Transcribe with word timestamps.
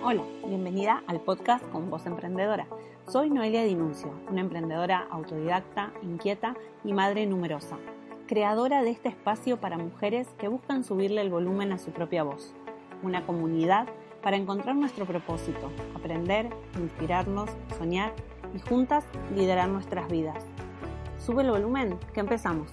Hola, 0.00 0.24
bienvenida 0.44 1.04
al 1.06 1.20
podcast 1.20 1.64
con 1.68 1.88
Voz 1.88 2.06
Emprendedora. 2.06 2.66
Soy 3.06 3.30
Noelia 3.30 3.62
Dinuncio, 3.62 4.12
una 4.28 4.40
emprendedora 4.40 5.06
autodidacta, 5.10 5.92
inquieta 6.02 6.56
y 6.82 6.92
madre 6.92 7.24
numerosa, 7.26 7.78
creadora 8.26 8.82
de 8.82 8.90
este 8.90 9.10
espacio 9.10 9.60
para 9.60 9.78
mujeres 9.78 10.26
que 10.38 10.48
buscan 10.48 10.82
subirle 10.82 11.20
el 11.20 11.30
volumen 11.30 11.70
a 11.70 11.78
su 11.78 11.92
propia 11.92 12.24
voz, 12.24 12.52
una 13.04 13.24
comunidad 13.26 13.86
para 14.22 14.36
encontrar 14.36 14.74
nuestro 14.74 15.06
propósito, 15.06 15.70
aprender, 15.94 16.50
inspirarnos, 16.80 17.50
soñar 17.78 18.12
y 18.56 18.58
juntas 18.60 19.04
liderar 19.36 19.68
nuestras 19.68 20.08
vidas. 20.08 20.44
Sube 21.18 21.42
el 21.42 21.50
volumen, 21.50 21.96
que 22.12 22.20
empezamos. 22.20 22.72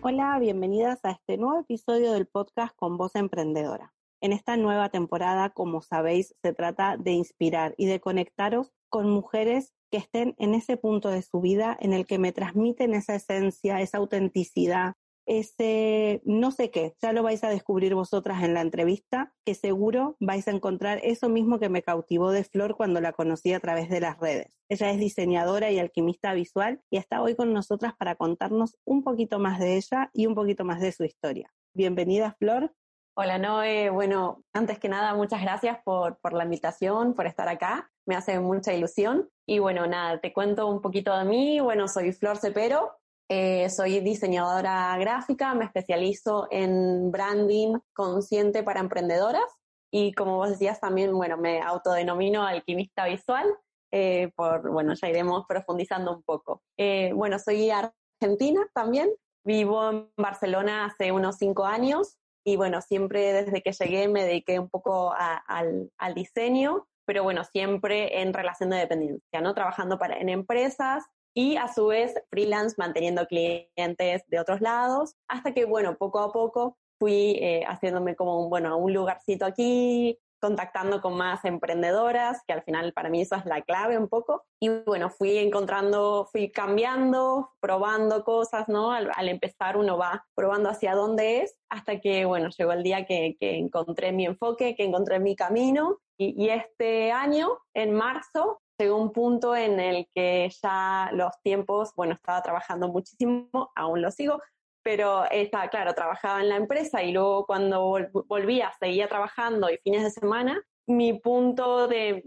Hola, 0.00 0.38
bienvenidas 0.38 1.04
a 1.04 1.10
este 1.10 1.36
nuevo 1.36 1.60
episodio 1.60 2.12
del 2.12 2.26
podcast 2.26 2.74
con 2.76 2.96
Voz 2.96 3.14
Emprendedora. 3.16 3.92
En 4.22 4.32
esta 4.32 4.58
nueva 4.58 4.90
temporada, 4.90 5.48
como 5.50 5.80
sabéis, 5.80 6.34
se 6.42 6.52
trata 6.52 6.98
de 6.98 7.12
inspirar 7.12 7.74
y 7.78 7.86
de 7.86 8.00
conectaros 8.00 8.70
con 8.90 9.08
mujeres 9.08 9.72
que 9.90 9.96
estén 9.96 10.34
en 10.38 10.54
ese 10.54 10.76
punto 10.76 11.08
de 11.08 11.22
su 11.22 11.40
vida 11.40 11.76
en 11.80 11.94
el 11.94 12.06
que 12.06 12.18
me 12.18 12.32
transmiten 12.32 12.92
esa 12.92 13.14
esencia, 13.14 13.80
esa 13.80 13.96
autenticidad, 13.98 14.94
ese 15.26 16.20
no 16.24 16.50
sé 16.50 16.70
qué, 16.70 16.94
ya 17.00 17.12
lo 17.12 17.22
vais 17.22 17.44
a 17.44 17.48
descubrir 17.48 17.94
vosotras 17.94 18.42
en 18.42 18.52
la 18.52 18.60
entrevista, 18.60 19.32
que 19.44 19.54
seguro 19.54 20.16
vais 20.20 20.46
a 20.48 20.50
encontrar 20.50 21.00
eso 21.02 21.28
mismo 21.28 21.58
que 21.58 21.68
me 21.68 21.82
cautivó 21.82 22.30
de 22.30 22.44
Flor 22.44 22.76
cuando 22.76 23.00
la 23.00 23.12
conocí 23.12 23.52
a 23.54 23.60
través 23.60 23.88
de 23.88 24.00
las 24.00 24.18
redes. 24.18 24.48
Ella 24.68 24.90
es 24.90 24.98
diseñadora 24.98 25.70
y 25.70 25.78
alquimista 25.78 26.34
visual 26.34 26.82
y 26.90 26.98
está 26.98 27.22
hoy 27.22 27.36
con 27.36 27.52
nosotras 27.54 27.94
para 27.98 28.16
contarnos 28.16 28.76
un 28.84 29.02
poquito 29.02 29.38
más 29.38 29.58
de 29.60 29.76
ella 29.76 30.10
y 30.12 30.26
un 30.26 30.34
poquito 30.34 30.64
más 30.64 30.80
de 30.80 30.92
su 30.92 31.04
historia. 31.04 31.52
Bienvenida, 31.74 32.36
Flor. 32.38 32.74
Hola 33.22 33.36
Noé, 33.36 33.90
bueno, 33.90 34.42
antes 34.54 34.78
que 34.78 34.88
nada 34.88 35.12
muchas 35.12 35.42
gracias 35.42 35.76
por, 35.84 36.16
la 36.32 36.44
invitación, 36.44 37.12
por 37.12 37.26
estar 37.26 37.50
acá, 37.50 37.90
me 38.06 38.16
hace 38.16 38.40
mucha 38.40 38.72
ilusión. 38.72 39.28
Y 39.46 39.58
bueno, 39.58 39.86
nada, 39.86 40.22
te 40.22 40.32
cuento 40.32 40.66
un 40.66 40.80
poquito 40.80 41.14
de 41.14 41.26
mí, 41.26 41.60
bueno, 41.60 41.86
soy 41.86 42.12
Flor 42.12 42.38
Cepero, 42.38 42.96
eh, 43.28 43.68
soy 43.68 44.00
diseñadora 44.00 44.96
gráfica, 44.96 45.52
me 45.54 45.66
especializo 45.66 46.48
en 46.50 47.10
branding 47.10 47.74
consciente 47.92 48.62
para 48.62 48.80
emprendedoras. 48.80 49.44
Y 49.92 50.14
como 50.14 50.36
vos 50.36 50.48
decías 50.48 50.80
también, 50.80 51.12
bueno, 51.12 51.36
me 51.36 51.60
autodenomino 51.60 52.46
alquimista 52.46 53.04
visual, 53.04 53.44
eh, 53.92 54.32
por, 54.34 54.70
bueno, 54.70 54.94
ya 54.94 55.10
iremos 55.10 55.44
profundizando 55.46 56.16
un 56.16 56.22
poco. 56.22 56.62
Eh, 56.78 57.12
bueno, 57.14 57.38
soy 57.38 57.70
argentina 57.70 58.66
también, 58.72 59.10
vivo 59.44 59.90
en 59.90 60.10
Barcelona 60.16 60.86
hace 60.86 61.12
unos 61.12 61.36
cinco 61.36 61.66
años, 61.66 62.16
y 62.44 62.56
bueno, 62.56 62.80
siempre 62.80 63.32
desde 63.32 63.62
que 63.62 63.72
llegué 63.72 64.08
me 64.08 64.24
dediqué 64.24 64.58
un 64.58 64.68
poco 64.68 65.12
al, 65.16 65.90
diseño, 66.14 66.86
pero 67.06 67.22
bueno, 67.22 67.44
siempre 67.44 68.22
en 68.22 68.32
relación 68.32 68.70
de 68.70 68.78
dependencia, 68.78 69.40
¿no? 69.40 69.54
Trabajando 69.54 69.98
para, 69.98 70.18
en 70.18 70.28
empresas 70.28 71.04
y 71.34 71.56
a 71.56 71.68
su 71.68 71.86
vez 71.86 72.14
freelance 72.30 72.76
manteniendo 72.78 73.26
clientes 73.26 74.22
de 74.26 74.40
otros 74.40 74.60
lados, 74.60 75.14
hasta 75.28 75.52
que 75.54 75.64
bueno, 75.64 75.96
poco 75.96 76.20
a 76.20 76.32
poco 76.32 76.76
fui 76.98 77.38
eh, 77.40 77.64
haciéndome 77.66 78.16
como 78.16 78.42
un, 78.42 78.50
bueno, 78.50 78.76
un 78.76 78.92
lugarcito 78.92 79.46
aquí, 79.46 80.18
contactando 80.40 81.00
con 81.00 81.16
más 81.16 81.44
emprendedoras, 81.44 82.42
que 82.46 82.52
al 82.52 82.62
final 82.62 82.92
para 82.92 83.10
mí 83.10 83.20
eso 83.20 83.36
es 83.36 83.44
la 83.46 83.62
clave 83.62 83.98
un 83.98 84.08
poco. 84.08 84.44
Y 84.60 84.68
bueno, 84.68 85.10
fui 85.10 85.38
encontrando, 85.38 86.28
fui 86.32 86.50
cambiando, 86.50 87.52
probando 87.60 88.24
cosas, 88.24 88.68
¿no? 88.68 88.90
Al, 88.92 89.28
empezar 89.28 89.76
uno 89.76 89.96
va 89.96 90.26
probando 90.34 90.70
hacia 90.70 90.94
dónde 90.94 91.42
es, 91.42 91.56
hasta 91.68 92.00
que, 92.00 92.24
bueno, 92.24 92.48
llegó 92.56 92.72
el 92.72 92.82
día 92.82 93.06
que, 93.06 93.36
encontré 93.40 94.12
mi 94.12 94.26
enfoque, 94.26 94.74
que 94.74 94.84
encontré 94.84 95.20
mi 95.20 95.36
camino. 95.36 95.98
Y, 96.18 96.34
y 96.42 96.50
este 96.50 97.12
año, 97.12 97.58
en 97.74 97.94
marzo, 97.94 98.60
llegó 98.78 98.96
un 98.96 99.12
punto 99.12 99.54
en 99.54 99.78
el 99.78 100.08
que 100.14 100.50
ya 100.62 101.10
los 101.12 101.32
tiempos, 101.42 101.92
bueno, 101.94 102.14
estaba 102.14 102.42
trabajando 102.42 102.88
muchísimo, 102.88 103.70
aún 103.74 104.02
lo 104.02 104.10
sigo, 104.10 104.40
pero 104.82 105.24
estaba, 105.30 105.68
claro, 105.68 105.94
trabajaba 105.94 106.40
en 106.40 106.48
la 106.48 106.56
empresa 106.56 107.02
y 107.02 107.12
luego 107.12 107.46
cuando 107.46 107.98
volvía, 108.26 108.72
seguía 108.78 109.08
trabajando 109.08 109.70
y 109.70 109.78
fines 109.78 110.02
de 110.02 110.10
semana, 110.10 110.62
mi 110.86 111.18
punto 111.18 111.88
de, 111.88 112.22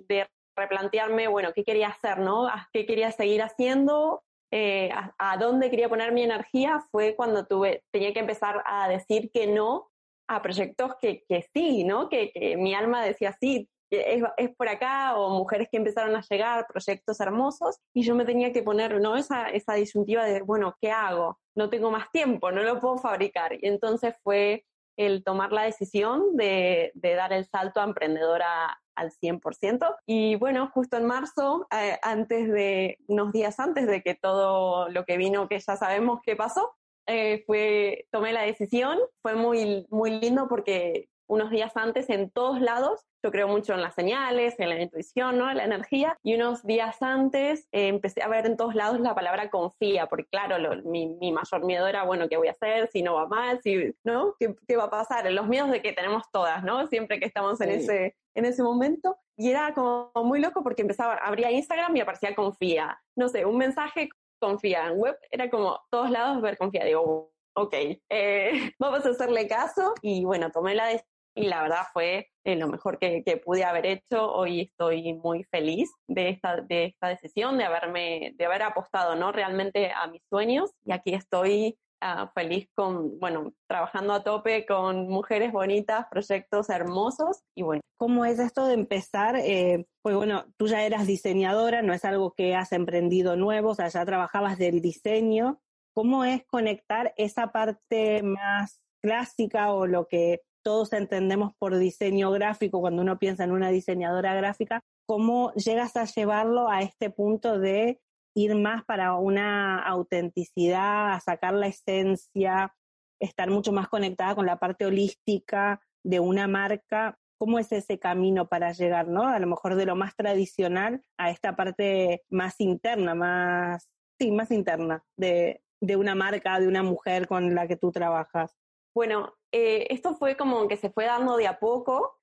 replantearme, 0.56 1.28
bueno, 1.28 1.52
qué 1.54 1.64
quería 1.64 1.88
hacer, 1.88 2.20
¿no? 2.20 2.48
¿Qué 2.72 2.86
quería 2.86 3.12
seguir 3.12 3.42
haciendo? 3.42 4.24
Eh, 4.52 4.92
a, 5.18 5.38
dónde 5.38 5.72
quería 5.72 5.90
poner 5.90 6.12
mi 6.12 6.22
energía 6.22 6.86
fue 6.92 7.16
cuando 7.16 7.48
tuve, 7.48 7.84
tenía 7.92 8.14
que 8.14 8.20
empezar 8.20 8.62
a 8.68 8.88
decir 8.88 9.32
que 9.34 9.48
no 9.48 9.90
a 10.30 10.44
proyectos 10.44 10.94
que, 11.02 11.24
que 11.28 11.48
sí, 11.56 11.84
¿no? 11.84 12.08
Que, 12.08 12.32
que 12.32 12.56
mi 12.56 12.76
alma 12.76 13.04
decía 13.04 13.36
sí, 13.42 13.68
es, 13.96 14.56
por 14.56 14.68
acá, 14.70 15.16
o 15.18 15.30
mujeres 15.30 15.68
que 15.72 15.78
empezaron 15.78 16.16
a 16.16 16.22
llegar, 16.22 16.66
proyectos 16.68 17.20
hermosos, 17.20 17.78
y 17.94 18.04
yo 18.04 18.16
me 18.16 18.26
tenía 18.26 18.52
que 18.52 18.64
poner, 18.64 19.00
¿no? 19.00 19.16
Esa, 19.16 19.50
esa 19.50 19.74
disyuntiva 19.74 20.26
de, 20.26 20.42
bueno, 20.42 20.76
¿qué 20.82 20.92
hago? 20.92 21.40
No 21.56 21.70
tengo 21.70 21.92
más 21.92 22.12
tiempo, 22.12 22.52
no 22.52 22.64
lo 22.64 22.80
puedo 22.80 22.98
fabricar. 22.98 23.54
Y 23.54 23.68
entonces 23.68 24.16
fue 24.24 24.66
el 24.98 25.24
tomar 25.24 25.52
la 25.52 25.64
decisión 25.64 26.36
de, 26.36 26.92
de 26.94 27.16
dar 27.16 27.34
el 27.34 27.46
salto 27.46 27.80
a 27.80 27.86
emprendedora 27.86 28.80
al 28.96 29.12
100%. 29.12 29.96
Y 30.06 30.36
bueno, 30.36 30.70
justo 30.74 30.98
en 30.98 31.06
marzo, 31.06 31.68
eh, 31.72 31.98
antes 32.02 32.52
de, 32.52 32.98
unos 33.08 33.32
días 33.32 33.60
antes 33.60 33.88
de 33.88 34.02
que 34.02 34.16
todo 34.16 34.90
lo 34.90 35.06
que 35.06 35.18
vino, 35.18 35.48
que 35.48 35.60
ya 35.60 35.76
sabemos 35.76 36.20
qué 36.24 36.36
pasó, 36.36 36.76
eh, 37.06 37.44
fue, 37.46 38.08
tomé 38.12 38.34
la 38.34 38.44
decisión. 38.44 38.98
Fue 39.22 39.36
muy, 39.36 39.86
muy 39.90 40.20
lindo 40.20 40.48
porque 40.48 41.10
unos 41.28 41.50
días 41.50 41.76
antes 41.76 42.10
en 42.10 42.30
todos 42.30 42.62
lados. 42.62 43.06
Yo 43.24 43.32
creo 43.32 43.48
mucho 43.48 43.74
en 43.74 43.82
las 43.82 43.96
señales, 43.96 44.60
en 44.60 44.70
la 44.70 44.82
intuición, 44.82 45.38
¿no? 45.38 45.50
En 45.50 45.58
la 45.58 45.64
energía. 45.64 46.18
Y 46.24 46.36
unos 46.36 46.64
días 46.64 47.02
antes 47.02 47.68
eh, 47.72 47.88
empecé 47.88 48.22
a 48.22 48.28
ver 48.28 48.46
en 48.46 48.58
todos 48.58 48.76
lados 48.76 49.00
la 49.00 49.16
palabra 49.16 49.50
confía, 49.50 50.08
porque 50.08 50.26
claro, 50.26 50.58
mi, 50.84 51.08
mi, 51.08 51.32
mayor 51.32 51.64
miedo 51.64 51.88
era, 51.88 52.04
bueno, 52.04 52.28
¿qué 52.28 52.38
voy 52.38 52.50
a 52.50 52.52
hacer? 52.52 52.90
Si 52.92 53.02
no 53.02 53.16
va 53.16 53.28
mal, 53.28 53.62
si, 53.64 53.96
¿no? 54.04 54.36
¿Qué, 54.40 54.54
¿Qué, 54.68 54.76
va 54.76 54.86
a 54.86 54.90
pasar? 54.90 55.32
Los 55.32 55.48
miedos 55.48 55.72
de 55.72 55.82
que 55.82 55.94
tenemos 55.94 56.30
todas, 56.32 56.64
¿no? 56.64 56.86
Siempre 56.88 57.20
que 57.20 57.26
estamos 57.26 57.62
en, 57.62 57.70
ese, 57.70 58.18
en 58.36 58.46
ese 58.46 58.62
momento. 58.62 59.18
Y 59.38 59.50
era 59.50 59.74
como 59.74 60.12
muy 60.16 60.40
loco 60.40 60.62
porque 60.62 60.82
empezaba, 60.82 61.16
abría 61.16 61.52
Instagram 61.52 61.96
y 61.96 62.02
aparecía 62.02 62.36
confía. 62.36 63.02
No 63.16 63.30
sé, 63.30 63.46
un 63.46 63.58
mensaje 63.58 64.10
confía. 64.40 64.88
En 64.88 64.98
web 64.98 65.18
era 65.32 65.50
como 65.50 65.80
todos 65.90 66.12
lados 66.12 66.42
ver 66.42 66.58
confía. 66.58 66.84
Digo, 66.84 67.32
ok, 67.56 67.74
eh, 68.10 68.74
vamos 68.80 69.06
a 69.06 69.10
hacerle 69.10 69.48
caso. 69.48 69.94
Y 70.02 70.26
bueno, 70.26 70.52
tomé 70.52 70.76
la 70.76 70.88
decisión 70.88 71.13
y 71.36 71.48
la 71.48 71.62
verdad 71.62 71.84
fue 71.92 72.30
eh, 72.44 72.56
lo 72.56 72.68
mejor 72.68 73.00
que, 73.00 73.24
pude 73.44 73.64
haber 73.64 73.86
hecho. 73.86 74.32
Hoy 74.32 74.62
estoy 74.62 75.14
muy 75.14 75.44
feliz 75.46 75.92
de 76.08 76.30
esta, 76.30 76.58
de 76.58 76.86
esta 76.86 77.08
decisión, 77.08 77.58
de 77.58 77.66
haberme, 77.66 78.34
de 78.36 78.46
haber 78.46 78.64
apostado 78.64 79.16
¿no? 79.16 79.32
realmente 79.32 79.92
a 79.92 80.08
mis 80.08 80.22
sueños 80.30 80.72
y 80.86 80.92
aquí 80.92 81.14
estoy 81.14 81.78
ah, 82.02 82.32
feliz 82.36 82.70
con, 82.76 83.20
bueno, 83.20 83.54
trabajando 83.68 84.14
a 84.14 84.24
tope 84.24 84.66
con 84.66 85.08
mujeres 85.10 85.52
bonitas, 85.52 86.06
proyectos 86.10 86.70
hermosos 86.70 87.42
y 87.56 87.64
bueno. 87.64 87.82
¿Cómo 87.98 88.26
es 88.26 88.40
esto 88.40 88.68
de 88.68 88.74
empezar? 88.74 89.36
Eh, 89.38 89.86
pues 90.02 90.16
bueno, 90.16 90.46
tú 90.58 90.68
ya 90.68 90.84
eras 90.84 91.08
diseñadora, 91.08 91.82
no 91.82 91.94
es 91.94 92.06
algo 92.06 92.34
que 92.34 92.56
has 92.56 92.74
emprendido 92.74 93.36
nuevo, 93.36 93.70
o 93.70 93.76
sea, 93.76 93.88
ya 93.88 94.06
trabajabas 94.06 94.58
del 94.58 94.82
diseño. 94.82 95.62
¿Cómo 95.94 96.26
es 96.26 96.44
conectar 96.46 97.14
esa 97.18 97.52
parte 97.52 98.24
más 98.24 98.82
clásica 99.02 99.72
o 99.74 99.86
lo 99.86 100.08
que 100.08 100.42
todos 100.64 100.94
entendemos 100.94 101.54
por 101.60 101.78
diseño 101.78 102.32
gráfico 102.32 102.80
cuando 102.80 103.02
uno 103.02 103.20
piensa 103.20 103.44
en 103.44 103.52
una 103.52 103.70
diseñadora 103.70 104.34
gráfica, 104.34 104.82
¿cómo 105.06 105.54
llegas 105.54 105.96
a 105.98 106.06
llevarlo 106.06 106.70
a 106.70 106.82
este 106.82 107.10
punto 107.10 107.60
de 107.60 108.00
ir 108.36 108.56
más 108.56 108.84
para 108.86 109.14
una 109.16 109.80
autenticidad, 109.80 111.14
a 111.14 111.20
sacar 111.20 111.54
la 111.54 111.68
esencia, 111.68 112.74
estar 113.20 113.50
mucho 113.50 113.72
más 113.72 113.90
conectada 113.90 114.36
con 114.36 114.46
la 114.46 114.58
parte 114.58 114.86
holística 114.86 115.82
de 116.04 116.20
una 116.20 116.48
marca? 116.48 117.18
¿Cómo 117.38 117.60
es 117.60 117.72
ese 117.74 118.00
camino 118.00 118.48
para 118.48 118.72
llegar, 118.72 119.08
no? 119.10 119.28
A 119.28 119.40
lo 119.40 119.48
mejor 119.48 119.76
de 119.76 119.86
lo 119.86 119.96
más 119.96 120.16
tradicional 120.16 121.04
a 121.18 121.30
esta 121.30 121.56
parte 121.56 122.24
más 122.30 122.56
interna, 122.60 123.16
más, 123.16 123.90
sí, 124.18 124.32
más 124.32 124.50
interna 124.50 125.04
de, 125.18 125.62
de 125.82 125.98
una 125.98 126.16
marca, 126.16 126.60
de 126.60 126.68
una 126.68 126.84
mujer 126.84 127.28
con 127.28 127.54
la 127.54 127.68
que 127.68 127.76
tú 127.76 127.92
trabajas. 127.92 128.56
Bueno, 128.94 129.34
eh, 129.52 129.88
esto 129.90 130.16
fue 130.16 130.38
como 130.38 130.68
que 130.68 130.78
se 130.78 130.92
fue 130.92 131.06
dando 131.06 131.36
de 131.38 131.48
a 131.48 131.60
poco 131.60 132.20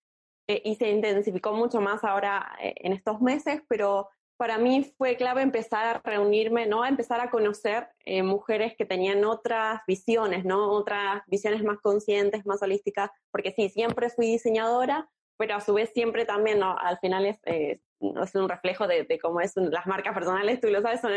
eh, 0.48 0.62
y 0.64 0.76
se 0.76 0.88
intensificó 0.88 1.52
mucho 1.52 1.80
más 1.80 2.04
ahora 2.04 2.56
eh, 2.62 2.74
en 2.78 2.92
estos 2.92 3.20
meses, 3.20 3.62
pero 3.68 4.08
para 4.36 4.56
mí 4.56 4.84
fue 4.96 5.16
clave 5.16 5.42
empezar 5.42 5.96
a 5.96 6.00
reunirme, 6.02 6.66
¿no? 6.66 6.82
A 6.82 6.88
empezar 6.88 7.20
a 7.20 7.30
conocer 7.30 7.88
mujeres 8.24 8.74
que 8.74 8.86
tenían 8.86 9.22
otras 9.26 9.82
visiones, 9.86 10.46
¿no? 10.46 10.70
Otras 10.70 11.22
visiones 11.26 11.62
más 11.62 11.78
conscientes, 11.80 12.46
más 12.46 12.62
holísticas, 12.62 13.10
porque 13.30 13.52
sí, 13.52 13.68
siempre 13.68 14.08
fui 14.08 14.26
diseñadora, 14.26 15.10
pero 15.36 15.56
a 15.56 15.60
su 15.60 15.74
vez 15.74 15.90
siempre 15.92 16.24
también, 16.24 16.58
¿no? 16.58 16.74
Al 16.78 16.98
final 17.00 17.26
es, 17.26 17.38
es 17.44 18.34
un 18.34 18.48
reflejo 18.48 18.86
de, 18.86 19.18
cómo 19.20 19.42
es 19.42 19.54
las 19.56 19.86
marcas 19.86 20.14
personales, 20.14 20.58
tú 20.58 20.68
lo 20.70 20.80
sabes, 20.80 21.02
son 21.02 21.12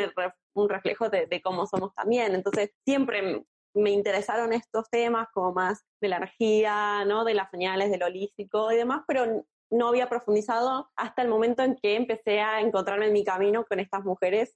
un 0.53 0.67
reflejo 0.67 1.07
de, 1.07 1.25
de, 1.25 1.41
cómo 1.41 1.65
somos 1.65 1.95
también. 1.95 2.35
Entonces, 2.35 2.71
siempre 2.83 3.45
me 3.73 3.91
interesaron 3.91 4.53
estos 4.53 4.89
temas 4.89 5.27
como 5.33 5.53
más 5.53 5.83
de 6.01 6.07
la 6.09 6.17
energía, 6.17 7.05
¿no? 7.05 7.23
De 7.23 7.33
las 7.33 7.49
señales, 7.49 7.91
del 7.91 8.03
holístico 8.03 8.71
y 8.71 8.75
demás, 8.75 9.03
pero 9.07 9.45
no 9.71 9.87
había 9.87 10.07
profundizado 10.07 10.91
hasta 10.95 11.21
el 11.21 11.27
momento 11.27 11.63
en 11.63 11.75
que 11.75 11.95
empecé 11.95 12.39
a 12.41 12.61
encontrarme 12.61 13.07
en 13.07 13.13
mi 13.13 13.23
camino 13.23 13.65
con 13.65 13.79
estas 13.79 14.03
mujeres, 14.03 14.55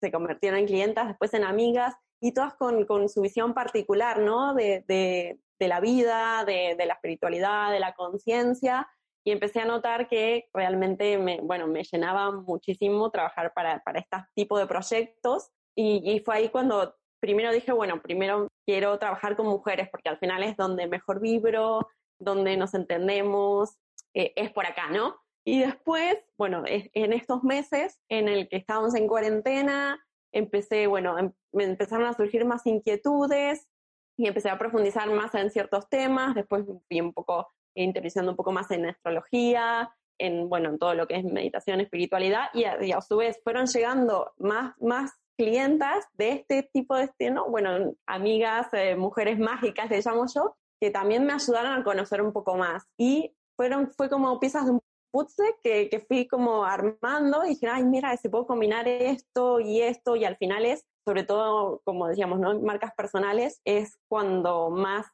se 0.00 0.10
convirtieron 0.10 0.58
en 0.58 0.66
clientas, 0.66 1.08
después 1.08 1.34
en 1.34 1.44
amigas, 1.44 1.94
y 2.20 2.32
todas 2.32 2.54
con, 2.54 2.86
con 2.86 3.08
su 3.08 3.20
visión 3.20 3.52
particular, 3.52 4.18
¿no? 4.20 4.54
De, 4.54 4.84
de, 4.88 5.38
de 5.58 5.68
la 5.68 5.80
vida, 5.80 6.44
de, 6.46 6.74
de, 6.78 6.86
la 6.86 6.94
espiritualidad, 6.94 7.70
de 7.70 7.80
la 7.80 7.94
conciencia, 7.94 8.88
y 9.26 9.30
empecé 9.30 9.60
a 9.60 9.66
notar 9.66 10.08
que 10.08 10.48
realmente 10.54 11.18
me, 11.18 11.40
bueno, 11.42 11.66
me 11.66 11.84
llenaba 11.84 12.30
muchísimo 12.30 13.10
trabajar 13.10 13.52
para, 13.54 13.82
para 13.82 14.00
este 14.00 14.16
tipo 14.34 14.58
de 14.58 14.66
proyectos, 14.66 15.50
y, 15.76 16.10
y 16.10 16.20
fue 16.20 16.36
ahí 16.36 16.48
cuando 16.48 16.94
primero 17.24 17.50
dije, 17.52 17.72
bueno, 17.72 18.02
primero 18.02 18.48
quiero 18.66 18.98
trabajar 18.98 19.34
con 19.34 19.46
mujeres, 19.46 19.88
porque 19.90 20.10
al 20.10 20.18
final 20.18 20.42
es 20.42 20.58
donde 20.58 20.86
mejor 20.86 21.20
vibro, 21.20 21.88
donde 22.18 22.54
nos 22.58 22.74
entendemos, 22.74 23.78
eh, 24.12 24.34
es 24.36 24.52
por 24.52 24.66
acá, 24.66 24.90
¿no? 24.90 25.16
Y 25.42 25.60
después, 25.60 26.18
bueno, 26.36 26.64
en 26.66 27.12
estos 27.14 27.42
meses 27.42 27.98
en 28.10 28.28
el 28.28 28.46
que 28.50 28.56
estábamos 28.58 28.94
en 28.94 29.08
cuarentena, 29.08 30.04
empecé, 30.32 30.86
bueno, 30.86 31.18
em, 31.18 31.32
me 31.52 31.64
empezaron 31.64 32.06
a 32.06 32.12
surgir 32.12 32.44
más 32.44 32.66
inquietudes 32.66 33.70
y 34.18 34.26
empecé 34.26 34.50
a 34.50 34.58
profundizar 34.58 35.08
más 35.10 35.34
en 35.34 35.50
ciertos 35.50 35.88
temas, 35.88 36.34
después 36.34 36.66
fui 36.88 37.00
un 37.00 37.14
poco 37.14 37.48
interesando 37.74 38.32
un 38.32 38.36
poco 38.36 38.52
más 38.52 38.70
en 38.70 38.84
astrología, 38.84 39.90
en, 40.18 40.50
bueno, 40.50 40.68
en 40.68 40.78
todo 40.78 40.92
lo 40.92 41.06
que 41.06 41.16
es 41.16 41.24
meditación, 41.24 41.80
espiritualidad, 41.80 42.48
y 42.52 42.64
a, 42.64 43.00
su 43.00 43.16
vez 43.16 43.40
fueron 43.42 43.64
llegando 43.64 44.34
más, 44.36 44.74
más 44.78 45.12
clientas 45.36 46.06
de 46.14 46.32
este 46.32 46.62
tipo 46.72 46.96
de 46.96 47.04
este, 47.04 47.30
¿no? 47.30 47.48
Bueno, 47.48 47.94
amigas, 48.06 48.68
eh, 48.72 48.96
mujeres 48.96 49.38
mágicas, 49.38 49.90
le 49.90 50.00
llamo 50.00 50.26
yo, 50.32 50.56
que 50.80 50.90
también 50.90 51.24
me 51.24 51.32
ayudaron 51.32 51.72
a 51.72 51.84
conocer 51.84 52.22
un 52.22 52.32
poco 52.32 52.56
más. 52.56 52.84
Y 52.98 53.34
fueron, 53.56 53.90
fue 53.92 54.08
como 54.08 54.38
piezas 54.40 54.66
de 54.66 54.72
un 54.72 54.80
puzzle 55.12 55.54
que, 55.62 55.88
que 55.88 56.00
fui 56.00 56.26
como 56.26 56.64
armando 56.64 57.44
y 57.44 57.50
dije, 57.50 57.68
ay, 57.68 57.84
mira, 57.84 58.16
se 58.16 58.30
puedo 58.30 58.46
combinar 58.46 58.88
esto 58.88 59.60
y 59.60 59.80
esto, 59.80 60.16
y 60.16 60.24
al 60.24 60.36
final 60.36 60.64
es, 60.64 60.84
sobre 61.06 61.22
todo, 61.22 61.80
como 61.84 62.08
decíamos, 62.08 62.40
¿no? 62.40 62.58
Marcas 62.60 62.92
personales, 62.94 63.60
es 63.64 63.96
cuando 64.08 64.70
más 64.70 65.06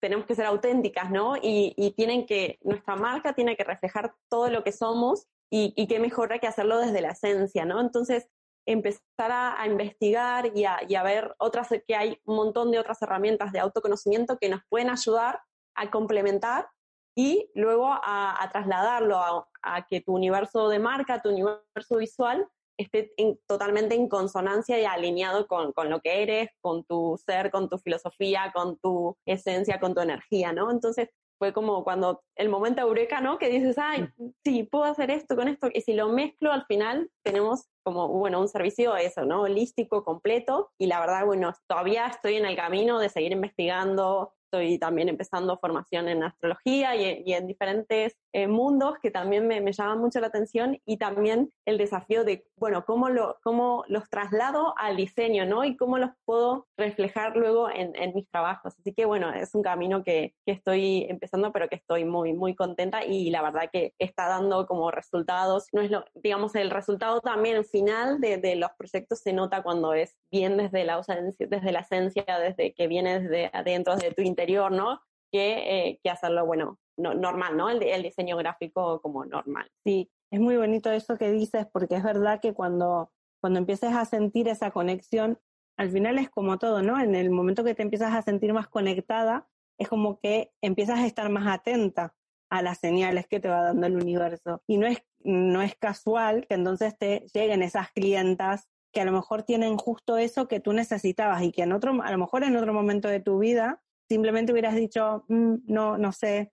tenemos 0.00 0.26
que 0.26 0.34
ser 0.34 0.46
auténticas, 0.46 1.10
¿no? 1.10 1.36
Y, 1.36 1.74
y 1.76 1.92
tienen 1.92 2.26
que, 2.26 2.58
nuestra 2.62 2.96
marca 2.96 3.34
tiene 3.34 3.56
que 3.56 3.64
reflejar 3.64 4.14
todo 4.28 4.50
lo 4.50 4.64
que 4.64 4.72
somos 4.72 5.26
y, 5.50 5.72
y 5.76 5.86
qué 5.86 6.00
mejor 6.00 6.38
que 6.40 6.46
hacerlo 6.46 6.78
desde 6.78 7.00
la 7.00 7.10
esencia, 7.10 7.64
¿no? 7.64 7.80
Entonces, 7.80 8.28
empezar 8.66 9.30
a, 9.30 9.60
a 9.60 9.66
investigar 9.66 10.50
y 10.54 10.64
a, 10.64 10.80
y 10.86 10.96
a, 10.96 11.02
ver 11.02 11.34
otras, 11.38 11.68
que 11.86 11.94
hay 11.94 12.20
un 12.24 12.36
montón 12.36 12.70
de 12.70 12.78
otras 12.78 13.00
herramientas 13.00 13.52
de 13.52 13.60
autoconocimiento 13.60 14.38
que 14.38 14.48
nos 14.48 14.60
pueden 14.68 14.90
ayudar 14.90 15.40
a 15.76 15.90
complementar 15.90 16.68
y 17.16 17.50
luego 17.54 17.88
a, 17.90 18.48
trasladarlo 18.52 19.18
a, 19.18 19.86
que 19.88 20.02
tu 20.02 20.14
universo 20.14 20.68
de 20.68 20.78
marca, 20.78 21.22
tu 21.22 21.30
universo 21.30 21.96
visual, 21.96 22.46
esté 22.76 23.12
en, 23.16 23.38
totalmente 23.46 23.94
en 23.94 24.08
consonancia 24.08 24.78
y 24.78 24.84
alineado 24.84 25.46
con, 25.46 25.72
con, 25.72 25.88
lo 25.88 26.00
que 26.00 26.22
eres, 26.22 26.50
con 26.60 26.84
tu 26.84 27.18
ser, 27.24 27.50
con 27.50 27.70
tu 27.70 27.78
filosofía, 27.78 28.52
con 28.54 28.78
tu 28.78 29.16
esencia, 29.24 29.80
con 29.80 29.94
tu 29.94 30.02
energía, 30.02 30.52
¿no? 30.52 30.70
Entonces, 30.70 31.08
fue 31.38 31.52
como 31.52 31.84
cuando 31.84 32.22
el 32.36 32.48
momento 32.48 32.80
eureka, 32.80 33.20
¿no? 33.20 33.38
Que 33.38 33.48
dices, 33.48 33.76
ay, 33.78 34.08
sí, 34.44 34.64
puedo 34.64 34.84
hacer 34.84 35.10
esto 35.10 35.36
con 35.36 35.48
esto. 35.48 35.68
Y 35.72 35.80
si 35.82 35.92
lo 35.94 36.08
mezclo, 36.08 36.52
al 36.52 36.64
final 36.66 37.10
tenemos 37.22 37.68
como, 37.82 38.08
bueno, 38.08 38.40
un 38.40 38.48
servicio 38.48 38.96
eso, 38.96 39.24
¿no? 39.24 39.42
Holístico, 39.42 40.04
completo. 40.04 40.70
Y 40.78 40.86
la 40.86 41.00
verdad, 41.00 41.24
bueno, 41.26 41.52
todavía 41.68 42.06
estoy 42.06 42.36
en 42.36 42.46
el 42.46 42.56
camino 42.56 42.98
de 42.98 43.08
seguir 43.08 43.32
investigando, 43.32 44.34
estoy 44.44 44.78
también 44.78 45.08
empezando 45.08 45.58
formación 45.58 46.08
en 46.08 46.22
astrología 46.22 46.96
y, 46.96 47.22
y 47.24 47.34
en 47.34 47.46
diferentes 47.46 48.16
eh, 48.36 48.48
mundos 48.48 48.98
que 49.00 49.10
también 49.10 49.46
me, 49.46 49.62
me, 49.62 49.72
llaman 49.72 49.98
mucho 49.98 50.20
la 50.20 50.26
atención 50.26 50.78
y 50.84 50.98
también 50.98 51.50
el 51.64 51.78
desafío 51.78 52.22
de, 52.22 52.44
bueno, 52.58 52.84
cómo, 52.84 53.08
lo, 53.08 53.38
cómo 53.42 53.82
los 53.88 54.10
traslado 54.10 54.74
al 54.76 54.98
diseño, 54.98 55.46
¿no? 55.46 55.64
Y 55.64 55.74
cómo 55.74 55.96
los 55.96 56.10
puedo 56.26 56.66
reflejar 56.76 57.34
luego 57.34 57.70
en, 57.70 57.96
en 57.96 58.14
mis 58.14 58.28
trabajos. 58.28 58.74
Así 58.78 58.92
que, 58.92 59.06
bueno, 59.06 59.32
es 59.32 59.54
un 59.54 59.62
camino 59.62 60.04
que, 60.04 60.34
que, 60.44 60.52
estoy 60.52 61.06
empezando, 61.08 61.50
pero 61.50 61.70
que 61.70 61.76
estoy 61.76 62.04
muy, 62.04 62.34
muy 62.34 62.54
contenta 62.54 63.06
y 63.06 63.30
la 63.30 63.40
verdad 63.40 63.70
que 63.72 63.94
está 63.98 64.28
dando 64.28 64.66
como 64.66 64.90
resultados. 64.90 65.68
No 65.72 65.80
es 65.80 65.90
lo, 65.90 66.04
digamos, 66.12 66.54
el 66.56 66.68
resultado 66.68 67.22
también 67.22 67.64
final 67.64 68.20
de, 68.20 68.54
los 68.56 68.70
proyectos 68.76 69.20
se 69.20 69.32
nota 69.32 69.62
cuando 69.62 69.94
es 69.94 70.14
bien 70.30 70.58
desde 70.58 70.84
la, 70.84 71.00
desde 71.38 71.72
la 71.72 71.80
esencia, 71.80 72.26
desde 72.38 72.74
que 72.74 72.86
viene 72.86 73.20
desde 73.20 73.50
adentro, 73.54 73.96
de 73.96 74.12
tu 74.12 74.20
interior, 74.20 74.70
¿no? 74.72 75.00
Que, 75.32 75.88
eh, 75.88 76.00
que 76.02 76.10
hacerlo, 76.10 76.44
bueno, 76.44 76.78
no, 76.96 77.14
normal, 77.14 77.56
¿no? 77.56 77.70
El, 77.70 77.82
el, 77.82 78.02
diseño 78.02 78.36
gráfico 78.36 79.00
como 79.00 79.24
normal. 79.24 79.70
Sí, 79.84 80.10
es 80.30 80.40
muy 80.40 80.56
bonito 80.56 80.90
eso 80.90 81.16
que 81.16 81.30
dices, 81.30 81.66
porque 81.72 81.96
es 81.96 82.02
verdad 82.02 82.40
que 82.40 82.54
cuando, 82.54 83.12
cuando 83.40 83.58
empieces 83.58 83.94
a 83.94 84.04
sentir 84.04 84.48
esa 84.48 84.70
conexión, 84.70 85.38
al 85.76 85.90
final 85.90 86.18
es 86.18 86.30
como 86.30 86.58
todo, 86.58 86.82
¿no? 86.82 87.00
En 87.00 87.14
el 87.14 87.30
momento 87.30 87.64
que 87.64 87.74
te 87.74 87.82
empiezas 87.82 88.14
a 88.14 88.22
sentir 88.22 88.52
más 88.52 88.68
conectada, 88.68 89.48
es 89.78 89.88
como 89.88 90.18
que 90.18 90.52
empiezas 90.62 91.00
a 91.00 91.06
estar 91.06 91.28
más 91.28 91.46
atenta 91.46 92.14
a 92.50 92.62
las 92.62 92.78
señales 92.78 93.26
que 93.26 93.40
te 93.40 93.48
va 93.48 93.62
dando 93.62 93.86
el 93.86 93.96
universo. 93.96 94.62
Y 94.66 94.78
no 94.78 94.86
es, 94.86 95.02
no 95.20 95.62
es 95.62 95.74
casual 95.76 96.46
que 96.46 96.54
entonces 96.54 96.96
te 96.96 97.26
lleguen 97.34 97.62
esas 97.62 97.90
clientas 97.90 98.68
que 98.92 99.00
a 99.00 99.04
lo 99.04 99.12
mejor 99.12 99.42
tienen 99.42 99.76
justo 99.76 100.16
eso 100.16 100.48
que 100.48 100.60
tú 100.60 100.72
necesitabas 100.72 101.42
y 101.42 101.52
que 101.52 101.62
en 101.62 101.72
otro, 101.72 102.02
a 102.02 102.10
lo 102.10 102.18
mejor 102.18 102.44
en 102.44 102.56
otro 102.56 102.72
momento 102.72 103.08
de 103.08 103.20
tu 103.20 103.38
vida 103.38 103.82
simplemente 104.08 104.52
hubieras 104.52 104.74
dicho, 104.74 105.24
mm, 105.28 105.56
no, 105.66 105.98
no 105.98 106.12
sé. 106.12 106.52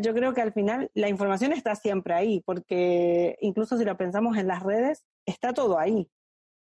Yo 0.00 0.14
creo 0.14 0.34
que 0.34 0.42
al 0.42 0.52
final 0.52 0.90
la 0.94 1.08
información 1.08 1.52
está 1.52 1.74
siempre 1.74 2.14
ahí, 2.14 2.42
porque 2.44 3.36
incluso 3.40 3.78
si 3.78 3.84
lo 3.84 3.96
pensamos 3.96 4.36
en 4.36 4.48
las 4.48 4.62
redes, 4.62 5.04
está 5.26 5.52
todo 5.52 5.78
ahí. 5.78 6.10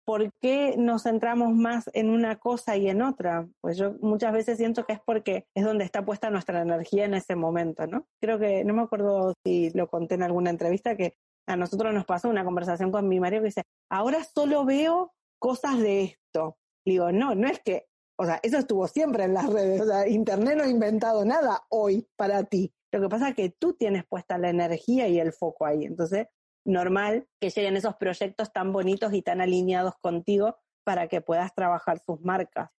¿Por 0.05 0.33
qué 0.41 0.77
nos 0.79 1.03
centramos 1.03 1.53
más 1.53 1.91
en 1.93 2.11
una 2.11 2.37
cosa 2.37 2.77
y 2.77 2.89
en 2.89 3.03
otra? 3.03 3.49
Pues 3.61 3.77
yo 3.77 3.95
muchas 4.01 4.33
veces 4.33 4.57
siento 4.57 4.85
que 4.87 4.93
es 4.95 5.01
porque 5.05 5.47
es 5.55 5.65
donde 5.65 5.85
está 5.85 6.05
puesta 6.05 6.31
nuestra 6.31 6.63
energía 6.63 7.05
en 7.05 7.15
ese 7.15 7.35
momento, 7.35 7.87
¿no? 7.87 8.07
Creo 8.21 8.39
que, 8.39 8.65
no 8.65 8.73
me 8.75 8.83
acuerdo 8.83 9.35
si 9.45 9.71
lo 9.71 9.89
conté 9.89 10.15
en 10.15 10.23
alguna 10.23 10.51
entrevista, 10.51 10.97
que 10.97 11.17
a 11.49 11.57
nosotros 11.57 11.93
nos 11.93 12.05
pasó 12.05 12.29
una 12.29 12.45
conversación 12.45 12.93
con 12.93 13.09
mi 13.09 13.21
marido 13.21 13.43
que 13.43 13.49
dice, 13.49 13.63
ahora 13.91 14.23
solo 14.23 14.65
veo 14.65 15.13
cosas 15.41 15.79
de 15.79 16.05
esto. 16.05 16.57
Digo, 16.85 17.11
no, 17.11 17.35
no 17.35 17.49
es 17.49 17.61
que, 17.65 17.87
o 18.17 18.25
sea, 18.25 18.39
eso 18.43 18.59
estuvo 18.59 18.87
siempre 18.87 19.25
en 19.25 19.35
las 19.35 19.53
redes, 19.53 19.81
o 19.81 19.87
sea, 19.87 20.09
Internet 20.09 20.57
no 20.57 20.65
ha 20.65 20.69
inventado 20.69 21.25
nada 21.25 21.65
hoy 21.69 22.07
para 22.17 22.45
ti. 22.45 22.73
Lo 22.93 23.01
que 23.01 23.09
pasa 23.09 23.31
es 23.31 23.35
que 23.35 23.51
tú 23.51 23.75
tienes 23.75 24.05
puesta 24.07 24.39
la 24.39 24.51
energía 24.51 25.09
y 25.09 25.19
el 25.19 25.33
foco 25.33 25.67
ahí. 25.67 25.85
Entonces, 25.85 26.27
normal 26.65 27.27
que 27.41 27.51
lleguen 27.51 27.77
esos 27.77 27.97
proyectos 27.97 28.53
tan 28.53 28.73
bonitos 28.73 29.13
y 29.13 29.23
tan 29.23 29.41
alineados 29.41 29.95
contigo 30.01 30.57
para 30.85 31.09
que 31.09 31.21
puedas 31.21 31.55
trabajar 31.55 31.99
sus 31.99 32.21
marcas. 32.21 32.71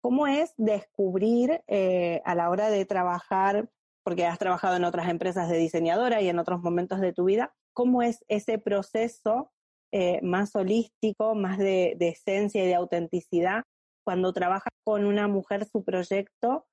¿Cómo 0.00 0.26
es 0.26 0.54
descubrir 0.56 1.62
eh, 1.66 2.22
a 2.24 2.34
la 2.34 2.50
hora 2.50 2.70
de 2.70 2.84
trabajar, 2.84 3.68
porque 4.04 4.26
has 4.26 4.38
trabajado 4.38 4.76
en 4.76 4.84
otras 4.84 5.08
empresas 5.08 5.48
de 5.48 5.58
diseñadora 5.58 6.20
y 6.20 6.28
en 6.28 6.38
otros 6.38 6.62
momentos 6.62 7.00
de 7.00 7.12
tu 7.12 7.24
vida, 7.24 7.54
cómo 7.72 8.02
es 8.02 8.24
ese 8.28 8.58
proceso 8.58 9.52
eh, 9.92 10.20
más 10.22 10.54
holístico, 10.54 11.34
más 11.34 11.58
de, 11.58 11.94
de 11.98 12.08
esencia 12.08 12.64
y 12.64 12.68
de 12.68 12.74
autenticidad 12.74 13.62
cuando 14.04 14.32
trabajas 14.32 14.72
con 14.84 15.04
una 15.04 15.26
mujer 15.26 15.64
su 15.64 15.82
proyecto 15.82 16.66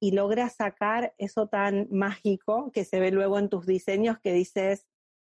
y, 0.00 0.10
logras 0.12 0.54
sacar 0.54 1.14
eso 1.18 1.48
tan 1.48 1.88
mágico 1.90 2.70
que 2.72 2.84
se 2.84 3.00
ve 3.00 3.10
luego 3.10 3.38
en 3.38 3.48
tus 3.48 3.66
diseños 3.66 4.18
que 4.22 4.32
dices, 4.32 4.86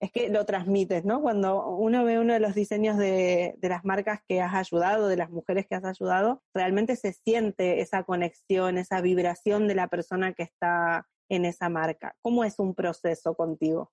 es 0.01 0.11
que 0.11 0.29
lo 0.29 0.45
transmites, 0.45 1.05
¿no? 1.05 1.23
Cuando 1.23 1.69
uno 1.69 2.05
ve 2.05 2.19
uno 2.19 2.33
de 2.35 2.41
los 2.41 2.55
diseños 2.55 2.99
de, 2.99 3.55
de, 3.59 3.69
las 3.69 3.85
marcas 3.85 4.21
que 4.27 4.41
has 4.41 4.55
ayudado, 4.55 5.09
de 5.09 5.17
las 5.17 5.31
mujeres 5.31 5.67
que 5.67 5.77
has 5.77 5.85
ayudado, 5.85 6.43
realmente 6.53 6.97
se 6.97 7.13
siente 7.13 7.81
esa 7.81 8.03
conexión, 8.03 8.77
esa 8.77 9.01
vibración 9.01 9.69
de 9.69 9.77
la 9.77 9.89
persona 9.89 10.33
que 10.33 10.43
está 10.43 11.07
en 11.29 11.45
esa 11.45 11.69
marca. 11.69 12.17
¿Cómo 12.21 12.45
es 12.45 12.59
un 12.59 12.75
proceso 12.75 13.35
contigo? 13.35 13.93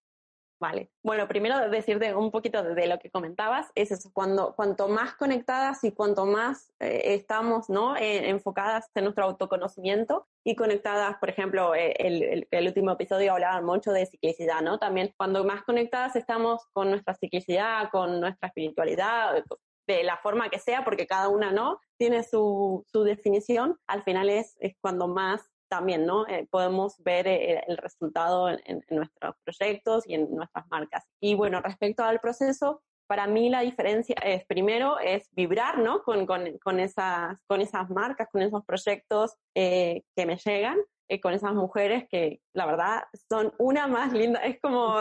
Vale. 0.61 0.91
Bueno, 1.01 1.27
primero 1.27 1.71
decirte 1.71 2.13
un 2.13 2.29
poquito 2.29 2.61
de, 2.61 2.85
lo 2.85 2.99
que 2.99 3.09
comentabas, 3.09 3.71
es 3.73 3.91
eso, 3.91 4.11
cuando, 4.13 4.53
cuanto 4.55 4.87
más 4.87 5.15
conectadas 5.15 5.83
y 5.83 5.91
cuanto 5.91 6.27
más 6.27 6.71
eh, 6.79 7.15
estamos 7.15 7.67
¿no? 7.67 7.97
Eh, 7.97 8.29
enfocadas 8.29 8.87
en 8.93 9.05
nuestro 9.05 9.23
autoconocimiento 9.23 10.27
y 10.43 10.55
conectadas, 10.55 11.17
por 11.17 11.29
ejemplo, 11.29 11.73
eh, 11.73 11.95
el, 11.97 12.21
el, 12.21 12.47
el, 12.51 12.67
último 12.67 12.91
episodio 12.91 13.33
hablaba 13.33 13.59
mucho 13.61 13.91
de 13.91 14.05
ciclicidad, 14.05 14.61
¿no? 14.61 14.77
También 14.77 15.11
cuando 15.17 15.43
más 15.43 15.63
conectadas 15.63 16.15
estamos 16.15 16.61
con 16.73 16.91
nuestra 16.91 17.15
ciclicidad, 17.15 17.89
con 17.89 18.19
nuestra 18.19 18.49
espiritualidad, 18.49 19.43
de 19.87 20.03
la 20.03 20.17
forma 20.17 20.49
que 20.49 20.59
sea, 20.59 20.83
porque 20.83 21.07
cada 21.07 21.27
una 21.27 21.51
no 21.51 21.79
tiene 21.97 22.23
su, 22.23 22.85
su 22.91 23.03
definición, 23.03 23.79
al 23.87 24.03
final 24.03 24.29
es, 24.29 24.55
es 24.59 24.75
cuando 24.79 25.07
más 25.07 25.41
también, 25.71 26.05
¿no? 26.05 26.27
Eh, 26.27 26.47
podemos 26.51 27.01
ver 27.01 27.27
eh, 27.27 27.63
el 27.65 27.77
resultado 27.77 28.49
en, 28.49 28.59
en, 28.65 28.83
nuestros 28.89 29.35
proyectos 29.45 30.03
y 30.05 30.15
en 30.15 30.35
nuestras 30.35 30.67
marcas. 30.69 31.07
Y 31.21 31.33
bueno, 31.33 31.61
respecto 31.61 32.03
al 32.03 32.19
proceso, 32.19 32.83
para 33.07 33.25
mí 33.25 33.49
la 33.49 33.61
diferencia 33.61 34.15
es, 34.21 34.45
primero, 34.45 34.99
es 34.99 35.29
vibrar, 35.31 35.79
¿no? 35.79 36.03
Con, 36.03 36.25
con, 36.25 36.57
con 36.57 36.81
esas, 36.81 37.37
con 37.47 37.61
esas 37.61 37.89
marcas, 37.89 38.27
con 38.29 38.41
esos 38.41 38.65
proyectos 38.65 39.37
eh, 39.55 40.03
que 40.13 40.25
me 40.25 40.35
llegan. 40.35 40.77
con 41.21 41.33
esas 41.33 41.53
mujeres 41.53 42.05
que 42.09 42.41
la 42.53 42.65
verdad 42.65 43.03
son 43.29 43.53
una 43.57 43.87
más 43.87 44.11
linda, 44.13 44.39
es 44.41 44.59
como, 44.61 44.95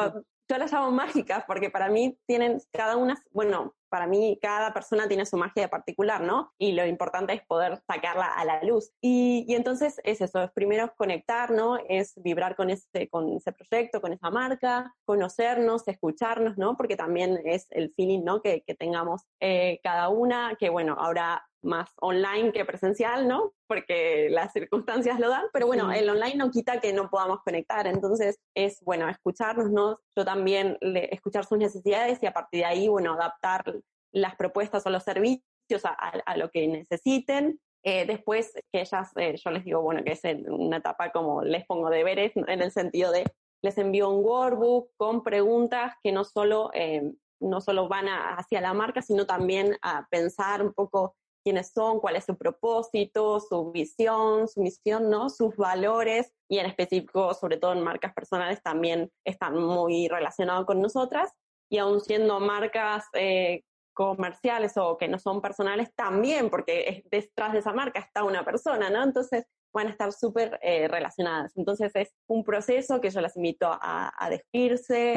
yo 0.49 0.59
las 0.59 0.73
llamo 0.73 0.91
mágicas 0.93 1.45
porque 1.47 1.71
para 1.71 1.89
mí 1.89 2.17
tienen 2.27 2.61
cada 2.73 2.97
una, 2.97 3.15
bueno, 3.33 3.75
para 3.91 4.07
mí 4.07 4.39
cada 4.41 4.73
persona 4.73 5.09
tiene 5.09 5.27
su 5.27 5.37
magia 5.37 5.69
particular, 5.69 6.23
¿no? 6.23 6.53
Y 6.59 6.73
lo 6.73 6.87
importante 6.87 7.35
es 7.35 7.43
poder 7.45 7.83
sacarla 7.87 8.27
a 8.27 8.45
la 8.45 8.63
luz. 8.63 8.93
Y, 9.01 9.45
y 9.49 9.55
entonces 9.55 10.01
es 10.05 10.21
eso, 10.21 10.43
es 10.43 10.51
primero 10.53 10.95
conectar, 10.97 11.51
¿no? 11.51 11.77
Es 11.89 12.15
vibrar 12.17 12.57
con 12.57 12.71
ese, 12.71 13.09
con 13.11 13.37
ese 13.37 13.53
proyecto, 13.53 14.01
con 14.01 14.13
esa 14.13 14.31
marca, 14.31 14.95
conocernos, 15.05 15.87
escucharnos, 15.89 16.57
¿no? 16.57 16.77
Porque 16.77 16.97
también 16.97 17.39
es 17.45 17.67
el 17.71 17.93
feeling, 17.95 18.25
¿no? 18.25 18.41
Que, 18.41 18.63
que 18.63 18.75
tengamos 18.75 19.23
eh, 19.41 19.81
cada 19.83 20.09
una, 20.09 20.57
que 20.59 20.71
bueno, 20.71 20.97
ahora 20.99 21.45
más 21.63 21.91
online 22.01 22.53
que 22.53 22.65
presencial, 22.65 23.29
¿no? 23.29 23.53
Porque 23.67 24.29
las 24.31 24.53
circunstancias 24.53 25.21
lo 25.21 25.29
dan, 25.29 25.47
pero 25.53 25.67
bueno, 25.67 25.93
el 25.93 26.09
online 26.09 26.37
no 26.37 26.51
quita 26.51 26.81
que 26.81 26.93
no 26.93 27.11
podamos 27.11 27.41
conectar, 27.45 27.87
entonces 27.87 28.39
es, 28.55 28.81
bueno, 28.83 29.09
escucharnos, 29.09 29.71
¿no? 29.71 29.97
Yo 30.17 30.25
también 30.25 30.79
escuchar 30.81 31.45
sus 31.45 31.59
necesidades 31.59 32.23
y 32.23 32.27
a 32.27 32.33
partir 32.33 32.61
de 32.61 32.67
ahí, 32.67 32.89
bueno, 32.89 33.15
adaptar 33.15 33.65
las 34.13 34.37
propuestas 34.37 34.87
o 34.87 34.91
los 34.91 35.05
servicios 35.05 35.83
a, 35.85 36.37
lo 36.37 36.51
que 36.51 36.67
necesiten. 36.67 37.61
Eh, 37.83 38.05
después 38.05 38.53
que 38.73 38.81
ellas, 38.81 39.11
eh, 39.17 39.37
yo 39.37 39.51
les 39.51 39.65
digo, 39.65 39.81
bueno, 39.81 40.03
que 40.05 40.13
es 40.13 40.23
una 40.49 40.79
etapa 40.79 41.13
como 41.13 41.43
les 41.43 41.65
pongo 41.67 41.89
deberes, 41.89 42.33
en 42.37 42.61
el 42.61 42.71
sentido 42.73 43.13
de 43.13 43.25
les 43.63 43.79
envío 43.79 44.09
un 44.09 44.25
workbook 44.25 44.91
con 44.97 45.23
preguntas 45.23 45.95
que 46.03 46.13
no 46.13 46.25
solo, 46.25 46.71
eh, 46.75 47.13
no 47.41 47.61
solo 47.61 47.89
van 47.89 48.07
hacia 48.07 48.61
la 48.61 48.75
marca, 48.75 49.03
sino 49.03 49.27
también 49.27 49.77
a 49.83 50.07
pensar 50.11 50.63
un 50.63 50.73
poco 50.73 51.17
quiénes 51.43 51.73
son, 51.73 52.01
cuál 52.01 52.17
es 52.17 52.25
su 52.25 52.37
propósito, 52.37 53.41
su 53.41 53.71
visión, 53.73 54.49
su 54.49 54.63
misión, 54.63 55.11
¿no? 55.11 55.29
Sus 55.31 55.57
valores 55.57 56.33
y 56.49 56.59
en 56.59 56.67
específico, 56.67 57.35
sobre 57.35 57.57
todo 57.57 57.73
en 57.73 57.83
marcas 57.83 58.13
personales, 58.15 58.63
también 58.63 59.11
están 59.25 59.59
muy 59.59 60.09
relacionados 60.09 60.67
con 60.67 60.81
nosotras. 60.81 61.33
Y 61.71 61.79
aún 61.79 62.01
siendo 62.01 62.41
marcas 62.41 63.05
eh, 63.15 63.63
comerciales 63.95 64.77
o 64.77 64.97
que 64.97 65.09
no 65.09 65.19
son 65.19 65.41
personales, 65.41 65.95
también, 65.95 66.51
porque 66.51 67.05
detrás 67.11 67.53
de 67.53 67.61
esa 67.61 67.73
marca 67.73 68.01
está 68.01 68.25
una 68.25 68.45
persona, 68.45 68.91
¿no? 68.91 69.03
Entonces 69.03 69.45
van 69.73 69.87
a 69.87 69.91
estar 69.91 70.13
súper 70.13 70.59
eh, 70.63 70.89
relacionadas. 70.89 71.57
Entonces 71.57 71.93
es 71.95 72.13
un 72.27 72.45
proceso 72.45 73.01
que 73.01 73.11
yo 73.11 73.21
las 73.21 73.37
invito 73.37 73.67
a, 73.67 74.09
a 74.09 74.31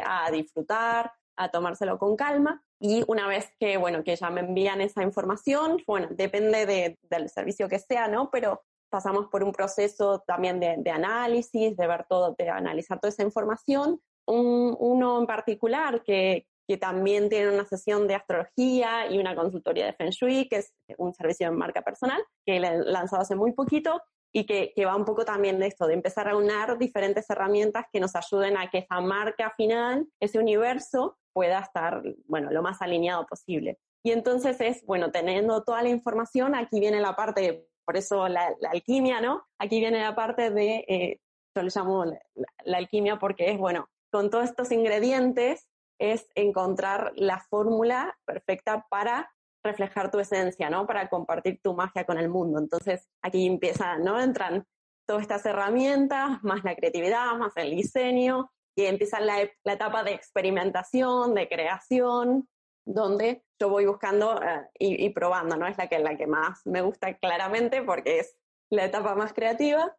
a 0.06 0.32
disfrutar, 0.32 1.12
a 1.36 1.50
tomárselo 1.50 1.98
con 1.98 2.16
calma. 2.16 2.64
Y 2.86 3.02
una 3.08 3.30
vez 3.30 3.50
que, 3.62 3.78
bueno, 3.78 4.04
que 4.04 4.18
ya 4.18 4.30
me 4.30 4.42
envían 4.42 4.82
esa 4.82 5.04
información, 5.04 5.82
bueno, 5.88 6.10
depende 6.12 6.66
de, 6.66 6.98
del 7.04 7.30
servicio 7.30 7.70
que 7.70 7.80
sea, 7.80 8.10
¿no? 8.10 8.30
Pero 8.30 8.62
pasamos 8.90 9.28
por 9.28 9.42
un 9.42 9.54
proceso 9.54 10.22
también 10.28 10.60
de, 10.60 10.76
de 10.80 10.92
análisis, 10.92 11.78
de 11.78 11.88
ver 11.88 12.06
todo, 12.10 12.36
de 12.38 12.50
analizar 12.50 13.00
toda 13.00 13.08
esa 13.08 13.24
información. 13.24 14.02
Un, 14.28 14.76
uno 14.78 15.18
en 15.18 15.26
particular 15.26 16.04
que, 16.04 16.46
que 16.68 16.76
también 16.76 17.30
tiene 17.30 17.54
una 17.54 17.64
sesión 17.64 18.06
de 18.06 18.16
astrología 18.16 19.10
y 19.10 19.18
una 19.18 19.34
consultoría 19.34 19.86
de 19.86 19.94
Feng 19.94 20.10
Shui, 20.10 20.50
que 20.50 20.58
es 20.58 20.74
un 20.98 21.14
servicio 21.14 21.50
de 21.50 21.56
marca 21.56 21.84
personal, 21.84 22.22
que 22.46 22.58
he 22.58 22.60
lanzado 22.60 23.22
hace 23.22 23.36
muy 23.36 23.54
poquito 23.54 24.02
y 24.34 24.46
que, 24.46 24.74
que, 24.76 24.86
va 24.86 24.96
un 24.96 25.06
poco 25.06 25.24
también 25.24 25.60
de 25.60 25.68
esto, 25.68 25.86
de 25.86 25.94
empezar 25.94 26.28
a 26.28 26.36
unar 26.36 26.78
diferentes 26.78 27.30
herramientas 27.30 27.86
que 27.94 28.00
nos 28.00 28.16
ayuden 28.16 28.58
a 28.58 28.70
que 28.70 28.80
esa 28.80 29.00
marca 29.00 29.54
final, 29.56 30.08
ese 30.20 30.40
universo, 30.40 31.18
pueda 31.34 31.60
estar, 31.60 32.02
bueno, 32.26 32.52
lo 32.52 32.62
más 32.62 32.82
alineado 32.82 33.26
posible. 33.26 33.80
Y 34.04 34.12
entonces 34.12 34.60
es, 34.60 34.86
bueno, 34.86 35.12
teniendo 35.12 35.64
toda 35.64 35.82
la 35.82 35.90
información, 35.90 36.56
aquí 36.56 36.80
viene 36.80 37.00
la 37.00 37.16
parte, 37.16 37.68
por 37.86 37.96
eso 37.96 38.28
la, 38.28 38.56
alquimia, 38.70 39.22
¿no? 39.22 39.46
Aquí 39.58 39.80
viene 39.80 40.02
la 40.02 40.16
parte 40.16 40.50
de, 40.52 40.86
eh, 40.88 41.20
yo 41.56 41.64
le 41.64 41.70
llamo 41.74 42.06
la, 42.06 42.78
alquimia 42.78 43.18
porque 43.18 43.52
es, 43.52 43.58
bueno, 43.58 43.90
con 44.12 44.30
todos 44.30 44.46
estos 44.46 44.72
ingredientes 44.72 45.68
es 46.00 46.28
encontrar 46.36 47.14
la 47.16 47.40
fórmula 47.40 48.18
perfecta 48.26 48.86
para 48.90 49.32
reflejar 49.64 50.12
tu 50.12 50.20
esencia, 50.20 50.70
¿no? 50.70 50.86
Para 50.86 51.10
compartir 51.10 51.60
tu 51.62 51.74
magia 51.74 52.06
con 52.06 52.18
el 52.18 52.30
mundo. 52.30 52.60
Entonces, 52.60 53.08
aquí 53.22 53.48
empieza, 53.48 53.98
¿no? 53.98 54.20
Entran 54.20 54.66
todas 55.08 55.24
estas 55.24 55.46
herramientas, 55.46 56.44
más 56.44 56.64
la 56.64 56.76
creatividad, 56.76 57.36
más 57.38 57.54
el 57.58 57.72
diseño, 57.76 58.52
y 58.76 58.86
empieza 58.86 59.20
la, 59.20 59.42
etapa 59.42 60.04
de 60.04 60.14
experimentación, 60.14 61.34
de 61.34 61.48
creación, 61.48 62.48
donde 62.86 63.44
yo 63.60 63.70
voy 63.70 63.86
buscando 63.86 64.42
eh, 64.42 64.68
y, 64.78 65.10
probando, 65.12 65.56
¿no? 65.56 65.68
Es 65.68 65.78
la 65.78 65.88
que, 65.88 66.00
la 66.00 66.18
que 66.18 66.28
más 66.28 66.62
me 66.66 66.82
gusta 66.82 67.18
claramente 67.18 67.82
porque 67.84 68.20
es 68.20 68.36
la 68.70 68.86
etapa 68.86 69.16
más 69.16 69.34
creativa. 69.34 69.96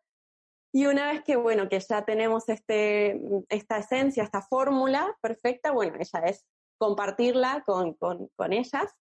Y 0.72 0.86
una 0.86 1.12
vez 1.12 1.22
que, 1.22 1.36
bueno, 1.36 1.68
que 1.68 1.78
ya 1.78 2.04
tenemos 2.04 2.48
este, 2.48 3.20
esta 3.48 3.78
esencia, 3.78 4.24
esta 4.24 4.42
fórmula 4.42 5.16
perfecta, 5.22 5.70
bueno, 5.70 5.94
ella 5.98 6.26
es 6.26 6.44
compartirla 6.78 7.62
con, 7.64 7.94
con, 7.94 8.28
con 8.36 8.52
ellas 8.52 8.92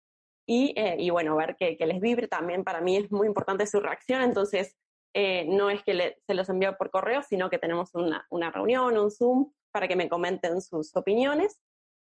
y, 0.46 0.74
eh, 0.76 0.96
y, 1.00 1.10
bueno, 1.10 1.36
ver 1.36 1.56
que, 1.56 1.78
que, 1.78 1.86
les 1.86 2.02
vibre 2.02 2.28
también 2.28 2.64
para 2.64 2.82
mí 2.82 2.98
es 2.98 3.12
muy 3.12 3.28
importante 3.28 3.66
su 3.66 3.80
reacción, 3.80 4.22
entonces 4.22 4.76
eh, 5.14 5.46
no 5.48 5.70
es 5.70 5.84
que 5.84 6.18
se 6.26 6.34
los 6.34 6.50
envío 6.50 6.76
por 6.78 6.90
correo, 6.90 7.22
sino 7.22 7.50
que 7.50 7.60
tenemos 7.60 7.94
una, 7.94 8.26
una 8.30 8.52
reunión, 8.52 8.98
un 8.98 9.12
Zoom, 9.12 9.52
para 9.72 9.88
que 9.88 9.96
me 9.96 10.10
comenten 10.10 10.62
sus 10.62 10.96
opiniones. 10.96 11.60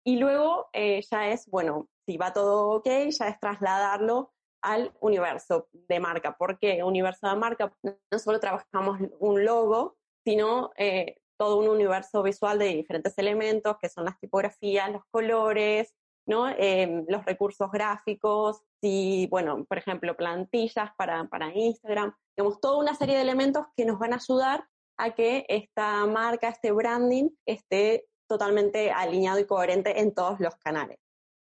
Y 0.04 0.16
luego 0.16 0.68
eh, 0.72 1.02
ya 1.10 1.28
es, 1.28 1.46
bueno, 1.46 1.88
si 2.06 2.16
va 2.16 2.32
todo 2.32 2.68
ok, 2.76 2.86
ya 3.10 3.28
es 3.28 3.40
trasladarlo 3.40 4.32
al 4.62 4.92
universo 5.00 5.68
de 5.72 6.00
marca, 6.00 6.36
porque 6.36 6.82
universo 6.82 7.28
de 7.28 7.36
marca 7.36 7.72
no 7.82 8.18
solo 8.18 8.40
trabajamos 8.40 8.98
un 9.20 9.44
logo, 9.44 9.96
sino 10.24 10.72
eh, 10.76 11.20
todo 11.38 11.58
un 11.58 11.68
universo 11.68 12.22
visual 12.22 12.58
de 12.58 12.66
diferentes 12.66 13.16
elementos, 13.18 13.76
que 13.80 13.88
son 13.88 14.04
las 14.04 14.18
tipografías, 14.18 14.90
los 14.90 15.04
colores, 15.10 15.94
Em, 16.30 17.06
los 17.08 17.24
recursos 17.24 17.70
gráficos, 17.70 18.62
y, 18.82 19.26
bueno, 19.28 19.64
por 19.64 19.78
ejemplo, 19.78 20.14
plantillas 20.14 20.90
para, 20.96 21.24
para 21.28 21.54
Instagram. 21.54 22.14
Tenemos 22.36 22.60
toda 22.60 22.78
una 22.78 22.94
serie 22.94 23.16
de 23.16 23.22
elementos 23.22 23.66
que 23.74 23.86
nos 23.86 23.98
van 23.98 24.12
a 24.12 24.16
ayudar 24.16 24.64
a 24.98 25.14
que 25.14 25.46
esta 25.48 26.04
marca, 26.06 26.48
este 26.48 26.70
branding, 26.70 27.30
esté 27.46 28.06
totalmente 28.28 28.90
alineado 28.90 29.38
y 29.38 29.46
coherente 29.46 30.00
en 30.00 30.14
todos 30.14 30.38
los 30.38 30.54
canales. 30.56 30.98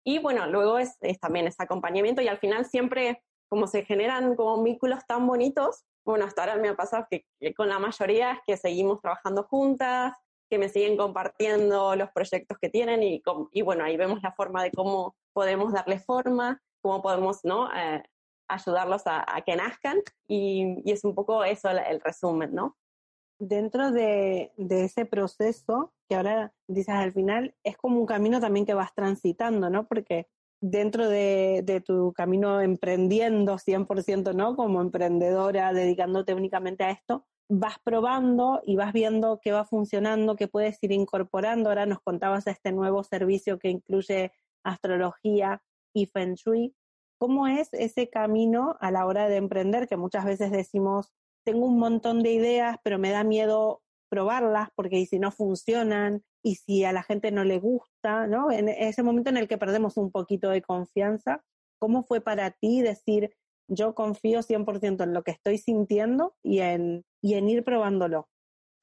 Y 0.04 0.18
bueno, 0.18 0.46
luego 0.46 0.78
es, 0.78 0.98
también 1.18 1.46
ese 1.46 1.62
acompañamiento 1.62 2.20
y 2.20 2.28
al 2.28 2.38
final 2.38 2.66
siempre 2.66 3.22
como 3.48 3.66
se 3.66 3.84
generan 3.84 4.36
como 4.36 4.62
vínculos 4.62 5.06
tan 5.06 5.26
bonitos, 5.26 5.84
bueno, 6.04 6.26
hasta 6.26 6.42
ahora 6.42 6.56
me 6.56 6.68
ha 6.68 6.76
pasado 6.76 7.06
que, 7.08 7.24
con 7.54 7.68
la 7.68 7.78
mayoría 7.78 8.32
es 8.32 8.38
que 8.46 8.56
seguimos 8.58 9.00
trabajando 9.00 9.44
juntas, 9.44 10.14
que 10.54 10.58
me 10.58 10.68
siguen 10.68 10.96
compartiendo 10.96 11.96
los 11.96 12.11
proyectos 12.11 12.58
que 12.58 12.68
tienen 12.68 13.02
y, 13.02 13.23
y 13.52 13.62
bueno, 13.62 13.84
ahí 13.84 13.96
vemos 13.96 14.23
la 14.23 14.32
forma 14.32 14.62
de 14.62 14.70
cómo 14.70 15.16
podemos 15.32 15.73
darle 15.73 15.99
forma, 15.99 16.62
cómo 16.80 17.02
podemos 17.02 17.40
¿no? 17.44 17.68
Eh, 17.75 18.02
ayudarlos 18.49 19.02
a, 19.06 19.25
que 19.44 19.56
nazcan 19.56 19.99
y, 20.28 20.80
y, 20.84 20.92
es 20.92 21.04
un 21.04 21.14
poco 21.14 21.44
eso 21.44 21.70
el 21.70 22.00
resumen, 22.00 22.54
¿no? 22.54 22.76
dentro 23.38 23.90
de, 23.90 24.52
ese 24.56 25.06
proceso, 25.06 25.92
que 26.08 26.16
ahora 26.16 26.52
dices 26.68 26.94
al 26.94 27.12
final, 27.12 27.54
es 27.62 27.76
como 27.76 28.00
un 28.00 28.06
camino 28.06 28.40
también 28.40 28.66
que 28.66 28.75
vas 28.75 28.94
transitando, 28.94 29.70
¿no? 29.70 29.87
Porque 29.87 30.28
dentro 30.61 31.08
de, 31.08 31.82
tu 31.84 32.12
camino 32.12 32.61
emprendiendo 32.61 33.58
100%, 33.58 34.34
¿no? 34.34 34.56
Como 34.56 34.80
emprendedora, 34.80 35.73
dedicándote 35.73 36.34
únicamente 36.34 36.84
a 36.84 36.90
esto, 36.90 37.26
vas 37.48 37.76
probando 37.84 38.60
y 38.64 38.76
vas 38.76 38.92
viendo 38.92 39.38
qué 39.42 39.52
va 39.52 39.64
funcionando, 39.64 40.36
qué 40.36 40.48
puedes 40.48 40.78
ir 40.82 40.92
incorporando. 40.92 41.68
Ahora 41.68 41.86
nos 41.86 42.00
contabas 42.00 42.46
este 42.46 42.72
nuevo 42.72 43.04
servicio 43.04 43.58
que 43.58 43.70
incluye 43.70 44.32
astrología 44.64 45.62
y 45.94 46.06
feng 46.06 46.34
shui. 46.34 46.74
¿Cómo 47.18 47.46
es 47.46 47.68
ese 47.72 48.08
camino 48.08 48.76
a 48.80 48.90
la 48.90 49.06
hora 49.06 49.28
de 49.28 49.36
emprender? 49.36 49.88
Que 49.88 49.96
muchas 49.96 50.24
veces 50.24 50.50
decimos, 50.50 51.12
tengo 51.44 51.66
un 51.66 51.78
montón 51.78 52.22
de 52.22 52.32
ideas, 52.32 52.78
pero 52.82 52.98
me 52.98 53.10
da 53.10 53.24
miedo 53.24 53.82
probarlas 54.10 54.68
porque 54.74 55.04
si 55.06 55.18
no 55.18 55.30
funcionan 55.30 56.22
y 56.42 56.56
si 56.56 56.84
a 56.84 56.92
la 56.92 57.02
gente 57.02 57.30
no 57.30 57.44
le 57.44 57.58
gusta, 57.58 58.26
¿no? 58.26 58.50
En 58.50 58.68
ese 58.68 59.02
momento 59.02 59.30
en 59.30 59.36
el 59.36 59.48
que 59.48 59.58
perdemos 59.58 59.96
un 59.96 60.10
poquito 60.10 60.50
de 60.50 60.62
confianza, 60.62 61.42
¿cómo 61.78 62.04
fue 62.04 62.20
para 62.20 62.50
ti 62.50 62.82
decir, 62.82 63.34
yo 63.68 63.94
confío 63.94 64.40
100% 64.40 65.04
en 65.04 65.14
lo 65.14 65.22
que 65.22 65.30
estoy 65.30 65.58
sintiendo 65.58 66.34
y 66.42 66.60
en, 66.60 67.04
y 67.24 67.34
en 67.34 67.48
ir 67.48 67.64
probándolo? 67.64 68.28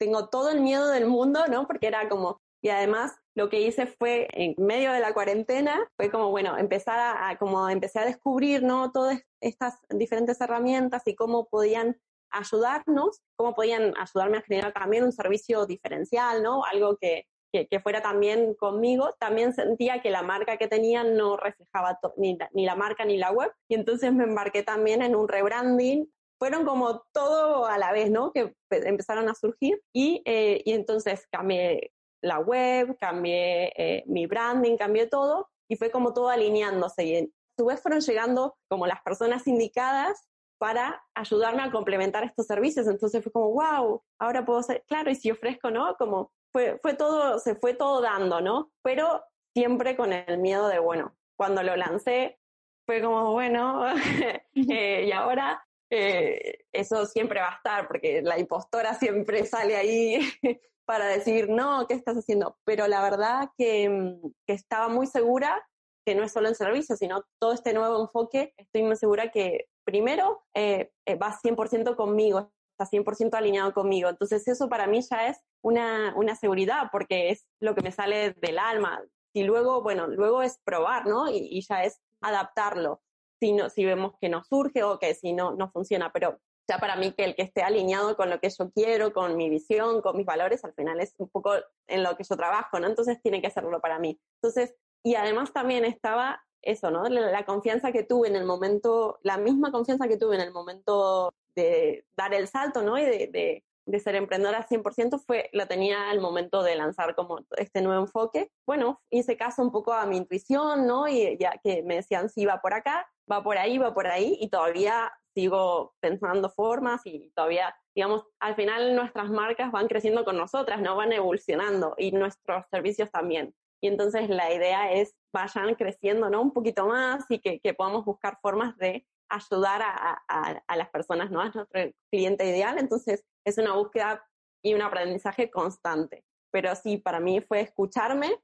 Tengo 0.00 0.28
todo 0.28 0.50
el 0.50 0.60
miedo 0.60 0.88
del 0.88 1.06
mundo, 1.06 1.46
¿no? 1.48 1.68
Porque 1.68 1.86
era 1.86 2.08
como, 2.08 2.40
y 2.60 2.70
además 2.70 3.14
lo 3.36 3.48
que 3.48 3.60
hice 3.60 3.86
fue, 3.86 4.26
en 4.32 4.56
medio 4.58 4.92
de 4.92 4.98
la 4.98 5.14
cuarentena, 5.14 5.88
fue 5.96 6.10
como, 6.10 6.30
bueno, 6.30 6.58
empezar 6.58 6.98
a, 6.98 7.38
como 7.38 7.68
empecé 7.68 8.00
a 8.00 8.04
descubrir, 8.04 8.64
¿no? 8.64 8.90
Todas 8.90 9.22
estas 9.40 9.78
diferentes 9.90 10.40
herramientas 10.40 11.02
y 11.06 11.14
cómo 11.14 11.46
podían 11.46 12.00
ayudarnos, 12.30 13.20
cómo 13.36 13.54
podían 13.54 13.94
ayudarme 13.96 14.38
a 14.38 14.42
generar 14.42 14.72
también 14.72 15.04
un 15.04 15.12
servicio 15.12 15.64
diferencial, 15.64 16.42
¿no? 16.42 16.64
Algo 16.64 16.96
que, 16.96 17.26
que, 17.52 17.80
fuera 17.80 18.02
también 18.02 18.54
conmigo. 18.54 19.14
También 19.20 19.54
sentía 19.54 20.02
que 20.02 20.10
la 20.10 20.22
marca 20.22 20.56
que 20.56 20.66
tenía 20.66 21.04
no 21.04 21.36
reflejaba 21.36 22.00
ni, 22.16 22.36
ni 22.54 22.66
la 22.66 22.74
marca 22.74 23.04
ni 23.04 23.18
la 23.18 23.30
web. 23.30 23.52
Y 23.68 23.76
entonces 23.76 24.12
me 24.12 24.24
embarqué 24.24 24.64
también 24.64 25.00
en 25.00 25.14
un 25.14 25.28
rebranding 25.28 26.10
fueron 26.42 26.64
como 26.64 27.04
todo 27.12 27.66
a 27.66 27.78
la 27.78 27.92
vez, 27.92 28.10
¿no? 28.10 28.32
Que 28.32 28.52
empezaron 28.68 29.28
a 29.28 29.34
surgir 29.36 29.80
y, 29.94 30.22
eh, 30.24 30.60
y 30.64 30.72
entonces 30.72 31.28
cambié 31.30 31.92
la 32.20 32.40
web, 32.40 32.96
cambié 32.98 33.72
eh, 33.76 34.02
mi 34.06 34.26
branding, 34.26 34.76
cambié 34.76 35.06
todo 35.06 35.48
y 35.70 35.76
fue 35.76 35.92
como 35.92 36.12
todo 36.12 36.30
alineándose 36.30 37.04
y 37.04 37.16
a 37.16 37.24
su 37.56 37.66
vez 37.66 37.80
fueron 37.80 38.00
llegando 38.00 38.56
como 38.68 38.88
las 38.88 39.00
personas 39.02 39.46
indicadas 39.46 40.28
para 40.58 41.00
ayudarme 41.14 41.62
a 41.62 41.70
complementar 41.70 42.24
estos 42.24 42.48
servicios. 42.48 42.88
Entonces 42.88 43.22
fue 43.22 43.30
como, 43.30 43.52
wow, 43.52 44.02
ahora 44.18 44.44
puedo 44.44 44.64
ser, 44.64 44.82
claro, 44.88 45.12
y 45.12 45.14
si 45.14 45.30
ofrezco, 45.30 45.70
¿no? 45.70 45.94
Como 45.96 46.32
fue, 46.52 46.76
fue 46.82 46.94
todo, 46.94 47.38
se 47.38 47.54
fue 47.54 47.74
todo 47.74 48.00
dando, 48.00 48.40
¿no? 48.40 48.72
Pero 48.82 49.22
siempre 49.54 49.96
con 49.96 50.12
el 50.12 50.38
miedo 50.38 50.66
de, 50.66 50.80
bueno, 50.80 51.16
cuando 51.38 51.62
lo 51.62 51.76
lancé, 51.76 52.40
fue 52.84 53.00
como, 53.00 53.30
bueno, 53.30 53.84
eh, 54.56 55.04
y 55.06 55.12
ahora 55.12 55.64
eh, 55.94 56.64
eso 56.72 57.04
siempre 57.04 57.38
va 57.38 57.50
a 57.50 57.56
estar, 57.56 57.86
porque 57.86 58.22
la 58.22 58.38
impostora 58.38 58.94
siempre 58.94 59.44
sale 59.44 59.76
ahí 59.76 60.20
para 60.86 61.06
decir, 61.06 61.50
no, 61.50 61.86
¿qué 61.86 61.92
estás 61.92 62.16
haciendo? 62.16 62.56
Pero 62.64 62.88
la 62.88 63.02
verdad 63.02 63.50
que, 63.58 63.90
mm, 63.90 64.30
que 64.46 64.54
estaba 64.54 64.88
muy 64.88 65.06
segura 65.06 65.62
que 66.06 66.14
no 66.14 66.24
es 66.24 66.32
solo 66.32 66.48
en 66.48 66.54
servicio, 66.54 66.96
sino 66.96 67.24
todo 67.38 67.52
este 67.52 67.74
nuevo 67.74 68.00
enfoque, 68.00 68.54
estoy 68.56 68.82
muy 68.82 68.96
segura 68.96 69.30
que 69.30 69.68
primero 69.84 70.42
eh, 70.54 70.90
eh 71.06 71.14
va 71.16 71.38
100% 71.38 71.94
conmigo, 71.94 72.50
está 72.70 72.86
100% 72.86 73.34
alineado 73.34 73.74
conmigo. 73.74 74.08
Entonces 74.08 74.48
eso 74.48 74.70
para 74.70 74.86
mí 74.86 75.00
ya 75.02 75.28
es 75.28 75.38
una, 75.62 76.14
una 76.16 76.34
seguridad 76.36 76.88
porque 76.90 77.28
es 77.28 77.46
lo 77.60 77.74
que 77.74 77.82
me 77.82 77.92
sale 77.92 78.32
del 78.40 78.58
alma. 78.58 79.00
Y 79.34 79.44
luego, 79.44 79.82
bueno, 79.82 80.06
luego 80.06 80.42
es 80.42 80.58
probar, 80.64 81.06
¿no? 81.06 81.30
Y, 81.30 81.48
y 81.50 81.60
ya 81.60 81.84
es 81.84 82.00
adaptarlo. 82.22 83.02
Si, 83.42 83.52
no, 83.52 83.68
si 83.70 83.84
vemos 83.84 84.12
que 84.20 84.28
no 84.28 84.44
surge 84.44 84.84
o 84.84 85.00
que 85.00 85.16
si 85.16 85.32
no, 85.32 85.50
no 85.56 85.68
funciona, 85.72 86.12
pero 86.12 86.38
ya 86.68 86.78
para 86.78 86.94
mí 86.94 87.10
que 87.10 87.24
el 87.24 87.34
que 87.34 87.42
esté 87.42 87.64
alineado 87.64 88.16
con 88.16 88.30
lo 88.30 88.38
que 88.38 88.50
yo 88.50 88.70
quiero, 88.70 89.12
con 89.12 89.36
mi 89.36 89.50
visión, 89.50 90.00
con 90.00 90.16
mis 90.16 90.24
valores, 90.24 90.64
al 90.64 90.74
final 90.74 91.00
es 91.00 91.16
un 91.18 91.28
poco 91.28 91.54
en 91.88 92.04
lo 92.04 92.16
que 92.16 92.22
yo 92.22 92.36
trabajo, 92.36 92.78
¿no? 92.78 92.86
Entonces 92.86 93.20
tiene 93.20 93.40
que 93.40 93.48
hacerlo 93.48 93.80
para 93.80 93.98
mí. 93.98 94.16
Entonces, 94.36 94.76
y 95.02 95.16
además 95.16 95.52
también 95.52 95.84
estaba 95.84 96.40
eso, 96.62 96.92
¿no? 96.92 97.08
La, 97.08 97.44
confianza 97.44 97.90
que 97.90 98.04
tuve 98.04 98.28
en 98.28 98.36
el 98.36 98.44
momento, 98.44 99.18
la 99.22 99.38
misma 99.38 99.72
confianza 99.72 100.06
que 100.06 100.16
tuve 100.16 100.36
en 100.36 100.42
el 100.42 100.52
momento 100.52 101.34
de 101.56 102.06
dar 102.16 102.32
el 102.32 102.46
salto, 102.46 102.82
¿no? 102.82 102.96
Y 102.96 103.04
de, 103.04 103.64
de, 103.84 103.98
ser 103.98 104.14
emprendedora 104.14 104.68
100% 104.68 105.18
fue, 105.18 105.50
la 105.52 105.66
tenía 105.66 106.10
al 106.10 106.20
momento 106.20 106.62
de 106.62 106.76
lanzar 106.76 107.16
como 107.16 107.40
este 107.56 107.82
nuevo 107.82 108.02
enfoque. 108.02 108.52
Bueno, 108.64 109.02
hice 109.10 109.36
caso 109.36 109.62
un 109.62 109.72
poco 109.72 109.92
a 109.92 110.06
mi 110.06 110.16
intuición, 110.16 110.86
¿no? 110.86 111.08
Y 111.08 111.36
ya 111.38 111.58
que 111.62 111.82
me 111.82 111.96
decían, 111.96 112.28
sí, 112.28 112.46
va 112.46 112.60
por 112.60 112.74
acá, 112.74 113.11
va 113.30 113.42
por 113.42 113.58
ahí, 113.58 113.78
va 113.78 113.94
por 113.94 114.06
ahí, 114.06 114.36
y 114.40 114.48
todavía 114.48 115.12
sigo 115.34 115.94
pensando 116.00 116.50
formas 116.50 117.00
y 117.04 117.30
todavía, 117.34 117.74
digamos, 117.94 118.24
al 118.40 118.54
final 118.54 118.94
nuestras 118.94 119.30
marcas 119.30 119.72
van 119.72 119.88
creciendo 119.88 120.24
con 120.24 120.36
nosotras, 120.36 120.80
¿no? 120.80 120.96
Van 120.96 121.12
evolucionando 121.12 121.94
y 121.96 122.12
nuestros 122.12 122.66
servicios 122.70 123.10
también. 123.10 123.54
Y 123.82 123.88
entonces 123.88 124.28
la 124.28 124.52
idea 124.52 124.92
es 124.92 125.16
vayan 125.32 125.74
creciendo 125.74 126.30
¿no? 126.30 126.40
un 126.40 126.52
poquito 126.52 126.86
más 126.86 127.24
y 127.28 127.40
que, 127.40 127.58
que 127.58 127.74
podamos 127.74 128.04
buscar 128.04 128.38
formas 128.40 128.76
de 128.76 129.06
ayudar 129.28 129.82
a, 129.82 130.22
a, 130.28 130.76
las 130.76 130.90
personas, 130.90 131.30
¿no? 131.30 131.40
a 131.40 131.50
nuestro 131.50 131.66
cliente 132.10 132.46
ideal. 132.46 132.78
Entonces 132.78 133.24
es 133.44 133.58
una 133.58 133.74
búsqueda 133.74 134.24
y 134.62 134.74
un 134.74 134.82
aprendizaje 134.82 135.50
constante. 135.50 136.24
Pero 136.52 136.74
sí, 136.76 136.98
para 136.98 137.18
mí 137.18 137.40
fue 137.40 137.60
escucharme, 137.60 138.36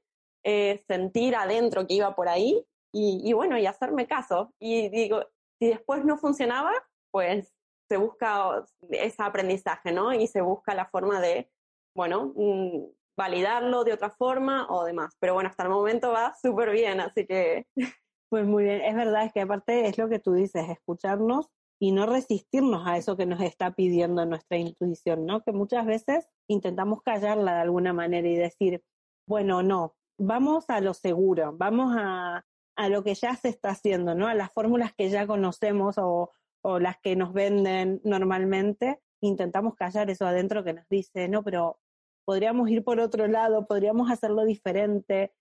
eh, 0.43 0.83
sentir 0.87 1.35
adentro 1.35 1.85
que 1.85 1.93
iba 1.93 2.15
por 2.15 2.27
ahí 2.27 2.65
y, 2.91 3.33
bueno, 3.33 3.57
y 3.57 3.65
hacerme 3.65 4.07
caso. 4.07 4.53
Y 4.59 4.89
digo, 4.89 5.21
si 5.59 5.67
después 5.67 6.05
no 6.05 6.17
funcionaba, 6.17 6.71
pues 7.11 7.53
se 7.89 7.97
busca 7.97 8.65
ese 8.89 9.21
aprendizaje, 9.21 9.91
¿no? 9.91 10.13
Y 10.13 10.27
se 10.27 10.41
busca 10.41 10.73
la 10.73 10.85
forma 10.85 11.19
de, 11.19 11.51
bueno, 11.95 12.33
mm, 12.35 12.85
validarlo 13.17 13.83
de 13.83 13.93
otra 13.93 14.09
forma 14.11 14.67
o 14.69 14.85
demás. 14.85 15.15
Pero 15.19 15.33
bueno, 15.33 15.49
hasta 15.49 15.63
el 15.63 15.69
momento 15.69 16.11
va 16.11 16.33
súper 16.41 16.71
bien, 16.71 16.99
así 16.99 17.25
que... 17.25 17.65
Pues 18.31 18.45
muy 18.45 18.63
bien, 18.63 18.81
es 18.81 18.93
verdad, 18.93 19.25
es 19.25 19.33
que 19.33 19.41
aparte 19.41 19.87
es 19.87 19.97
lo 19.97 20.07
que 20.07 20.19
tú 20.19 20.33
dices, 20.33 20.69
escucharnos 20.69 21.49
y 21.81 21.91
no 21.93 22.05
resistirnos 22.05 22.85
a 22.85 22.95
eso 22.95 23.17
que 23.17 23.25
nos 23.25 23.41
está 23.41 23.71
pidiendo 23.71 24.23
nuestra 24.27 24.59
intuición, 24.59 25.25
¿no? 25.25 25.41
Que 25.41 25.51
muchas 25.51 25.87
veces 25.87 26.29
intentamos 26.47 27.01
callarla 27.01 27.55
de 27.55 27.61
alguna 27.61 27.91
manera 27.91 28.27
y 28.27 28.35
decir, 28.35 28.83
bueno, 29.27 29.63
no, 29.63 29.95
vamos 30.19 30.69
a 30.69 30.79
lo 30.79 30.93
seguro, 30.93 31.53
vamos 31.57 31.95
a, 31.97 32.45
a 32.79 32.87
lo 32.87 33.03
que 33.03 33.13
ya 33.13 33.35
se 33.35 33.49
está 33.49 33.71
haciendo, 33.71 34.15
¿no? 34.15 34.27
A 34.27 34.33
las 34.33 34.53
fórmulas 34.53 34.93
que 34.93 35.09
ya 35.09 35.27
conocemos 35.27 35.97
o, 35.97 36.31
o 36.61 36.79
las 36.79 36.97
que 36.99 37.17
nos 37.17 37.33
venden 37.33 37.99
normalmente, 38.05 39.01
intentamos 39.19 39.75
callar 39.75 40.09
eso 40.09 40.25
adentro 40.25 40.63
que 40.63 40.71
nos 40.71 40.87
dice, 40.87 41.27
no, 41.27 41.43
pero 41.43 41.81
podríamos 42.23 42.69
ir 42.69 42.85
por 42.85 43.01
otro 43.01 43.27
lado, 43.27 43.67
podríamos 43.67 44.09
hacerlo 44.09 44.45
diferente 44.45 45.33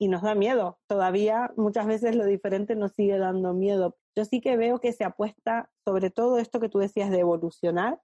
y 0.00 0.08
nos 0.08 0.22
da 0.22 0.34
miedo. 0.34 0.78
Todavía 0.86 1.52
muchas 1.58 1.86
veces 1.86 2.16
lo 2.16 2.24
diferente 2.24 2.76
nos 2.76 2.92
sigue 2.92 3.18
dando 3.18 3.52
miedo. 3.52 3.98
Yo 4.16 4.24
sí 4.24 4.40
que 4.40 4.56
veo 4.56 4.80
que 4.80 4.94
se 4.94 5.04
apuesta, 5.04 5.70
sobre 5.84 6.08
todo 6.08 6.38
esto 6.38 6.60
que 6.60 6.70
tú 6.70 6.78
decías 6.78 7.10
de 7.10 7.18
evolucionar, 7.18 8.00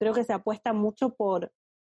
creo 0.00 0.14
que 0.14 0.24
se 0.24 0.32
apuesta 0.32 0.72
mucho 0.72 1.14
por 1.14 1.52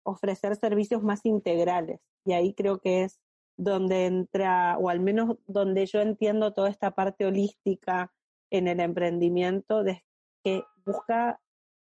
ofrecer 0.05 0.57
servicios 0.57 1.05
más 1.05 1.25
integrales 1.25 2.01
y 2.25 2.33
ahí 2.33 2.53
creo 2.53 2.81
que 2.81 3.05
es 3.05 3.21
donde 3.57 4.07
entra, 4.07 4.77
o 4.79 4.89
al 4.89 5.01
menos 5.01 5.37
donde 5.47 5.87
yo 5.87 6.01
entiendo 6.01 6.53
toda 6.53 6.69
esta 6.69 6.93
parte 6.93 7.27
holística 7.27 8.13
en 8.51 8.69
el 8.69 8.81
emprendimiento, 8.81 9.83
de 9.85 10.05
que 10.45 10.65
busca 10.85 11.41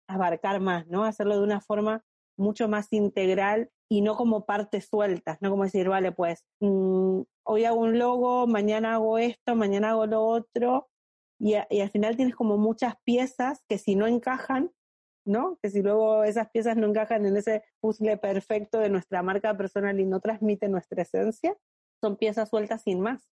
abarcar 0.08 0.60
más, 0.60 0.88
¿no? 0.88 1.04
Hacerlo 1.04 1.38
de 1.38 1.44
una 1.44 1.62
forma 1.62 2.04
mucho 2.38 2.68
más 2.68 2.92
integral 2.92 3.70
y 3.90 4.02
no 4.02 4.16
como 4.16 4.46
partes 4.46 4.88
sueltas, 4.88 5.42
no 5.42 5.50
como 5.50 5.64
decir, 5.64 5.90
vale, 5.90 6.12
pues 6.12 6.46
mm, 6.60 7.22
hoy 7.44 7.66
hago 7.66 7.80
un 7.80 8.00
logo, 8.00 8.48
mañana 8.48 8.96
hago 8.96 9.18
esto, 9.18 9.56
mañana 9.56 9.92
hago 9.92 10.06
lo 10.06 10.24
otro, 10.24 10.90
y, 11.40 11.56
y, 11.70 11.82
al 11.82 11.90
final 11.90 12.16
tienes 12.18 12.36
como 12.36 12.58
muchas 12.58 12.96
piezas 13.04 13.64
que 13.68 13.78
si 13.78 13.96
no 13.96 14.08
encajan, 14.08 14.72
¿no? 15.30 15.58
Que 15.62 15.70
si 15.70 15.82
luego 15.82 16.24
esas 16.24 16.50
piezas 16.50 16.76
no 16.76 16.88
encajan 16.88 17.26
en 17.26 17.38
ese 17.38 17.64
puzzle 17.80 18.18
perfecto 18.18 18.80
de 18.80 18.90
nuestra 18.90 19.22
marca 19.24 19.56
personal 19.56 20.00
y 20.00 20.06
no 20.06 20.20
transmite 20.20 20.68
nuestra 20.68 21.04
esencia, 21.04 21.56
son 22.02 22.18
piezas 22.18 22.50
sueltas 22.50 22.82
sin 22.82 23.02
más. 23.02 23.30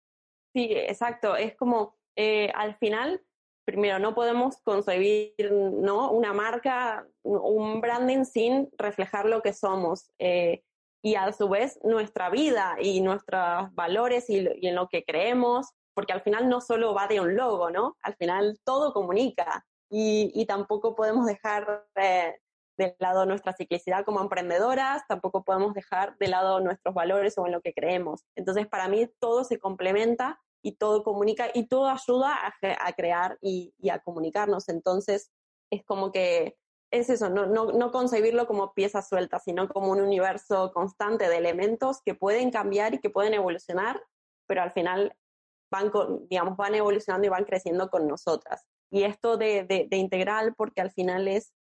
Sí, 0.55 0.69
exacto, 0.71 1.37
es 1.37 1.55
como 1.57 1.97
eh, 2.17 2.51
al 2.55 2.77
final 2.77 3.23
primero, 3.67 3.99
no 3.99 4.15
podemos 4.15 4.63
concebir 4.63 5.35
¿no? 5.51 6.13
una 6.13 6.33
marca, 6.33 7.07
un 7.25 7.81
branding 7.81 8.25
sin 8.25 8.71
reflejar 8.79 9.27
lo 9.27 9.43
que 9.43 9.53
somos. 9.53 10.13
Eh, 10.19 10.63
y 11.03 11.15
a 11.15 11.33
su 11.33 11.49
vez 11.49 11.79
nuestra 11.85 12.31
vida 12.31 12.77
y 12.81 13.01
nuestros 13.01 13.73
valores 13.75 14.31
y, 14.31 14.49
en 14.67 14.75
lo 14.75 14.89
que 14.89 15.05
creemos, 15.05 15.69
porque 15.95 16.13
al 16.13 16.23
final 16.23 16.49
no 16.49 16.61
solo 16.61 16.95
va 16.95 17.07
de 17.07 17.21
un 17.21 17.37
logo, 17.37 17.71
¿no? 17.71 17.97
Al 18.03 18.17
final 18.17 18.59
todo 18.65 18.93
comunica 18.93 19.67
y, 19.90 20.44
tampoco 20.46 20.94
podemos 20.94 21.27
dejar 21.27 21.87
eh, 21.96 22.35
de 22.77 22.96
lado 22.99 23.27
nuestra 23.27 23.55
ciclicidad 23.55 24.05
como 24.05 24.20
emprendedoras, 24.20 25.03
tampoco 25.09 25.44
podemos 25.44 25.75
dejar 25.75 26.16
de 26.18 26.29
lado 26.29 26.61
nuestros 26.61 26.94
valores 26.94 27.38
o 27.38 27.46
en 27.46 27.53
lo 27.53 27.61
que 27.61 27.72
creemos. 27.72 28.25
Entonces, 28.35 28.66
para 28.66 28.88
mí 28.88 29.09
todo 29.18 29.44
se 29.44 29.59
complementa 29.59 30.40
y 30.62 30.72
todo 30.77 31.03
comunica 31.03 31.49
y 31.55 31.68
todo 31.68 31.88
ayuda 31.88 32.37
a, 32.42 32.92
crear 32.92 33.38
y, 33.40 33.72
a 33.90 34.01
comunicarnos. 34.01 34.68
Entonces, 34.68 35.31
es 35.70 35.85
como 35.85 36.12
que 36.12 36.57
es 36.92 37.11
eso, 37.11 37.29
no, 37.31 37.46
no, 37.46 37.72
no 37.72 37.90
concebirlo 37.90 38.46
como 38.46 38.72
piezas 38.72 39.09
sueltas, 39.09 39.42
sino 39.44 39.68
como 39.68 39.90
un 39.90 40.01
universo 40.01 40.70
constante 40.72 41.29
de 41.29 41.37
elementos 41.37 42.01
que 42.05 42.14
pueden 42.14 42.51
cambiar 42.51 42.94
y 42.94 43.01
que 43.01 43.11
pueden 43.11 43.35
evolucionar, 43.35 44.01
pero 44.46 44.62
al 44.62 44.72
final 44.72 45.16
van, 45.70 45.90
digamos, 46.29 46.57
van 46.57 46.75
evolucionando 46.75 47.27
y 47.27 47.31
van 47.31 47.44
creciendo 47.44 47.88
con 47.90 48.07
nosotras. 48.07 48.64
Y 48.90 49.03
esto 49.03 49.37
de, 49.37 49.64
de, 49.64 49.96
integral, 49.96 50.55
porque 50.55 50.81
al 50.81 50.90
final 50.90 51.29
es 51.29 51.53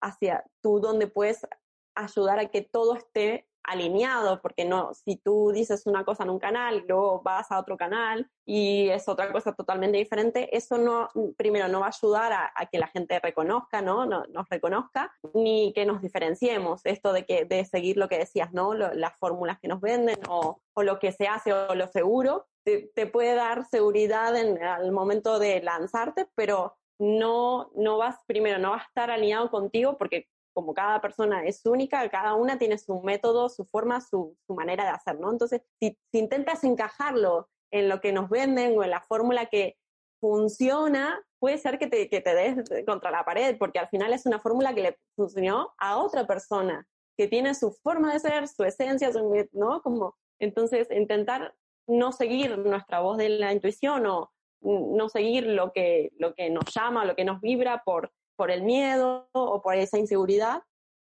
hacia 0.00 0.44
tú 0.62 0.80
donde 0.80 1.06
puedes 1.06 1.46
ayudar 1.94 2.38
a 2.38 2.50
que 2.50 2.62
todo 2.62 2.94
esté 2.94 3.46
alineado, 3.64 4.40
porque 4.42 4.64
no, 4.64 4.92
si 4.92 5.16
tú 5.16 5.50
dices 5.52 5.86
una 5.86 6.04
cosa 6.04 6.24
en 6.24 6.30
un 6.30 6.38
canal 6.38 6.84
luego 6.86 7.22
vas 7.22 7.50
a 7.50 7.58
otro 7.58 7.76
canal 7.76 8.30
y 8.44 8.88
es 8.90 9.08
otra 9.08 9.32
cosa 9.32 9.54
totalmente 9.54 9.96
diferente, 9.96 10.54
eso 10.54 10.76
no, 10.76 11.08
primero, 11.36 11.66
no 11.68 11.80
va 11.80 11.86
a 11.86 11.88
ayudar 11.96 12.32
a, 12.32 12.66
que 12.70 12.78
la 12.78 12.88
gente 12.88 13.18
reconozca, 13.20 13.80
¿no? 13.80 14.04
¿no? 14.04 14.24
Nos 14.28 14.48
reconozca, 14.50 15.12
ni 15.32 15.72
que 15.72 15.86
nos 15.86 16.02
diferenciemos. 16.02 16.82
Esto 16.84 17.12
de 17.12 17.24
que, 17.24 17.46
de 17.46 17.64
seguir 17.64 17.96
lo 17.96 18.08
que 18.08 18.18
decías, 18.18 18.52
¿no? 18.52 18.74
las 18.74 19.16
fórmulas 19.18 19.58
que 19.60 19.68
nos 19.68 19.80
venden 19.80 20.18
o, 20.28 20.60
o, 20.74 20.82
lo 20.82 20.98
que 20.98 21.12
se 21.12 21.26
hace 21.26 21.52
o 21.52 21.74
lo 21.74 21.86
seguro, 21.88 22.46
te, 22.64 22.90
te 22.94 23.06
puede 23.06 23.34
dar 23.34 23.66
seguridad 23.66 24.36
en 24.36 24.62
al 24.62 24.92
momento 24.92 25.38
de 25.38 25.62
lanzarte, 25.62 26.28
pero 26.34 26.76
no, 26.98 27.70
no 27.74 27.98
vas, 27.98 28.16
primero, 28.26 28.58
no 28.58 28.70
va 28.70 28.78
a 28.78 28.82
estar 28.82 29.10
alineado 29.10 29.50
contigo 29.50 29.98
porque 29.98 30.28
como 30.54 30.72
cada 30.72 31.00
persona 31.00 31.44
es 31.44 31.66
única, 31.66 32.08
cada 32.08 32.34
una 32.34 32.58
tiene 32.58 32.78
su 32.78 33.00
método, 33.00 33.48
su 33.48 33.64
forma, 33.66 34.00
su, 34.00 34.36
manera 34.48 34.84
de 34.84 34.90
hacer, 34.90 35.18
¿no? 35.18 35.30
Entonces, 35.32 35.62
si, 35.80 35.98
intentas 36.12 36.62
encajarlo 36.62 37.48
en 37.72 37.88
lo 37.88 38.00
que 38.00 38.12
nos 38.12 38.30
venden 38.30 38.78
o 38.78 38.84
en 38.84 38.90
la 38.90 39.00
fórmula 39.00 39.46
que 39.46 39.76
funciona, 40.20 41.20
puede 41.40 41.58
ser 41.58 41.78
que 41.78 41.88
te, 41.88 42.08
que 42.08 42.20
te 42.20 42.34
des 42.34 42.84
contra 42.86 43.10
la 43.10 43.24
pared, 43.24 43.56
porque 43.58 43.80
al 43.80 43.88
final 43.88 44.12
es 44.12 44.26
una 44.26 44.38
fórmula 44.38 44.72
que 44.74 44.82
le 44.82 44.98
funcionó 45.16 45.74
a 45.78 45.98
otra 45.98 46.26
persona, 46.26 46.86
que 47.18 47.26
tiene 47.26 47.54
su 47.54 47.72
forma 47.72 48.12
de 48.12 48.20
ser, 48.20 48.46
su 48.46 48.62
esencia, 48.62 49.10
¿no? 49.52 49.82
Como, 49.82 50.16
entonces, 50.38 50.88
intentar 50.92 51.52
no 51.86 52.12
seguir 52.12 52.58
nuestra 52.58 53.00
voz 53.00 53.18
de 53.18 53.28
la 53.28 53.52
intuición 53.52 54.06
o 54.06 54.32
no 54.60 55.08
seguir 55.08 55.46
lo 55.46 55.72
que, 55.72 56.10
lo 56.18 56.34
que 56.34 56.50
nos 56.50 56.64
llama, 56.74 57.04
lo 57.04 57.14
que 57.14 57.24
nos 57.24 57.40
vibra 57.40 57.82
por, 57.84 58.12
por 58.36 58.50
el 58.50 58.62
miedo 58.62 59.28
o 59.32 59.60
por 59.60 59.76
esa 59.76 59.98
inseguridad, 59.98 60.62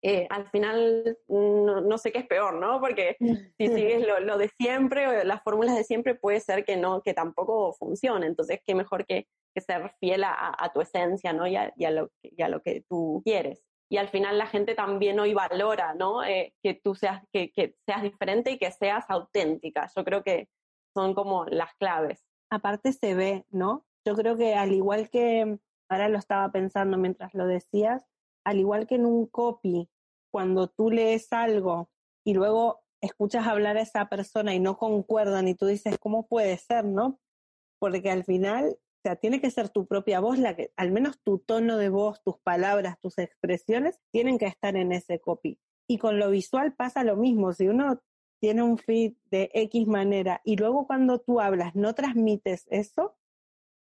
eh, 0.02 0.28
al 0.30 0.50
final 0.50 1.18
no, 1.28 1.98
sé 1.98 2.12
qué 2.12 2.20
es 2.20 2.28
peor, 2.28 2.54
¿no? 2.54 2.80
Porque 2.80 3.18
si 3.20 3.68
sigues 3.68 4.08
lo, 4.08 4.38
de 4.38 4.50
siempre, 4.58 5.08
o 5.08 5.24
las 5.24 5.44
fórmulas 5.44 5.76
de 5.76 5.84
siempre, 5.84 6.16
puede 6.16 6.40
ser 6.40 6.64
que 6.64 6.78
no, 6.78 7.02
que 7.02 7.14
tampoco 7.14 7.74
funcione. 7.74 8.28
Entonces, 8.28 8.60
qué 8.66 8.76
mejor 8.76 9.06
que, 9.06 9.28
ser 9.58 9.92
fiel 10.00 10.24
a, 10.24 10.72
tu 10.74 10.80
esencia, 10.80 11.34
¿no? 11.34 11.46
Y 11.46 11.58
a, 11.58 11.74
lo, 11.92 12.10
lo 12.22 12.62
que 12.62 12.86
tú 12.88 13.22
quieres. 13.26 13.62
Y 13.92 13.98
al 13.98 14.08
final 14.08 14.38
la 14.38 14.46
gente 14.46 14.74
también 14.74 15.20
hoy 15.20 15.34
valora, 15.34 15.94
¿no? 15.96 16.24
Eh, 16.24 16.54
que 16.64 16.76
tú 16.76 16.96
seas, 16.96 17.22
que, 17.34 17.52
que 17.52 17.76
seas 17.86 18.04
diferente 18.04 18.52
y 18.52 18.58
que 18.58 18.72
seas 18.72 19.04
auténtica. 19.10 19.90
Yo 19.94 20.06
creo 20.06 20.24
que 20.24 20.48
son 21.00 21.14
como 21.14 21.46
las 21.46 21.74
claves. 21.76 22.26
Aparte 22.50 22.92
se 22.92 23.16
ve, 23.16 23.46
¿no? 23.52 23.86
Yo 24.06 24.16
creo 24.16 24.36
que 24.36 24.56
al 24.56 24.74
igual 24.74 25.10
que, 25.10 25.60
ahora 25.88 26.10
lo 26.10 26.18
estaba 26.18 26.52
pensando 26.52 26.98
mientras 26.98 27.34
lo 27.34 27.46
decías, 27.48 28.04
al 28.44 28.60
igual 28.60 28.86
que 28.86 28.96
en 28.96 29.06
un 29.06 29.28
copy, 29.28 29.90
cuando 30.32 30.68
tú 30.68 30.92
lees 30.92 31.32
algo 31.32 31.90
y 32.26 32.34
luego 32.34 32.82
escuchas 33.02 33.48
hablar 33.48 33.78
a 33.78 33.82
esa 33.82 34.10
persona 34.10 34.54
y 34.54 34.60
no 34.60 34.78
concuerdan 34.78 35.48
y 35.48 35.56
tú 35.56 35.68
dices, 35.68 35.98
¿cómo 36.00 36.28
puede 36.28 36.58
ser, 36.58 36.84
no? 36.86 37.20
Porque 37.80 38.12
al 38.12 38.26
final, 38.26 38.72
o 38.72 39.02
sea, 39.04 39.16
tiene 39.16 39.40
que 39.40 39.52
ser 39.52 39.70
tu 39.70 39.88
propia 39.88 40.20
voz 40.20 40.38
la 40.38 40.56
que, 40.56 40.74
al 40.76 40.92
menos 40.92 41.20
tu 41.24 41.40
tono 41.40 41.78
de 41.78 41.90
voz, 41.90 42.22
tus 42.24 42.40
palabras, 42.40 43.00
tus 43.00 43.18
expresiones, 43.18 44.00
tienen 44.12 44.38
que 44.38 44.48
estar 44.48 44.76
en 44.76 44.92
ese 44.92 45.22
copy. 45.22 45.60
Y 45.88 45.98
con 45.98 46.20
lo 46.20 46.30
visual 46.30 46.76
pasa 46.76 47.06
lo 47.06 47.16
mismo. 47.16 47.54
Si 47.54 47.68
uno 47.68 48.02
tiene 48.40 48.64
un 48.64 48.78
feed 48.78 49.14
de 49.32 49.50
X 49.54 49.88
manera 49.88 50.42
y 50.44 50.58
luego 50.58 50.88
cuando 50.88 51.20
tú 51.20 51.40
hablas 51.40 51.76
no 51.76 51.94
transmites 51.94 52.66
eso, 52.70 53.16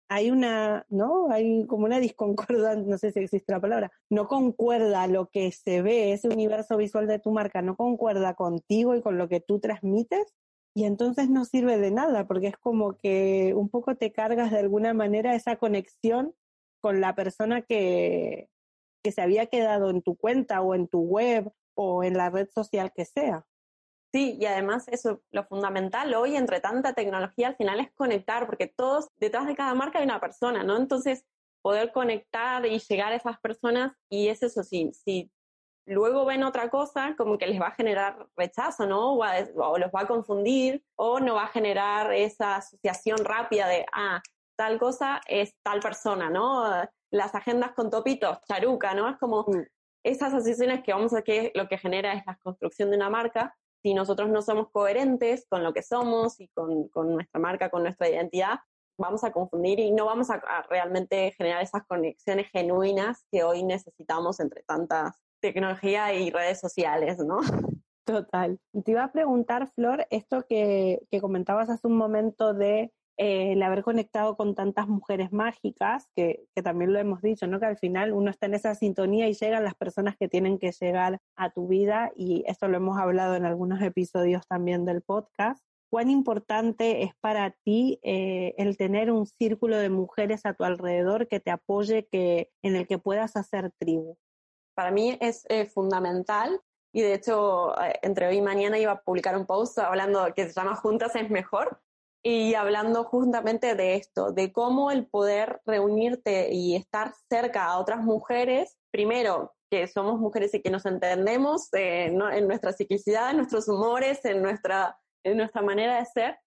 hay 0.09 0.31
una, 0.31 0.85
¿no? 0.89 1.29
Hay 1.31 1.67
como 1.67 1.85
una 1.85 1.99
disconcordancia, 1.99 2.83
no 2.83 2.97
sé 2.97 3.11
si 3.11 3.19
existe 3.19 3.53
la 3.53 3.61
palabra, 3.61 3.91
no 4.09 4.27
concuerda 4.27 5.05
lo 5.07 5.29
que 5.29 5.51
se 5.51 5.81
ve, 5.83 6.13
ese 6.13 6.27
universo 6.29 6.77
visual 6.77 7.07
de 7.07 7.19
tu 7.19 7.31
marca, 7.31 7.61
no 7.61 7.75
concuerda 7.75 8.33
contigo 8.33 8.95
y 8.95 9.01
con 9.01 9.17
lo 9.17 9.29
que 9.29 9.39
tú 9.39 9.59
transmites, 9.59 10.33
y 10.75 10.85
entonces 10.85 11.29
no 11.29 11.45
sirve 11.45 11.77
de 11.77 11.91
nada, 11.91 12.27
porque 12.27 12.47
es 12.47 12.57
como 12.57 12.97
que 12.97 13.53
un 13.55 13.69
poco 13.69 13.95
te 13.95 14.11
cargas 14.11 14.51
de 14.51 14.59
alguna 14.59 14.93
manera 14.93 15.35
esa 15.35 15.57
conexión 15.57 16.33
con 16.81 17.01
la 17.01 17.15
persona 17.15 17.61
que, 17.61 18.49
que 19.03 19.11
se 19.11 19.21
había 19.21 19.47
quedado 19.47 19.89
en 19.89 20.01
tu 20.01 20.15
cuenta 20.15 20.61
o 20.61 20.75
en 20.75 20.87
tu 20.87 21.01
web 21.01 21.51
o 21.75 22.03
en 22.03 22.17
la 22.17 22.29
red 22.29 22.49
social 22.49 22.91
que 22.93 23.05
sea. 23.05 23.45
Sí, 24.11 24.37
y 24.39 24.45
además 24.45 24.87
eso, 24.87 25.21
lo 25.31 25.43
fundamental 25.45 26.13
hoy 26.15 26.35
entre 26.35 26.59
tanta 26.59 26.93
tecnología 26.93 27.49
al 27.49 27.55
final 27.55 27.79
es 27.79 27.91
conectar, 27.93 28.47
porque 28.47 28.67
todos, 28.67 29.07
detrás 29.17 29.45
de 29.45 29.55
cada 29.55 29.75
marca 29.75 29.99
hay 29.99 30.05
una 30.05 30.19
persona, 30.19 30.63
¿no? 30.63 30.77
Entonces, 30.77 31.25
poder 31.61 31.91
conectar 31.91 32.65
y 32.65 32.79
llegar 32.79 33.13
a 33.13 33.17
esas 33.17 33.39
personas, 33.39 33.93
y 34.09 34.29
es 34.29 34.41
eso, 34.41 34.63
sí, 34.63 34.91
si 34.93 35.31
luego 35.85 36.25
ven 36.25 36.43
otra 36.43 36.69
cosa, 36.69 37.15
como 37.17 37.37
que 37.37 37.47
les 37.47 37.61
va 37.61 37.67
a 37.67 37.75
generar 37.75 38.27
rechazo, 38.35 38.87
¿no? 38.87 39.13
O, 39.13 39.23
o, 39.23 39.77
los 39.77 39.91
va 39.91 40.01
a 40.01 40.07
confundir, 40.07 40.83
o 40.95 41.19
no 41.19 41.35
va 41.35 41.43
a 41.43 41.47
generar 41.47 42.11
esa 42.13 42.57
asociación 42.57 43.23
rápida 43.23 43.67
de, 43.67 43.85
ah, 43.93 44.21
tal 44.57 44.79
cosa 44.79 45.21
es 45.27 45.53
tal 45.63 45.81
persona, 45.81 46.29
¿no? 46.31 46.63
Las 47.11 47.35
agendas 47.35 47.73
con 47.73 47.89
topitos, 47.91 48.39
charuca, 48.47 48.93
¿no? 48.95 49.07
Es 49.07 49.17
como 49.17 49.43
mm. 49.43 49.65
esas 50.03 50.33
asociaciones 50.33 50.83
que 50.83 50.93
vamos 50.93 51.13
a 51.13 51.21
que 51.21 51.51
lo 51.53 51.67
que 51.67 51.77
genera 51.77 52.13
es 52.13 52.23
la 52.25 52.37
construcción 52.37 52.89
de 52.89 52.97
una 52.97 53.09
marca 53.09 53.55
si 53.81 53.93
nosotros 53.93 54.29
no 54.29 54.41
somos 54.41 54.69
coherentes 54.71 55.45
con 55.49 55.63
lo 55.63 55.73
que 55.73 55.83
somos 55.83 56.39
y 56.39 56.47
con, 56.49 56.89
nuestra 57.13 57.39
marca, 57.39 57.69
con 57.69 57.83
nuestra 57.83 58.09
identidad, 58.09 58.59
vamos 58.97 59.23
a 59.23 59.31
confundir 59.31 59.79
y 59.79 59.91
no 59.91 60.05
vamos 60.05 60.29
a, 60.29 60.41
realmente 60.69 61.31
generar 61.37 61.63
esas 61.63 61.85
conexiones 61.85 62.49
genuinas 62.49 63.25
que 63.31 63.43
hoy 63.43 63.63
necesitamos 63.63 64.39
entre 64.39 64.63
tantas 64.63 65.21
tecnología 65.41 66.13
y 66.13 66.31
redes 66.31 66.59
sociales, 66.59 67.17
¿no? 67.19 67.39
Total. 68.03 68.59
Te 68.83 68.91
iba 68.91 69.03
a 69.03 69.11
preguntar, 69.11 69.71
Flor, 69.73 70.05
esto 70.09 70.45
que, 70.47 70.99
que 71.09 71.21
comentabas 71.21 71.69
hace 71.69 71.87
un 71.87 71.95
momento 71.95 72.53
de 72.53 72.91
eh, 73.21 73.51
el 73.51 73.61
haber 73.63 73.83
conectado 73.83 74.37
con 74.37 74.55
tantas 74.55 74.87
mujeres 74.87 75.33
mágicas, 75.33 76.07
que, 76.15 76.45
que, 76.55 76.63
también 76.63 76.93
lo 76.93 76.99
hemos 76.99 77.21
dicho, 77.21 77.47
¿no? 77.47 77.59
Que 77.59 77.65
al 77.65 77.77
final 77.77 78.13
uno 78.13 78.31
está 78.31 78.45
en 78.45 78.53
esa 78.53 78.75
sintonía 78.75 79.27
y 79.27 79.33
llegan 79.33 79.65
las 79.65 79.75
personas 79.75 80.15
que 80.15 80.29
tienen 80.29 80.57
que 80.57 80.71
llegar 80.71 81.19
a 81.35 81.49
tu 81.49 81.67
vida 81.67 82.13
y 82.15 82.45
esto 82.47 82.69
lo 82.69 82.77
hemos 82.77 82.97
hablado 82.97 83.35
en 83.35 83.43
algunos 83.43 83.81
episodios 83.81 84.47
también 84.47 84.85
del 84.85 85.01
podcast. 85.01 85.61
¿Cuán 85.91 86.09
importante 86.09 87.03
es 87.03 87.11
para 87.19 87.51
ti 87.65 87.99
eh, 88.03 88.55
el 88.57 88.77
tener 88.77 89.11
un 89.11 89.25
círculo 89.25 89.75
de 89.75 89.89
mujeres 89.89 90.45
a 90.45 90.53
tu 90.53 90.63
alrededor 90.63 91.27
que 91.27 91.41
te 91.41 91.51
apoye, 91.51 92.07
que, 92.09 92.51
en 92.63 92.77
el 92.77 92.87
que 92.87 92.99
puedas 92.99 93.35
hacer 93.35 93.73
tribu? 93.77 94.15
Para 94.75 94.91
mí 94.91 95.17
es 95.19 95.45
eh, 95.49 95.65
fundamental 95.65 96.61
y 96.93 97.01
de 97.01 97.15
hecho 97.15 97.73
entre 98.01 98.27
hoy 98.27 98.37
y 98.37 98.41
mañana 98.41 98.79
iba 98.79 98.93
a 98.93 99.01
publicar 99.01 99.35
un 99.35 99.45
post 99.45 99.77
hablando 99.77 100.33
que 100.33 100.45
se 100.45 100.53
llama 100.53 100.75
Juntas 100.75 101.17
es 101.17 101.29
mejor, 101.29 101.81
y 102.23 102.53
hablando 102.53 103.03
justamente 103.05 103.75
de 103.75 103.95
esto, 103.95 104.31
de 104.31 104.51
cómo 104.51 104.91
el 104.91 105.07
poder 105.07 105.61
reunirte 105.65 106.53
y 106.53 106.75
estar 106.75 107.13
cerca 107.29 107.65
a 107.65 107.79
otras 107.79 108.03
mujeres, 108.03 108.77
primero, 108.91 109.53
que 109.71 109.87
somos 109.87 110.19
mujeres 110.19 110.53
y 110.53 110.61
que 110.61 110.71
nos 110.71 110.85
entendemos 110.85 111.71
eh, 111.73 112.05
en 112.07 112.47
nuestra 112.47 112.73
ciclicidad, 112.73 113.31
en 113.31 113.37
nuestros 113.37 113.67
humores, 113.67 114.25
en 114.25 114.41
nuestra, 114.41 114.97
en 115.23 115.37
nuestra 115.37 115.61
manera 115.61 115.99
de 115.99 116.05
ser, 116.05 116.39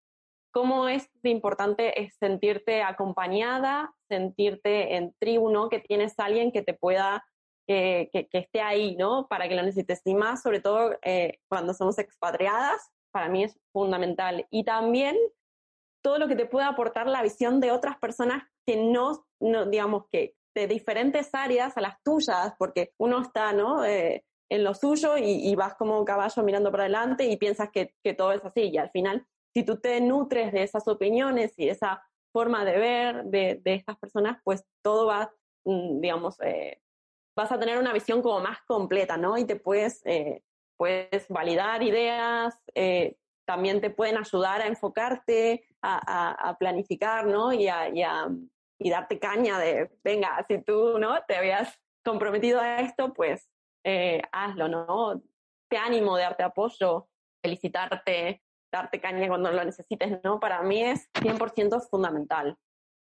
cómo 0.53 0.89
es 0.89 1.09
importante 1.23 2.03
es 2.03 2.15
sentirte 2.19 2.83
acompañada, 2.83 3.95
sentirte 4.09 4.97
en 4.97 5.15
tribu, 5.19 5.51
¿no? 5.51 5.69
Que 5.69 5.79
tienes 5.79 6.15
alguien 6.19 6.53
que 6.53 6.63
te 6.63 6.75
pueda, 6.75 7.25
que, 7.67 8.11
que, 8.13 8.29
esté 8.33 8.61
ahí, 8.61 8.97
¿no? 8.97 9.27
Para 9.29 9.49
que 9.49 9.55
lo 9.55 9.63
necesites. 9.63 10.03
Y 10.05 10.15
más, 10.15 10.43
sobre 10.43 10.61
todo, 10.61 10.99
eh, 11.03 11.39
cuando 11.49 11.73
somos 11.73 11.99
expatriadas, 11.99 12.91
para 13.13 13.29
mí 13.29 13.45
es 13.45 13.59
fundamental. 13.73 14.47
Y 14.51 14.65
también 14.65 15.17
todo 16.03 16.19
lo 16.19 16.29
que 16.29 16.37
te 16.37 16.47
pueda 16.47 16.69
aportar 16.69 17.07
la 17.07 17.23
visión 17.23 17.61
de 17.61 17.71
otras 17.71 17.99
personas 17.99 18.43
que 18.67 18.77
no, 18.77 19.25
no 19.41 19.67
digamos 19.67 20.05
que 20.11 20.35
de 20.55 20.67
diferentes 20.67 21.31
áreas 21.33 21.77
a 21.77 21.81
las 21.81 22.03
tuyas, 22.03 22.55
porque 22.59 22.93
uno 22.99 23.23
está, 23.23 23.53
¿no? 23.53 23.85
Eh, 23.85 24.25
en 24.51 24.65
lo 24.65 24.75
suyo 24.75 25.17
y, 25.17 25.55
vas 25.55 25.75
como 25.77 25.99
un 25.99 26.05
caballo 26.05 26.43
mirando 26.43 26.71
para 26.71 26.83
adelante 26.83 27.25
y 27.25 27.39
piensas 27.39 27.71
que, 27.71 27.95
que, 28.05 28.13
todo 28.13 28.33
es 28.33 28.45
así. 28.45 28.69
Y 28.69 28.77
al 28.77 28.91
final, 28.91 29.27
si 29.55 29.63
tú 29.63 29.81
te 29.81 29.99
nutres 30.03 30.53
de 30.53 30.63
esas 30.63 30.87
opiniones 30.89 31.55
y 31.59 31.71
esa 31.71 32.03
forma 32.35 32.63
de 32.67 32.79
ver 32.79 33.25
de, 33.25 33.63
de 33.65 33.75
estas 33.75 33.97
personas, 33.97 34.39
pues 34.45 34.63
todo 34.83 35.07
va, 35.07 35.33
mm, 35.65 36.01
digamos, 36.03 36.39
eh, 36.43 36.83
vas 37.35 37.51
a 37.51 37.59
tener 37.59 37.79
una 37.79 37.95
visión 37.95 38.21
como 38.21 38.41
más 38.41 38.59
completa, 38.67 39.17
¿no? 39.17 39.39
Y 39.39 39.47
te 39.47 39.57
puedes, 39.57 40.05
eh, 40.05 40.43
puedes 40.77 41.27
validar 41.29 41.83
ideas, 41.83 42.55
también 43.47 43.81
te 43.81 43.89
pueden 43.89 44.19
ayudar 44.19 44.61
a 44.61 44.67
enfocarte, 44.67 45.65
a, 45.83 46.57
planificar, 46.59 47.27
¿no? 47.27 47.53
Y, 47.53 47.69
a, 47.69 48.29
darte 48.79 49.19
caña 49.19 49.59
de, 49.59 49.91
venga, 50.03 50.45
si 50.49 50.61
tú, 50.63 50.99
¿no? 50.99 51.23
Te 51.27 51.37
habías 51.37 51.79
comprometido 52.05 52.61
a 52.61 52.81
esto, 52.81 53.13
pues 53.13 53.49
eh, 53.85 54.21
hazlo, 54.33 54.69
¿no? 54.69 55.23
Te 55.69 55.77
ánimo, 55.77 56.17
darte 56.17 56.43
apoyo, 56.43 57.09
felicitarte, 57.43 58.43
darte 58.73 59.01
caña 59.01 59.29
cuando 59.29 59.53
lo 59.53 59.65
necesites, 59.65 60.21
¿no? 60.25 60.41
Para 60.41 60.63
mí 60.63 60.83
es 60.83 61.09
100% 61.15 61.89
fundamental. 61.89 62.57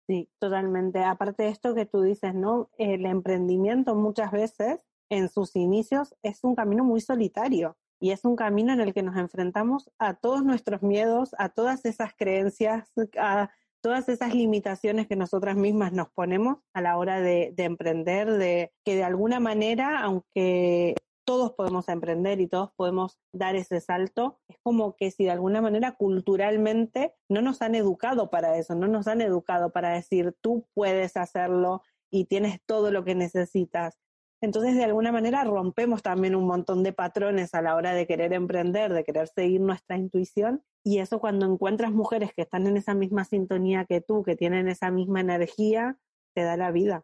Sí, 0.08 0.30
totalmente. 0.40 1.04
Aparte 1.04 1.44
de 1.44 1.50
esto 1.50 1.76
que 1.76 1.86
tú 1.86 2.02
dices, 2.02 2.34
¿no? 2.34 2.70
El 2.78 3.06
emprendimiento 3.06 3.94
muchas 3.94 4.32
veces 4.32 4.86
en 5.10 5.28
sus 5.30 5.56
inicios 5.56 6.16
es 6.24 6.44
un 6.44 6.56
camino 6.56 6.86
muy 6.86 7.02
solitario 7.02 7.78
y 8.00 8.12
es 8.12 8.26
un 8.26 8.36
camino 8.36 8.74
en 8.74 8.82
el 8.82 8.94
que 8.94 9.04
nos 9.04 9.18
enfrentamos 9.18 9.90
a 9.98 10.14
todos 10.14 10.44
nuestros 10.44 10.82
miedos, 10.82 11.36
a 11.38 11.50
todas 11.50 11.86
esas 11.86 12.14
creencias, 12.16 12.92
a 13.18 13.50
todas 13.82 14.10
esas 14.10 14.34
limitaciones 14.34 15.08
que 15.08 15.16
nosotras 15.16 15.56
mismas 15.56 15.94
nos 15.94 16.10
ponemos 16.10 16.58
a 16.74 16.82
la 16.82 16.98
hora 16.98 17.22
de, 17.22 17.54
emprender, 17.58 18.32
de 18.32 18.72
que 18.84 18.96
de 18.96 19.04
alguna 19.04 19.40
manera, 19.40 20.02
aunque 20.02 20.96
todos 21.26 21.54
podemos 21.54 21.90
emprender 21.90 22.40
y 22.40 22.48
todos 22.48 22.72
podemos 22.76 23.20
dar 23.34 23.56
ese 23.56 23.82
salto, 23.82 24.40
es 24.48 24.58
como 24.64 24.96
que 24.96 25.12
si 25.12 25.26
de 25.26 25.32
alguna 25.32 25.62
manera 25.62 25.94
culturalmente 25.94 27.14
no 27.30 27.42
nos 27.42 27.62
han 27.62 27.76
educado 27.76 28.30
para 28.30 28.58
eso, 28.58 28.76
no 28.76 28.88
nos 28.88 29.08
han 29.08 29.22
educado 29.22 29.72
para 29.72 29.90
decir 29.90 30.36
tú 30.42 30.66
puedes 30.74 31.18
hacerlo 31.18 31.82
y 32.10 32.26
tienes 32.26 32.62
todo 32.66 32.92
lo 32.92 33.04
que 33.04 33.16
necesitas. 33.16 33.98
Entonces, 34.42 34.76
de 34.76 34.84
alguna 34.84 35.12
manera, 35.12 35.44
rompemos 35.44 36.04
también 36.04 36.36
un 36.36 36.46
montón 36.46 36.84
de 36.84 36.94
patrones 36.94 37.56
a 37.56 37.62
la 37.62 37.76
hora 37.76 37.94
de 37.94 38.06
querer 38.06 38.34
emprender, 38.34 38.94
de 38.94 39.04
querer 39.04 39.28
seguir 39.28 39.62
nuestra 39.62 39.98
intuición. 39.98 40.64
Y 40.84 41.00
eso 41.00 41.20
cuando 41.20 41.46
encuentras 41.46 41.92
mujeres 41.92 42.34
que 42.36 42.44
están 42.44 42.68
en 42.68 42.78
esa 42.78 42.94
misma 42.94 43.24
sintonía 43.26 43.86
que 43.86 44.00
tú, 44.00 44.24
que 44.24 44.36
tienen 44.36 44.68
esa 44.68 44.92
misma 44.92 45.22
energía, 45.22 45.98
te 46.36 46.44
da 46.44 46.56
la 46.56 46.72
vida. 46.72 47.04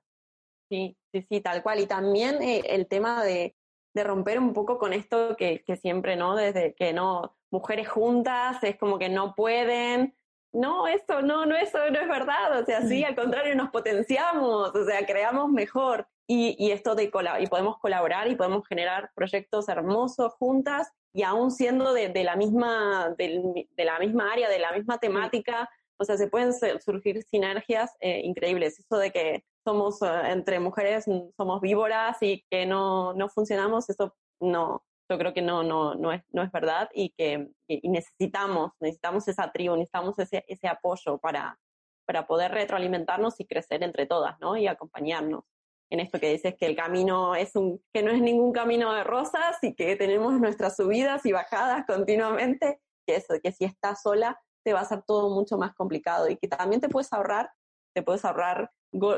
Sí, 0.70 0.96
sí, 1.12 1.26
sí, 1.28 1.42
tal 1.42 1.64
cual. 1.64 1.80
Y 1.80 1.88
también 1.88 2.42
eh, 2.42 2.62
el 2.68 2.88
tema 2.88 3.24
de, 3.24 3.56
de, 3.96 4.04
romper 4.04 4.40
un 4.40 4.54
poco 4.54 4.78
con 4.78 4.94
esto 4.94 5.36
que, 5.36 5.64
que 5.66 5.76
siempre, 5.76 6.16
¿no? 6.16 6.36
Desde 6.36 6.76
que 6.76 6.94
no, 6.94 7.36
mujeres 7.52 7.90
juntas 7.90 8.64
es 8.64 8.78
como 8.78 9.00
que 9.00 9.10
no 9.10 9.34
pueden, 9.36 10.16
no, 10.54 10.88
eso 10.88 11.22
no, 11.22 11.46
no, 11.46 11.56
eso 11.56 11.78
no 11.90 12.00
es 12.00 12.08
verdad, 12.08 12.60
o 12.60 12.66
sea, 12.66 12.82
sí, 12.84 13.02
mm. 13.02 13.06
al 13.06 13.16
contrario, 13.16 13.56
nos 13.56 13.72
potenciamos, 13.72 14.74
o 14.74 14.86
sea, 14.86 15.06
creamos 15.06 15.52
mejor. 15.52 16.08
Y, 16.28 16.56
y 16.58 16.72
esto 16.72 16.96
de 16.96 17.12
y 17.40 17.48
podemos 17.48 17.78
colaborar 17.80 18.30
y 18.30 18.36
podemos 18.36 18.66
generar 18.68 19.12
proyectos 19.14 19.68
hermosos 19.68 20.34
juntas 20.36 20.90
y 21.14 21.24
aún 21.24 21.52
siendo 21.52 21.94
de, 21.94 22.10
de 22.10 22.24
la 22.24 22.36
misma 22.36 23.14
de, 23.18 23.68
de, 23.70 23.86
la 23.86 24.00
misma 24.00 24.32
área, 24.32 24.50
de 24.50 24.60
la 24.60 24.72
misma 24.72 24.98
temática, 25.00 25.70
o 25.98 26.06
sea, 26.06 26.18
se 26.18 26.28
pueden 26.28 26.54
surgir 26.82 27.24
sinergias 27.24 27.96
eh, 28.00 28.22
increíbles. 28.24 28.80
Eso 28.80 28.98
de 28.98 29.12
que 29.12 29.44
somos 29.64 30.02
eh, 30.02 30.08
entre 30.26 30.60
mujeres 30.60 31.06
somos 31.38 31.62
víboras 31.62 32.18
y 32.22 32.46
que 32.50 32.66
no, 32.66 33.14
no 33.14 33.30
funcionamos, 33.30 33.90
eso 33.90 34.16
no, 34.40 34.84
yo 35.10 35.18
creo 35.18 35.34
que 35.34 35.42
no, 35.42 35.64
no, 35.64 35.94
no, 35.96 36.12
es, 36.12 36.24
no 36.32 36.42
es 36.42 36.52
verdad 36.52 36.90
y 36.94 37.10
que 37.12 37.50
y 37.68 37.90
necesitamos, 37.90 38.72
necesitamos 38.80 39.28
esa 39.28 39.52
tribu, 39.52 39.76
necesitamos 39.76 40.18
ese, 40.20 40.44
ese 40.48 40.68
apoyo 40.68 41.18
para, 41.20 41.60
para 42.06 42.26
poder 42.28 42.52
retroalimentarnos 42.52 43.40
y 43.40 43.46
crecer 43.46 43.84
entre 43.84 44.06
todas, 44.06 44.40
¿no? 44.40 44.58
Y 44.58 44.68
acompañarnos 44.68 45.44
en 45.94 46.00
esto 46.00 46.20
que 46.20 46.32
dices 46.32 46.56
que 46.58 46.66
el 46.66 46.76
camino 46.76 47.36
es 47.36 47.56
un, 47.56 47.80
que 47.94 48.02
no 48.02 48.10
es 48.10 48.20
ningún 48.20 48.52
camino 48.52 48.92
de 48.94 49.04
rosas 49.04 49.60
y 49.62 49.76
que 49.76 49.96
tenemos 49.96 50.34
nuestras 50.40 50.76
subidas 50.76 51.24
y 51.24 51.32
bajadas 51.32 51.86
continuamente, 51.86 52.82
que 53.06 53.18
eso, 53.18 53.36
que 53.44 53.52
si 53.52 53.66
estás 53.66 54.02
sola 54.02 54.42
te 54.66 54.74
va 54.74 54.80
a 54.80 54.86
ser 54.86 55.04
todo 55.04 55.30
mucho 55.30 55.56
más 55.60 55.76
complicado 55.76 56.28
y 56.30 56.38
que 56.38 56.48
también 56.48 56.82
te 56.82 56.90
puedes 56.90 57.14
ahorrar, 57.14 57.52
te 57.94 58.02
puedes 58.02 58.26
ahorrar 58.26 58.72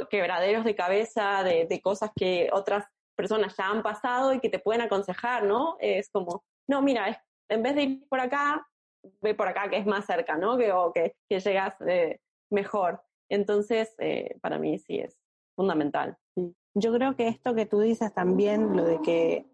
quebraderos 0.09 0.65
de 0.65 0.75
cabeza, 0.75 1.43
de, 1.43 1.79
cosas 1.81 2.11
que 2.13 2.49
otras 2.51 2.85
personas 3.15 3.55
ya 3.55 3.67
han 3.67 3.81
pasado 3.81 4.33
y 4.33 4.41
que 4.41 4.49
te 4.49 4.59
pueden 4.59 4.81
aconsejar, 4.81 5.43
¿no? 5.43 5.77
Es 5.79 6.09
como, 6.09 6.43
no, 6.67 6.81
mira, 6.81 7.23
en 7.49 7.63
vez 7.63 7.75
de 7.75 7.83
ir 7.83 8.07
por 8.09 8.19
acá, 8.19 8.67
ve 9.21 9.33
por 9.33 9.47
acá 9.47 9.69
que 9.69 9.77
es 9.77 9.85
más 9.85 10.05
cerca, 10.05 10.35
¿no? 10.35 10.57
Que, 10.57 10.73
o 10.73 10.91
que, 10.91 11.15
que 11.29 11.39
llegas 11.39 11.79
eh, 11.88 12.19
mejor. 12.51 13.01
Entonces, 13.29 13.95
eh, 13.99 14.38
para 14.41 14.57
mí 14.59 14.77
sí 14.77 14.99
es 14.99 15.17
fundamental. 15.55 16.17
Yo 16.75 16.93
creo 16.93 17.15
que 17.15 17.27
esto 17.27 17.55
que 17.55 17.65
tú 17.65 17.79
dices 17.79 18.13
también, 18.13 18.75
lo 18.75 18.83
de 18.83 19.01
que 19.01 19.45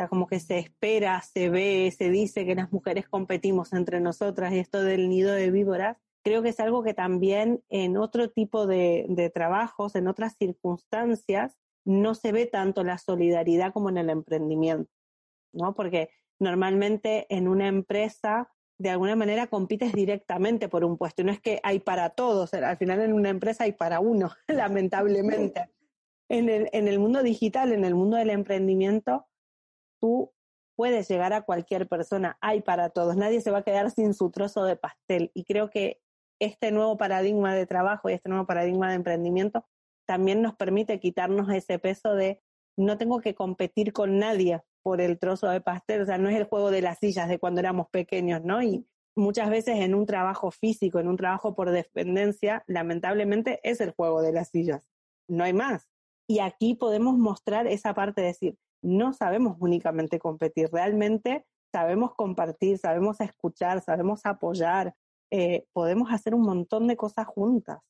o 0.00 0.08
como 0.08 0.28
que 0.28 0.38
se 0.38 0.58
espera, 0.58 1.20
se 1.22 1.50
ve, 1.50 1.92
se 1.96 2.10
dice 2.10 2.46
que 2.46 2.54
las 2.54 2.72
mujeres 2.72 3.08
competimos 3.08 3.72
entre 3.72 4.00
nosotras 4.00 4.52
y 4.52 4.60
esto 4.60 4.82
del 4.82 5.08
nido 5.08 5.32
de 5.32 5.50
víboras, 5.50 5.96
creo 6.22 6.40
que 6.42 6.50
es 6.50 6.60
algo 6.60 6.84
que 6.84 6.94
también 6.94 7.64
en 7.68 7.96
otro 7.96 8.30
tipo 8.30 8.68
de, 8.68 9.06
de 9.08 9.30
trabajos, 9.30 9.96
en 9.96 10.06
otras 10.06 10.36
circunstancias, 10.38 11.58
no 11.84 12.14
se 12.14 12.30
ve 12.30 12.46
tanto 12.46 12.84
la 12.84 12.98
solidaridad 12.98 13.72
como 13.72 13.88
en 13.88 13.98
el 13.98 14.10
emprendimiento, 14.10 14.92
¿no? 15.52 15.74
Porque 15.74 16.10
normalmente 16.38 17.26
en 17.30 17.48
una 17.48 17.66
empresa 17.66 18.52
de 18.78 18.90
alguna 18.90 19.16
manera 19.16 19.48
compites 19.48 19.92
directamente 19.92 20.68
por 20.68 20.84
un 20.84 20.96
puesto. 20.96 21.24
No 21.24 21.32
es 21.32 21.40
que 21.40 21.58
hay 21.64 21.80
para 21.80 22.10
todos, 22.10 22.54
al 22.54 22.76
final 22.76 23.00
en 23.00 23.12
una 23.12 23.30
empresa 23.30 23.64
hay 23.64 23.72
para 23.72 23.98
uno, 23.98 24.30
lamentablemente. 24.46 25.70
En 26.28 26.48
el, 26.48 26.68
en 26.72 26.88
el 26.88 26.98
mundo 26.98 27.22
digital, 27.22 27.72
en 27.72 27.84
el 27.84 27.94
mundo 27.94 28.16
del 28.16 28.30
emprendimiento, 28.30 29.26
tú 30.00 30.32
puedes 30.76 31.08
llegar 31.08 31.32
a 31.32 31.42
cualquier 31.42 31.88
persona, 31.88 32.38
hay 32.40 32.60
para 32.60 32.90
todos, 32.90 33.16
nadie 33.16 33.40
se 33.40 33.50
va 33.50 33.58
a 33.58 33.64
quedar 33.64 33.90
sin 33.90 34.14
su 34.14 34.30
trozo 34.30 34.64
de 34.64 34.76
pastel. 34.76 35.32
Y 35.34 35.44
creo 35.44 35.70
que 35.70 36.00
este 36.40 36.70
nuevo 36.70 36.96
paradigma 36.96 37.54
de 37.54 37.66
trabajo 37.66 38.08
y 38.08 38.12
este 38.12 38.28
nuevo 38.28 38.46
paradigma 38.46 38.88
de 38.88 38.94
emprendimiento 38.94 39.66
también 40.06 40.40
nos 40.40 40.54
permite 40.54 41.00
quitarnos 41.00 41.50
ese 41.50 41.78
peso 41.78 42.14
de 42.14 42.40
no 42.76 42.96
tengo 42.96 43.20
que 43.20 43.34
competir 43.34 43.92
con 43.92 44.18
nadie 44.18 44.62
por 44.82 45.00
el 45.00 45.18
trozo 45.18 45.48
de 45.48 45.60
pastel, 45.60 46.02
o 46.02 46.06
sea, 46.06 46.16
no 46.16 46.28
es 46.28 46.36
el 46.36 46.44
juego 46.44 46.70
de 46.70 46.80
las 46.80 46.98
sillas 46.98 47.28
de 47.28 47.38
cuando 47.38 47.60
éramos 47.60 47.88
pequeños, 47.90 48.44
¿no? 48.44 48.62
Y 48.62 48.86
muchas 49.16 49.50
veces 49.50 49.80
en 49.80 49.94
un 49.94 50.06
trabajo 50.06 50.50
físico, 50.50 51.00
en 51.00 51.08
un 51.08 51.16
trabajo 51.16 51.54
por 51.54 51.70
dependencia, 51.70 52.62
lamentablemente 52.68 53.60
es 53.64 53.80
el 53.80 53.90
juego 53.90 54.22
de 54.22 54.32
las 54.32 54.48
sillas, 54.50 54.82
no 55.28 55.44
hay 55.44 55.52
más. 55.52 55.88
Y 56.28 56.40
aquí 56.40 56.74
podemos 56.74 57.16
mostrar 57.16 57.66
esa 57.66 57.94
parte 57.94 58.20
de 58.20 58.28
decir, 58.28 58.56
no 58.82 59.12
sabemos 59.12 59.56
únicamente 59.58 60.18
competir, 60.18 60.68
realmente 60.70 61.44
sabemos 61.72 62.14
compartir, 62.14 62.78
sabemos 62.78 63.20
escuchar, 63.20 63.82
sabemos 63.82 64.24
apoyar, 64.24 64.94
eh, 65.30 65.66
podemos 65.72 66.12
hacer 66.12 66.34
un 66.34 66.42
montón 66.42 66.86
de 66.86 66.96
cosas 66.96 67.26
juntas 67.26 67.80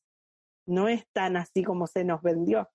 no 0.69 0.87
es 0.87 1.05
tan 1.11 1.35
así 1.35 1.63
como 1.63 1.87
se 1.87 2.03
nos 2.03 2.21
vendió. 2.21 2.69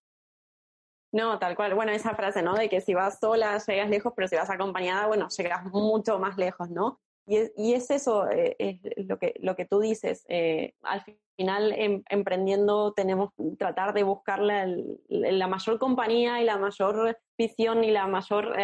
No, 1.12 1.38
tal 1.38 1.54
cual. 1.54 1.74
Bueno, 1.74 1.92
esa 1.92 2.14
frase, 2.14 2.42
¿no? 2.42 2.54
De 2.54 2.68
que 2.68 2.80
si 2.80 2.92
vas 2.92 3.20
sola 3.20 3.58
llegas 3.58 3.88
lejos, 3.88 4.12
pero 4.16 4.26
si 4.26 4.34
vas 4.34 4.50
acompañada, 4.50 5.06
bueno, 5.06 5.28
llegas 5.28 5.64
mucho 5.66 6.18
más 6.18 6.36
lejos, 6.36 6.68
¿no? 6.70 7.00
Y 7.26 7.36
es, 7.36 7.52
y 7.56 7.72
es 7.72 7.90
eso, 7.90 8.28
eh, 8.30 8.54
es 8.58 8.80
lo 9.06 9.18
que, 9.18 9.34
lo 9.40 9.56
que 9.56 9.64
tú 9.64 9.80
dices. 9.80 10.24
Eh, 10.28 10.74
al 10.82 11.02
final, 11.36 11.72
em, 11.72 12.02
emprendiendo, 12.10 12.92
tenemos 12.92 13.30
que 13.36 13.56
tratar 13.56 13.94
de 13.94 14.02
buscar 14.02 14.40
la, 14.40 14.66
la, 15.08 15.46
mayor 15.48 15.78
compañía 15.78 16.42
y 16.42 16.44
la 16.44 16.58
mayor 16.58 17.18
visión 17.38 17.82
y 17.82 17.90
la 17.90 18.06
mayor 18.06 18.54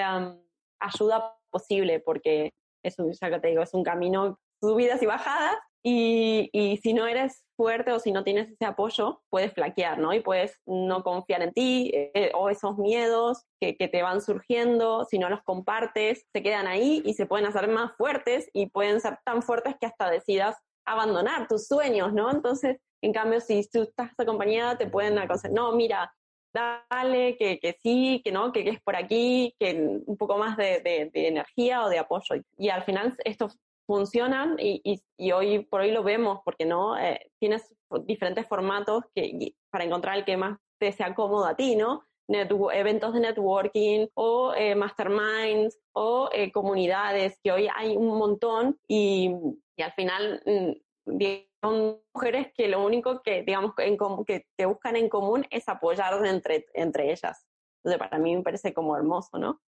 ayuda 0.78 1.38
posible, 1.50 2.00
porque 2.00 2.52
es 2.82 2.98
un, 2.98 3.12
ya 3.12 3.40
te 3.40 3.48
digo, 3.48 3.62
es 3.62 3.74
un 3.74 3.82
camino, 3.82 4.38
subidas 4.60 5.02
y 5.02 5.06
bajadas, 5.06 5.56
y, 5.82 6.50
y, 6.52 6.76
si 6.78 6.92
no 6.92 7.06
eres 7.06 7.42
fuerte 7.56 7.92
o 7.92 7.98
si 7.98 8.12
no 8.12 8.22
tienes 8.22 8.50
ese 8.50 8.66
apoyo, 8.66 9.22
puedes 9.30 9.52
flaquear, 9.54 9.98
¿no? 9.98 10.12
Y 10.12 10.20
puedes 10.20 10.60
no 10.66 11.02
confiar 11.02 11.42
en 11.42 11.52
ti 11.52 11.90
eh, 11.94 12.32
o 12.34 12.50
esos 12.50 12.76
miedos 12.76 13.44
que, 13.60 13.76
que, 13.76 13.88
te 13.88 14.02
van 14.02 14.20
surgiendo, 14.20 15.04
si 15.04 15.18
no 15.18 15.30
los 15.30 15.42
compartes, 15.42 16.26
se 16.32 16.42
quedan 16.42 16.66
ahí 16.66 17.02
y 17.04 17.14
se 17.14 17.26
pueden 17.26 17.46
hacer 17.46 17.68
más 17.68 17.96
fuertes 17.96 18.50
y 18.52 18.66
pueden 18.66 19.00
ser 19.00 19.18
tan 19.24 19.42
fuertes 19.42 19.74
que 19.80 19.86
hasta 19.86 20.10
decidas 20.10 20.56
abandonar 20.84 21.48
tus 21.48 21.66
sueños, 21.66 22.12
¿no? 22.12 22.30
Entonces, 22.30 22.78
en 23.02 23.12
cambio, 23.12 23.40
si 23.40 23.66
tú 23.70 23.82
estás 23.82 24.10
acompañada, 24.18 24.76
te 24.76 24.86
pueden 24.86 25.18
aconsejar, 25.18 25.54
no, 25.54 25.72
mira, 25.72 26.12
dale, 26.52 27.36
que, 27.36 27.58
que 27.58 27.76
sí, 27.82 28.20
que 28.24 28.32
no, 28.32 28.52
que, 28.52 28.64
que, 28.64 28.70
es 28.70 28.82
por 28.82 28.96
aquí, 28.96 29.54
que 29.58 30.00
un 30.04 30.16
poco 30.16 30.36
más 30.36 30.56
de, 30.56 30.80
de, 30.80 31.10
de 31.12 31.28
energía 31.28 31.84
o 31.84 31.88
de 31.88 31.98
apoyo. 31.98 32.36
Y 32.58 32.68
al 32.68 32.82
final 32.84 33.16
esto 33.24 33.50
funcionan 33.90 34.54
y, 34.60 35.02
y, 35.18 35.32
hoy 35.32 35.64
por 35.64 35.80
hoy 35.80 35.90
lo 35.90 36.04
vemos 36.04 36.38
porque 36.44 36.64
no 36.64 36.96
eh, 36.96 37.28
tienes 37.40 37.74
diferentes 38.04 38.46
formatos 38.46 39.02
que, 39.12 39.56
para 39.68 39.82
encontrar 39.82 40.16
el 40.16 40.24
que 40.24 40.36
más 40.36 40.60
te 40.78 40.92
sea 40.92 41.12
cómodo 41.12 41.44
a 41.44 41.56
ti, 41.56 41.74
¿no? 41.74 42.04
eventos 42.28 43.12
de 43.12 43.18
networking 43.18 44.06
o 44.14 44.54
eh, 44.54 44.76
masterminds 44.76 45.76
o 45.92 46.30
eh, 46.32 46.52
comunidades 46.52 47.36
que 47.42 47.50
hoy 47.50 47.68
hay 47.74 47.96
un 47.96 48.16
montón 48.16 48.78
y, 48.86 49.34
y 49.76 49.82
al 49.82 49.92
final 49.94 50.40
mm, 50.46 51.18
son 51.60 52.00
mujeres 52.14 52.52
que 52.54 52.68
lo 52.68 52.86
único 52.86 53.22
que 53.22 53.42
digamos 53.42 53.72
en 53.78 53.98
que 54.24 54.46
te 54.56 54.66
buscan 54.66 54.94
en 54.94 55.08
común 55.08 55.44
es 55.50 55.68
apoyar 55.68 56.24
entre, 56.24 56.66
entre 56.74 57.10
ellas. 57.10 57.44
Entonces 57.82 57.98
para 57.98 58.20
mí 58.20 58.36
me 58.36 58.44
parece 58.44 58.72
como 58.72 58.96
hermoso, 58.96 59.36
¿no? 59.36 59.60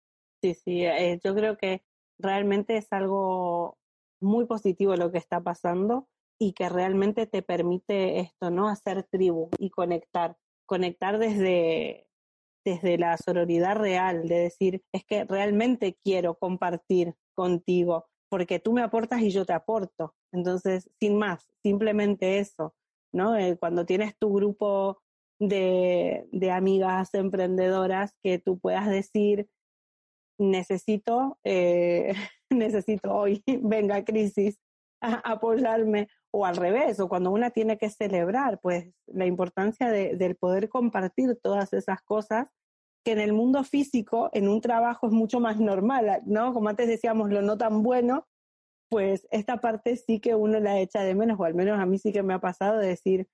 Sí, 0.43 0.53
sí, 0.53 0.85
yo 1.23 1.33
creo 1.33 1.57
que 1.57 1.81
realmente 2.19 2.77
es 2.77 2.93
algo 2.93 3.79
muy 4.21 4.45
positivo 4.45 4.95
lo 4.95 5.11
que 5.11 5.17
está 5.17 5.41
pasando 5.41 6.07
y 6.39 6.53
que 6.53 6.69
realmente 6.69 7.27
te 7.27 7.41
permite 7.41 8.19
esto, 8.19 8.49
¿no? 8.49 8.67
Hacer 8.67 9.03
tribu 9.03 9.49
y 9.59 9.69
conectar, 9.69 10.37
conectar 10.65 11.19
desde, 11.19 12.07
desde 12.65 12.97
la 12.97 13.17
sororidad 13.17 13.75
real, 13.75 14.27
de 14.27 14.39
decir, 14.39 14.83
es 14.91 15.05
que 15.05 15.25
realmente 15.25 15.97
quiero 16.03 16.35
compartir 16.35 17.15
contigo, 17.35 18.05
porque 18.29 18.59
tú 18.59 18.73
me 18.73 18.81
aportas 18.81 19.21
y 19.21 19.29
yo 19.29 19.45
te 19.45 19.53
aporto. 19.53 20.15
Entonces, 20.31 20.89
sin 20.99 21.17
más, 21.17 21.47
simplemente 21.61 22.39
eso, 22.39 22.73
¿no? 23.13 23.35
Eh, 23.35 23.57
cuando 23.59 23.85
tienes 23.85 24.17
tu 24.17 24.33
grupo 24.33 25.01
de, 25.39 26.27
de 26.31 26.51
amigas 26.51 27.13
emprendedoras 27.13 28.15
que 28.23 28.39
tú 28.39 28.59
puedas 28.59 28.87
decir, 28.87 29.49
necesito, 30.41 31.37
eh, 31.43 32.13
necesito 32.49 33.13
hoy, 33.13 33.43
venga 33.61 34.03
crisis, 34.03 34.59
a 35.01 35.31
apoyarme, 35.31 36.07
o 36.33 36.45
al 36.45 36.55
revés, 36.55 36.99
o 36.99 37.09
cuando 37.09 37.31
una 37.31 37.49
tiene 37.49 37.77
que 37.77 37.89
celebrar, 37.89 38.59
pues 38.61 38.89
la 39.07 39.25
importancia 39.25 39.89
de, 39.89 40.15
del 40.15 40.35
poder 40.35 40.69
compartir 40.69 41.37
todas 41.41 41.73
esas 41.73 42.01
cosas 42.03 42.47
que 43.03 43.11
en 43.11 43.19
el 43.19 43.33
mundo 43.33 43.63
físico, 43.63 44.29
en 44.31 44.47
un 44.47 44.61
trabajo 44.61 45.07
es 45.07 45.13
mucho 45.13 45.39
más 45.39 45.59
normal, 45.59 46.21
¿no? 46.25 46.53
Como 46.53 46.69
antes 46.69 46.87
decíamos, 46.87 47.31
lo 47.31 47.41
no 47.41 47.57
tan 47.57 47.81
bueno, 47.81 48.27
pues 48.89 49.27
esta 49.31 49.57
parte 49.57 49.95
sí 49.95 50.19
que 50.19 50.35
uno 50.35 50.59
la 50.59 50.79
echa 50.79 51.01
de 51.01 51.15
menos, 51.15 51.39
o 51.39 51.45
al 51.45 51.55
menos 51.55 51.79
a 51.79 51.85
mí 51.85 51.97
sí 51.97 52.11
que 52.13 52.23
me 52.23 52.33
ha 52.33 52.39
pasado 52.39 52.77
de 52.77 52.87
decir, 52.87 53.27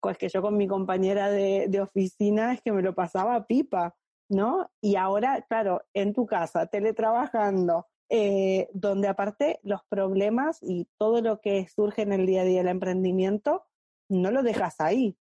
pues 0.00 0.18
que 0.18 0.28
yo 0.28 0.42
con 0.42 0.56
mi 0.56 0.66
compañera 0.68 1.30
de, 1.30 1.66
de 1.68 1.80
oficina 1.80 2.52
es 2.52 2.60
que 2.60 2.72
me 2.72 2.82
lo 2.82 2.94
pasaba 2.94 3.46
pipa, 3.46 3.96
¿no? 4.32 4.70
Y 4.80 4.96
ahora, 4.96 5.42
claro, 5.42 5.82
en 5.92 6.14
tu 6.14 6.26
casa, 6.26 6.66
teletrabajando, 6.66 7.86
eh, 8.08 8.68
donde 8.72 9.08
aparte 9.08 9.60
los 9.62 9.82
problemas 9.84 10.58
y 10.62 10.88
todo 10.98 11.20
lo 11.20 11.40
que 11.40 11.68
surge 11.68 12.02
en 12.02 12.12
el 12.12 12.26
día 12.26 12.42
a 12.42 12.44
día 12.44 12.58
del 12.58 12.68
emprendimiento, 12.68 13.66
no 14.08 14.30
lo 14.30 14.42
dejas 14.42 14.80
ahí. 14.80 15.18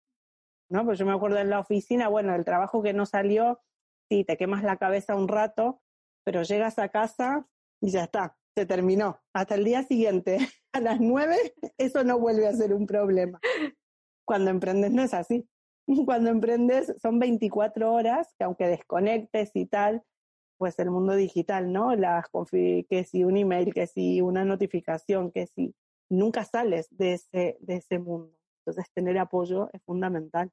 ¿no? 0.71 0.85
Pues 0.85 0.99
yo 0.99 1.07
me 1.07 1.13
acuerdo 1.13 1.39
en 1.39 1.51
la 1.51 1.59
oficina, 1.59 2.09
bueno, 2.09 2.35
el 2.35 2.45
trabajo 2.45 2.83
que 2.83 2.93
no 2.93 3.05
salió, 3.05 3.61
sí, 4.09 4.25
te 4.25 4.37
quemas 4.37 4.63
la 4.63 4.77
cabeza 4.77 5.17
un 5.17 5.27
rato, 5.27 5.83
pero 6.25 6.43
llegas 6.43 6.79
a 6.79 6.89
casa 6.89 7.49
y 7.81 7.91
ya 7.91 8.05
está, 8.05 8.39
se 8.57 8.65
terminó. 8.65 9.21
Hasta 9.35 9.57
el 9.57 9.65
día 9.65 9.83
siguiente, 9.83 10.39
a 10.73 10.81
las 10.81 11.01
nueve, 11.01 11.37
eso 11.79 12.05
no 12.05 12.19
vuelve 12.19 12.47
a 12.47 12.53
ser 12.53 12.73
un 12.73 12.87
problema. 12.87 13.41
Cuando 14.25 14.51
emprendes 14.51 14.93
no 14.93 15.03
es 15.03 15.15
así. 15.15 15.50
Cuando 16.07 16.31
emprendes 16.31 16.95
son 17.01 17.19
24 17.19 17.93
horas, 17.93 18.35
que 18.39 18.45
aunque 18.45 18.67
desconectes 18.67 19.51
y 19.55 19.67
tal, 19.67 20.03
pues 20.59 20.79
el 20.79 20.91
mundo 20.91 21.15
digital, 21.15 21.73
¿no? 21.73 21.97
Las 21.97 22.27
que 22.89 23.05
si 23.05 23.25
un 23.25 23.37
email, 23.37 23.73
que 23.73 23.87
si 23.87 24.21
una 24.21 24.45
notificación, 24.45 25.33
que 25.33 25.47
si 25.47 25.75
nunca 26.11 26.45
sales 26.45 26.89
de 26.91 27.15
ese, 27.15 27.57
de 27.61 27.77
ese 27.77 27.99
mundo. 27.99 28.37
Entonces 28.61 28.93
tener 28.93 29.19
apoyo 29.19 29.71
es 29.73 29.83
fundamental. 29.85 30.51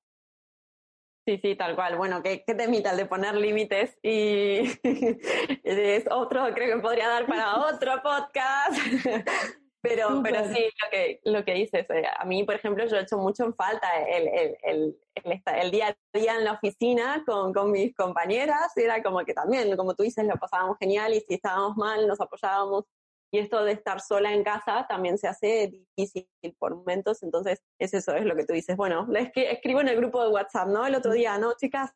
Sí, 1.25 1.37
sí, 1.43 1.55
tal 1.57 1.75
cual. 1.75 1.97
Bueno, 1.97 2.23
¿qué, 2.23 2.45
qué 2.47 2.55
temita 2.55 2.91
el 2.91 2.97
de 2.97 3.05
poner 3.05 3.35
límites? 3.35 3.97
Y 4.01 4.61
es 5.63 6.05
otro, 6.09 6.53
creo 6.53 6.77
que 6.77 6.81
podría 6.81 7.09
dar 7.09 7.27
para 7.27 7.57
otro 7.73 8.01
podcast. 8.01 9.57
Pero, 9.87 10.21
pero 10.23 10.45
sí, 10.53 10.65
lo 10.83 10.89
que, 10.91 11.21
lo 11.23 11.45
que 11.45 11.53
dices, 11.53 11.85
eh, 11.89 12.03
a 12.17 12.25
mí, 12.25 12.43
por 12.43 12.55
ejemplo, 12.55 12.85
yo 12.85 12.97
he 12.97 13.01
hecho 13.01 13.17
mucho 13.17 13.45
en 13.45 13.53
falta 13.53 13.87
el, 14.07 14.27
el, 14.27 14.57
el, 14.63 14.97
el, 15.15 15.71
día 15.71 15.89
a 15.89 16.17
día 16.17 16.35
en 16.35 16.43
la 16.43 16.53
oficina 16.53 17.23
con, 17.25 17.53
con 17.53 17.71
mis 17.71 17.95
compañeras. 17.95 18.75
Era 18.75 19.01
como 19.01 19.23
que 19.25 19.33
también, 19.33 19.75
como 19.75 19.95
tú 19.95 20.03
dices, 20.03 20.25
lo 20.25 20.35
pasábamos 20.35 20.77
genial 20.79 21.13
y 21.13 21.21
si 21.21 21.35
estábamos 21.35 21.77
mal, 21.77 22.07
nos 22.07 22.19
apoyábamos 22.21 22.85
y 23.31 23.39
esto 23.39 23.63
de 23.63 23.73
estar 23.73 23.99
sola 23.99 24.33
en 24.33 24.43
casa 24.43 24.85
también 24.87 25.17
se 25.17 25.27
hace 25.27 25.85
difícil 25.95 26.27
por 26.57 26.75
momentos, 26.75 27.23
entonces 27.23 27.61
es 27.77 27.93
eso, 27.93 28.15
es 28.15 28.25
lo 28.25 28.35
que 28.35 28.45
tú 28.45 28.53
dices. 28.53 28.77
Bueno, 28.77 29.07
es 29.15 29.31
que 29.31 29.51
escribo 29.51 29.81
en 29.81 29.89
el 29.89 29.97
grupo 29.97 30.23
de 30.23 30.29
WhatsApp, 30.29 30.69
¿no? 30.69 30.85
El 30.85 30.95
otro 30.95 31.11
día, 31.11 31.37
no, 31.37 31.53
chicas, 31.57 31.91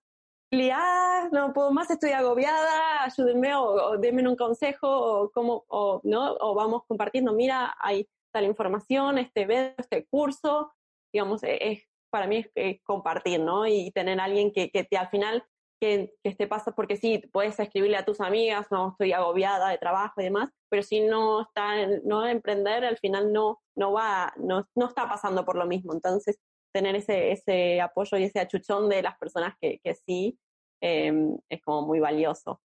no 1.32 1.54
puedo 1.54 1.72
más, 1.72 1.90
estoy 1.90 2.12
agobiada, 2.12 3.04
ayúdenme 3.04 3.56
o, 3.56 3.98
denme 3.98 4.28
un 4.28 4.36
consejo 4.36 4.88
o 4.88 5.32
cómo, 5.32 5.64
o, 5.68 6.02
¿no? 6.04 6.34
O 6.40 6.54
vamos 6.56 6.84
compartiendo, 6.88 7.34
mira, 7.34 7.76
hay 7.80 8.08
tal 8.34 8.46
información, 8.46 9.18
este 9.18 9.42
evento, 9.42 9.76
este 9.78 10.06
curso, 10.08 10.72
digamos, 11.14 11.44
e, 11.44 11.72
es, 11.72 11.84
para 12.10 12.28
mí 12.28 12.46
es, 12.56 12.82
compartir, 12.84 13.40
¿no? 13.40 13.66
Y 13.66 13.92
tener 13.92 14.20
alguien 14.20 14.52
que, 14.52 14.70
que 14.72 14.84
te, 14.84 14.98
al 14.98 15.10
final 15.10 15.44
que, 15.80 16.14
que 16.24 16.30
esté 16.30 16.48
pasa, 16.48 16.74
porque 16.74 16.98
sí, 16.98 17.20
puedes 17.32 17.60
escribirle 17.60 17.98
a 17.98 18.06
tus 18.06 18.22
amigas, 18.22 18.68
no, 18.72 18.92
estoy 18.92 19.14
agobiada 19.14 19.70
de 19.70 19.78
trabajo 19.78 20.22
y 20.22 20.26
demás, 20.26 20.50
pero 20.70 20.84
si 20.84 21.02
no 21.02 21.42
está, 21.42 21.76
no 22.04 22.28
emprender, 22.28 22.86
al 22.86 22.98
final 22.98 23.34
no, 23.34 23.62
no 23.76 23.94
va, 23.94 24.34
no, 24.38 24.68
no 24.76 24.88
está 24.88 25.08
pasando 25.10 25.44
por 25.46 25.56
lo 25.56 25.66
mismo. 25.66 25.94
Entonces, 25.94 26.38
tener 26.72 26.96
ese, 26.96 27.32
ese 27.32 27.82
apoyo 27.82 28.18
y 28.18 28.24
ese 28.24 28.40
achuchón 28.40 28.90
de 28.90 29.02
las 29.02 29.18
personas 29.18 29.56
que, 29.60 29.80
que 29.84 29.96
sí 29.96 30.40
em, 30.82 31.38
es 31.50 31.62
como 31.62 31.86
muy 31.86 32.00
valioso. 32.00 32.62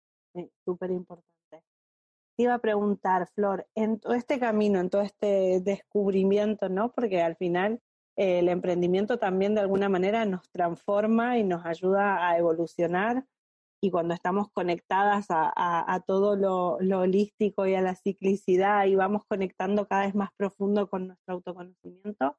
Súper 0.64 0.90
importante. 0.90 1.26
Te 1.50 2.44
iba 2.44 2.54
a 2.54 2.58
preguntar, 2.58 3.28
Flor, 3.34 3.66
en 3.74 4.00
todo 4.00 4.14
este 4.14 4.38
camino, 4.38 4.80
en 4.80 4.90
todo 4.90 5.02
este 5.02 5.60
descubrimiento, 5.60 6.68
¿no? 6.68 6.92
Porque 6.92 7.20
al 7.20 7.36
final 7.36 7.80
el 8.16 8.48
emprendimiento 8.48 9.18
también 9.18 9.54
de 9.54 9.60
alguna 9.60 9.88
manera 9.88 10.24
nos 10.24 10.48
transforma 10.50 11.38
y 11.38 11.44
nos 11.44 11.64
ayuda 11.64 12.28
a 12.28 12.38
evolucionar 12.38 13.24
y 13.82 13.90
cuando 13.90 14.12
estamos 14.14 14.50
conectadas 14.52 15.26
a, 15.30 16.04
todo 16.06 16.36
lo, 16.36 16.74
holístico 16.98 17.66
y 17.66 17.74
a 17.74 17.80
la 17.80 17.94
ciclicidad 17.94 18.84
y 18.84 18.94
vamos 18.94 19.24
conectando 19.26 19.86
cada 19.86 20.04
vez 20.04 20.14
más 20.14 20.30
profundo 20.36 20.88
con 20.88 21.06
nuestro 21.08 21.34
autoconocimiento, 21.34 22.36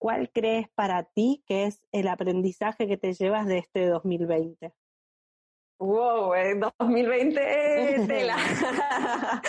¿cuál 0.00 0.30
crees 0.32 0.68
para 0.70 1.04
ti 1.04 1.44
que 1.46 1.66
es 1.66 1.80
el 1.92 2.08
aprendizaje 2.08 2.88
que 2.88 2.96
te 2.96 3.12
llevas 3.12 3.46
de 3.46 3.58
este 3.58 3.86
2020? 3.86 4.72
Wow, 5.78 6.32
2020 6.78 8.06
tela. 8.08 8.36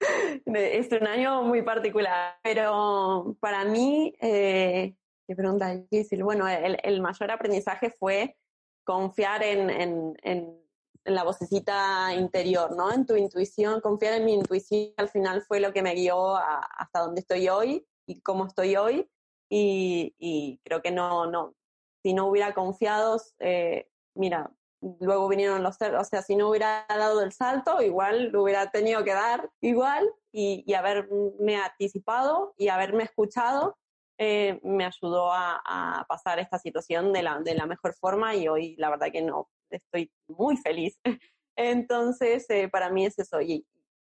es 0.46 0.92
un 0.92 1.06
año 1.06 1.42
muy 1.42 1.62
particular, 1.62 2.36
pero 2.42 3.36
para 3.40 3.64
mí, 3.64 4.14
eh, 4.20 4.94
qué 5.26 5.36
pregunta 5.36 5.74
difícil. 5.74 6.22
Bueno, 6.24 6.46
el, 6.48 7.00
mayor 7.00 7.30
aprendizaje 7.30 7.90
fue 7.90 8.36
confiar 8.84 9.42
en, 9.42 9.70
en, 9.70 10.14
en, 10.22 10.62
la 11.04 11.24
vocecita 11.24 12.14
interior, 12.14 12.76
¿no? 12.76 12.92
En 12.92 13.04
tu 13.06 13.16
intuición, 13.16 13.80
confiar 13.80 14.14
en 14.14 14.24
mi 14.24 14.34
intuición. 14.34 14.92
Al 14.96 15.08
final 15.08 15.42
fue 15.42 15.58
lo 15.58 15.72
que 15.72 15.82
me 15.82 15.94
guió 15.94 16.36
hasta 16.36 17.00
donde 17.00 17.22
estoy 17.22 17.48
hoy 17.48 17.84
y 18.06 18.20
cómo 18.20 18.46
estoy 18.46 18.76
hoy. 18.76 19.08
Y, 19.54 20.14
y 20.18 20.60
creo 20.64 20.80
que 20.80 20.90
no, 20.90 21.26
no, 21.26 21.54
si 22.02 22.14
no 22.14 22.26
hubiera 22.26 22.54
confiado, 22.54 23.20
eh, 23.38 23.86
mira, 24.14 24.50
luego 24.80 25.28
vinieron 25.28 25.62
los, 25.62 25.76
o 25.76 26.04
sea, 26.04 26.22
si 26.22 26.36
no 26.36 26.48
hubiera 26.48 26.86
dado 26.88 27.20
el 27.20 27.32
salto, 27.32 27.82
igual 27.82 28.30
lo 28.30 28.44
hubiera 28.44 28.70
tenido 28.70 29.04
que 29.04 29.12
dar 29.12 29.50
igual 29.60 30.10
y, 30.32 30.64
y 30.66 30.72
haberme 30.72 31.56
anticipado 31.56 32.54
y 32.56 32.68
haberme 32.68 33.04
escuchado 33.04 33.76
eh, 34.16 34.58
me 34.62 34.86
ayudó 34.86 35.30
a, 35.30 35.60
a, 35.66 36.06
pasar 36.06 36.38
esta 36.38 36.58
situación 36.58 37.12
de 37.12 37.22
la, 37.22 37.40
de 37.40 37.54
la 37.54 37.66
mejor 37.66 37.92
forma 37.92 38.34
y 38.34 38.48
hoy 38.48 38.74
la 38.78 38.88
verdad 38.88 39.12
que 39.12 39.20
no, 39.20 39.50
estoy 39.68 40.10
muy 40.28 40.56
feliz. 40.56 40.98
Entonces, 41.56 42.48
eh, 42.48 42.70
para 42.70 42.88
mí 42.88 43.04
es 43.04 43.18
eso. 43.18 43.42
Y, 43.42 43.66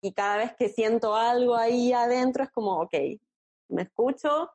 y 0.01 0.12
cada 0.12 0.37
vez 0.37 0.55
que 0.57 0.68
siento 0.68 1.16
algo 1.16 1.57
ahí 1.57 1.92
adentro 1.92 2.44
es 2.44 2.53
como, 2.53 2.83
ok, 2.83 2.94
me 3.70 3.83
escucho, 3.83 4.51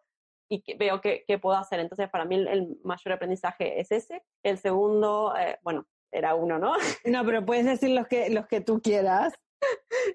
y 0.49 0.62
que 0.62 0.75
veo 0.75 0.99
qué, 0.99 1.23
qué, 1.27 1.38
puedo 1.38 1.55
hacer. 1.55 1.79
Entonces, 1.79 2.09
para 2.09 2.25
mí 2.25 2.35
el, 2.35 2.77
mayor 2.83 3.13
aprendizaje 3.13 3.79
es 3.79 3.91
ese. 3.91 4.23
El 4.43 4.57
segundo, 4.57 5.33
eh, 5.38 5.59
bueno, 5.62 5.85
era 6.12 6.35
uno, 6.35 6.57
¿no? 6.57 6.73
No, 7.05 7.23
pero 7.23 7.45
puedes 7.45 7.65
decir 7.65 7.91
los 7.91 8.07
que, 8.07 8.29
los 8.29 8.47
que 8.47 8.62
tú 8.62 8.81
quieras. 8.81 9.33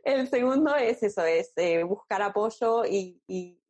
El 0.04 0.28
segundo 0.28 0.74
es 0.74 1.02
eso, 1.02 1.24
es 1.24 1.52
eh, 1.56 1.82
buscar 1.82 2.22
apoyo 2.22 2.84
y, 2.84 3.22
y, 3.28 3.60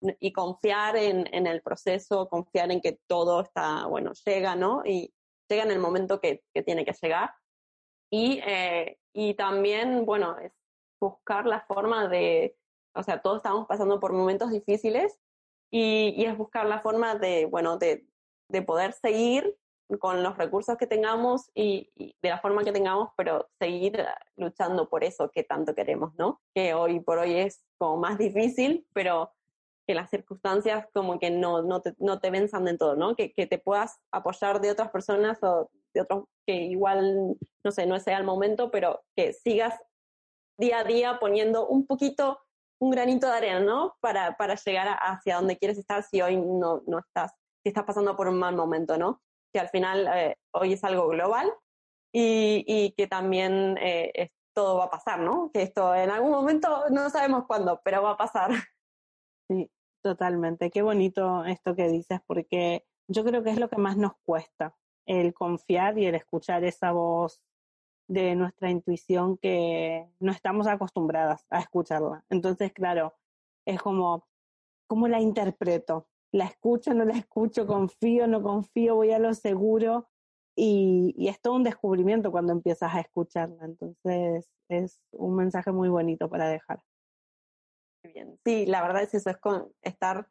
y, 0.00 0.32
confiar 0.32 0.96
en, 0.96 1.32
en, 1.32 1.46
el 1.46 1.62
proceso, 1.62 2.28
confiar 2.28 2.72
en 2.72 2.80
que 2.80 2.98
todo 3.06 3.40
está, 3.40 3.86
bueno, 3.86 4.12
llega, 4.26 4.56
¿no? 4.56 4.82
Y 4.84 5.14
llega 5.48 5.62
en 5.62 5.70
el 5.70 5.78
momento 5.78 6.20
que, 6.20 6.42
que 6.52 6.62
tiene 6.62 6.84
que 6.84 6.94
llegar. 7.00 7.30
Y, 8.10 8.40
eh, 8.44 8.98
y 9.12 9.34
también, 9.34 10.04
bueno, 10.04 10.36
es 10.38 10.52
buscar 11.00 11.46
la 11.46 11.60
forma 11.60 12.08
de, 12.08 12.56
o 12.94 13.02
sea, 13.04 13.22
todos 13.22 13.36
estamos 13.36 13.66
pasando 13.68 14.00
por 14.00 14.12
momentos 14.12 14.50
difíciles 14.50 15.18
y, 15.70 16.14
y 16.16 16.24
es 16.24 16.36
buscar 16.36 16.66
la 16.66 16.80
forma 16.80 17.14
de, 17.14 17.46
bueno, 17.46 17.78
de, 17.78 18.06
de 18.48 18.62
poder 18.62 18.92
seguir 18.92 19.56
con 19.98 20.22
los 20.22 20.36
recursos 20.36 20.76
que 20.76 20.86
tengamos 20.86 21.50
y, 21.54 21.90
de 21.96 22.28
la 22.28 22.40
forma 22.40 22.64
que 22.64 22.72
tengamos, 22.72 23.10
pero 23.16 23.48
seguir 23.58 24.04
luchando 24.36 24.88
por 24.88 25.04
eso 25.04 25.30
que 25.30 25.42
tanto 25.42 25.74
queremos, 25.74 26.14
¿no? 26.16 26.40
Que 26.54 26.74
hoy 26.74 27.00
por 27.00 27.18
hoy 27.18 27.34
es 27.34 27.64
como 27.78 27.96
más 27.96 28.18
difícil, 28.18 28.86
pero 28.92 29.32
que 29.86 29.94
las 29.94 30.10
circunstancias 30.10 30.86
como 30.92 31.18
que 31.18 31.30
no, 31.30 31.62
no, 31.62 31.80
te, 31.82 31.94
no 31.98 32.20
te 32.20 32.30
venzan 32.30 32.68
en 32.68 32.78
todo, 32.78 32.94
¿no? 32.94 33.16
Que, 33.16 33.32
que 33.32 33.46
te 33.46 33.58
puedas 33.58 33.98
apoyar 34.12 34.60
de 34.60 34.70
otras 34.70 34.90
personas 34.90 35.42
o 35.42 35.70
de 35.92 36.02
otros 36.02 36.24
que 36.46 36.54
igual, 36.54 37.36
no 37.64 37.72
sé, 37.72 37.86
no 37.86 37.98
sea 37.98 38.18
el 38.18 38.24
momento, 38.24 38.70
pero 38.70 39.02
que 39.16 39.32
sigas 39.32 39.74
día 40.56 40.80
a 40.80 40.84
día 40.84 41.18
poniendo 41.18 41.66
un 41.66 41.86
poquito, 41.86 42.38
un 42.80 42.90
granito 42.90 43.26
de 43.26 43.36
arena, 43.36 43.60
¿no? 43.60 43.94
Para, 44.00 44.36
para 44.36 44.54
llegar 44.56 44.98
hacia 45.00 45.36
donde 45.36 45.58
quieres 45.58 45.78
estar 45.78 46.02
si 46.02 46.22
hoy 46.22 46.36
no, 46.36 46.82
no 46.86 46.98
estás, 46.98 47.32
si 47.62 47.68
estás 47.68 47.84
pasando 47.84 48.16
por 48.16 48.28
un 48.28 48.38
mal 48.38 48.56
momento, 48.56 48.96
¿no? 48.96 49.20
que 49.52 49.60
al 49.60 49.68
final 49.68 50.08
eh, 50.14 50.36
hoy 50.52 50.74
es 50.74 50.84
algo 50.84 51.08
global 51.08 51.52
y, 52.12 52.64
y 52.66 52.92
que 52.92 53.06
también 53.06 53.76
eh, 53.80 54.30
todo 54.54 54.78
va 54.78 54.84
a 54.84 54.90
pasar, 54.90 55.20
¿no? 55.20 55.50
Que 55.52 55.62
esto 55.62 55.94
en 55.94 56.10
algún 56.10 56.30
momento 56.30 56.84
no 56.90 57.08
sabemos 57.10 57.44
cuándo, 57.46 57.80
pero 57.84 58.02
va 58.02 58.12
a 58.12 58.16
pasar. 58.16 58.50
Sí, 59.48 59.70
totalmente. 60.02 60.70
Qué 60.70 60.82
bonito 60.82 61.44
esto 61.44 61.74
que 61.74 61.88
dices, 61.88 62.20
porque 62.26 62.84
yo 63.08 63.24
creo 63.24 63.42
que 63.42 63.50
es 63.50 63.58
lo 63.58 63.68
que 63.68 63.78
más 63.78 63.96
nos 63.96 64.12
cuesta, 64.24 64.76
el 65.06 65.34
confiar 65.34 65.98
y 65.98 66.06
el 66.06 66.14
escuchar 66.14 66.64
esa 66.64 66.92
voz 66.92 67.40
de 68.10 68.34
nuestra 68.34 68.70
intuición 68.70 69.36
que 69.38 70.08
no 70.18 70.32
estamos 70.32 70.66
acostumbradas 70.66 71.46
a 71.50 71.60
escucharla. 71.60 72.24
Entonces, 72.28 72.72
claro, 72.72 73.14
es 73.64 73.80
como, 73.80 74.26
¿cómo 74.86 75.08
la 75.08 75.20
interpreto? 75.20 76.08
la 76.32 76.44
escucho, 76.44 76.94
no 76.94 77.04
la 77.04 77.16
escucho, 77.16 77.66
confío, 77.66 78.26
no 78.26 78.42
confío, 78.42 78.96
voy 78.96 79.10
a 79.10 79.18
lo 79.18 79.34
seguro. 79.34 80.08
Y, 80.56 81.14
y, 81.16 81.28
es 81.28 81.40
todo 81.40 81.54
un 81.54 81.62
descubrimiento 81.62 82.30
cuando 82.30 82.52
empiezas 82.52 82.94
a 82.94 83.00
escucharla. 83.00 83.64
Entonces 83.64 84.50
es 84.68 85.00
un 85.12 85.36
mensaje 85.36 85.72
muy 85.72 85.88
bonito 85.88 86.28
para 86.28 86.48
dejar. 86.48 86.82
Bien. 88.02 88.38
Sí, 88.44 88.66
la 88.66 88.82
verdad 88.82 89.02
es 89.02 89.14
eso, 89.14 89.30
es 89.30 89.38
con 89.38 89.72
estar 89.82 90.28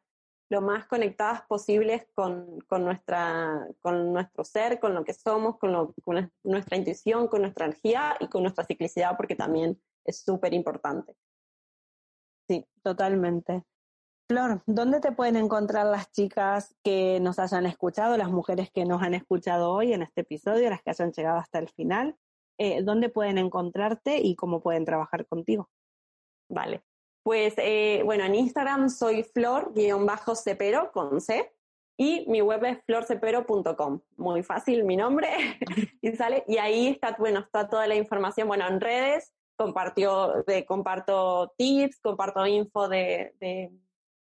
lo 0.49 0.61
más 0.61 0.85
conectadas 0.85 1.43
posibles 1.43 2.07
con, 2.15 2.59
con, 2.61 2.83
nuestra, 2.83 3.67
con 3.81 4.11
nuestro 4.11 4.43
ser, 4.43 4.79
con 4.79 4.95
lo 4.95 5.03
que 5.03 5.13
somos, 5.13 5.57
con, 5.57 5.71
lo, 5.71 5.93
con 6.03 6.31
nuestra 6.43 6.77
intuición, 6.77 7.27
con 7.27 7.41
nuestra 7.41 7.65
energía 7.65 8.17
y 8.19 8.27
con 8.27 8.41
nuestra 8.41 8.65
ciclicidad, 8.65 9.15
porque 9.15 9.35
también 9.35 9.79
es 10.03 10.23
súper 10.23 10.53
importante. 10.53 11.15
Sí, 12.47 12.65
totalmente. 12.81 13.63
Flor, 14.27 14.61
¿dónde 14.65 14.99
te 14.99 15.11
pueden 15.11 15.35
encontrar 15.35 15.85
las 15.85 16.11
chicas 16.11 16.75
que 16.83 17.19
nos 17.19 17.39
hayan 17.39 17.65
escuchado, 17.67 18.17
las 18.17 18.29
mujeres 18.29 18.71
que 18.71 18.85
nos 18.85 19.01
han 19.01 19.13
escuchado 19.13 19.71
hoy 19.71 19.93
en 19.93 20.01
este 20.01 20.21
episodio, 20.21 20.69
las 20.69 20.81
que 20.81 20.89
hayan 20.89 21.11
llegado 21.11 21.37
hasta 21.37 21.59
el 21.59 21.69
final? 21.69 22.15
Eh, 22.57 22.81
¿Dónde 22.83 23.09
pueden 23.09 23.37
encontrarte 23.37 24.19
y 24.19 24.35
cómo 24.35 24.61
pueden 24.61 24.85
trabajar 24.85 25.27
contigo? 25.27 25.69
Vale. 26.49 26.83
Pues 27.23 27.53
eh, 27.57 28.01
bueno, 28.05 28.23
en 28.23 28.35
Instagram 28.35 28.89
soy 28.89 29.23
flor-cepero 29.23 30.91
con 30.91 31.19
C 31.21 31.51
y 31.97 32.25
mi 32.29 32.41
web 32.41 32.63
es 32.63 32.77
florcepero.com. 32.85 33.99
Muy 34.15 34.41
fácil 34.41 34.85
mi 34.85 34.95
nombre 34.95 35.29
y 36.01 36.11
sale. 36.13 36.45
Y 36.47 36.57
ahí 36.57 36.87
está, 36.87 37.15
bueno, 37.19 37.41
está 37.41 37.67
toda 37.67 37.87
la 37.87 37.95
información. 37.95 38.47
Bueno, 38.47 38.65
en 38.67 38.79
redes 38.79 39.33
compartió, 39.57 40.43
de, 40.47 40.65
comparto 40.65 41.53
tips, 41.57 41.99
comparto 41.99 42.47
info 42.47 42.87
de, 42.87 43.33
de 43.41 43.73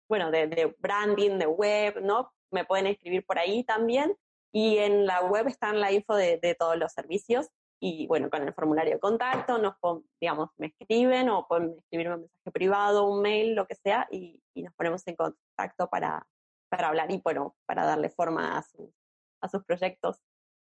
bueno, 0.09 0.31
de, 0.31 0.47
de, 0.47 0.75
branding, 0.79 1.37
de 1.37 1.45
web, 1.45 2.01
¿no? 2.01 2.33
Me 2.49 2.65
pueden 2.65 2.87
escribir 2.87 3.23
por 3.27 3.37
ahí 3.37 3.63
también. 3.63 4.17
Y 4.51 4.79
en 4.79 5.05
la 5.05 5.21
web 5.21 5.47
están 5.47 5.79
la 5.79 5.91
info 5.91 6.15
de, 6.15 6.39
de 6.41 6.55
todos 6.55 6.77
los 6.77 6.91
servicios. 6.91 7.47
Y 7.83 8.05
bueno, 8.05 8.29
con 8.29 8.43
el 8.43 8.53
formulario 8.53 8.93
de 8.93 8.99
contacto, 8.99 9.57
nos, 9.57 9.73
digamos, 10.19 10.49
me 10.57 10.67
escriben 10.67 11.29
o 11.29 11.47
pueden 11.47 11.75
escribir 11.79 12.09
un 12.09 12.19
mensaje 12.21 12.51
privado, 12.53 13.09
un 13.09 13.21
mail, 13.23 13.55
lo 13.55 13.65
que 13.65 13.73
sea, 13.73 14.07
y, 14.11 14.39
y 14.53 14.61
nos 14.61 14.73
ponemos 14.75 15.01
en 15.07 15.15
contacto 15.15 15.89
para, 15.89 16.27
para 16.69 16.89
hablar 16.89 17.11
y 17.11 17.19
bueno, 17.23 17.55
para 17.65 17.85
darle 17.85 18.09
forma 18.09 18.57
a, 18.57 18.63
a 19.41 19.49
sus 19.49 19.65
proyectos. 19.65 20.21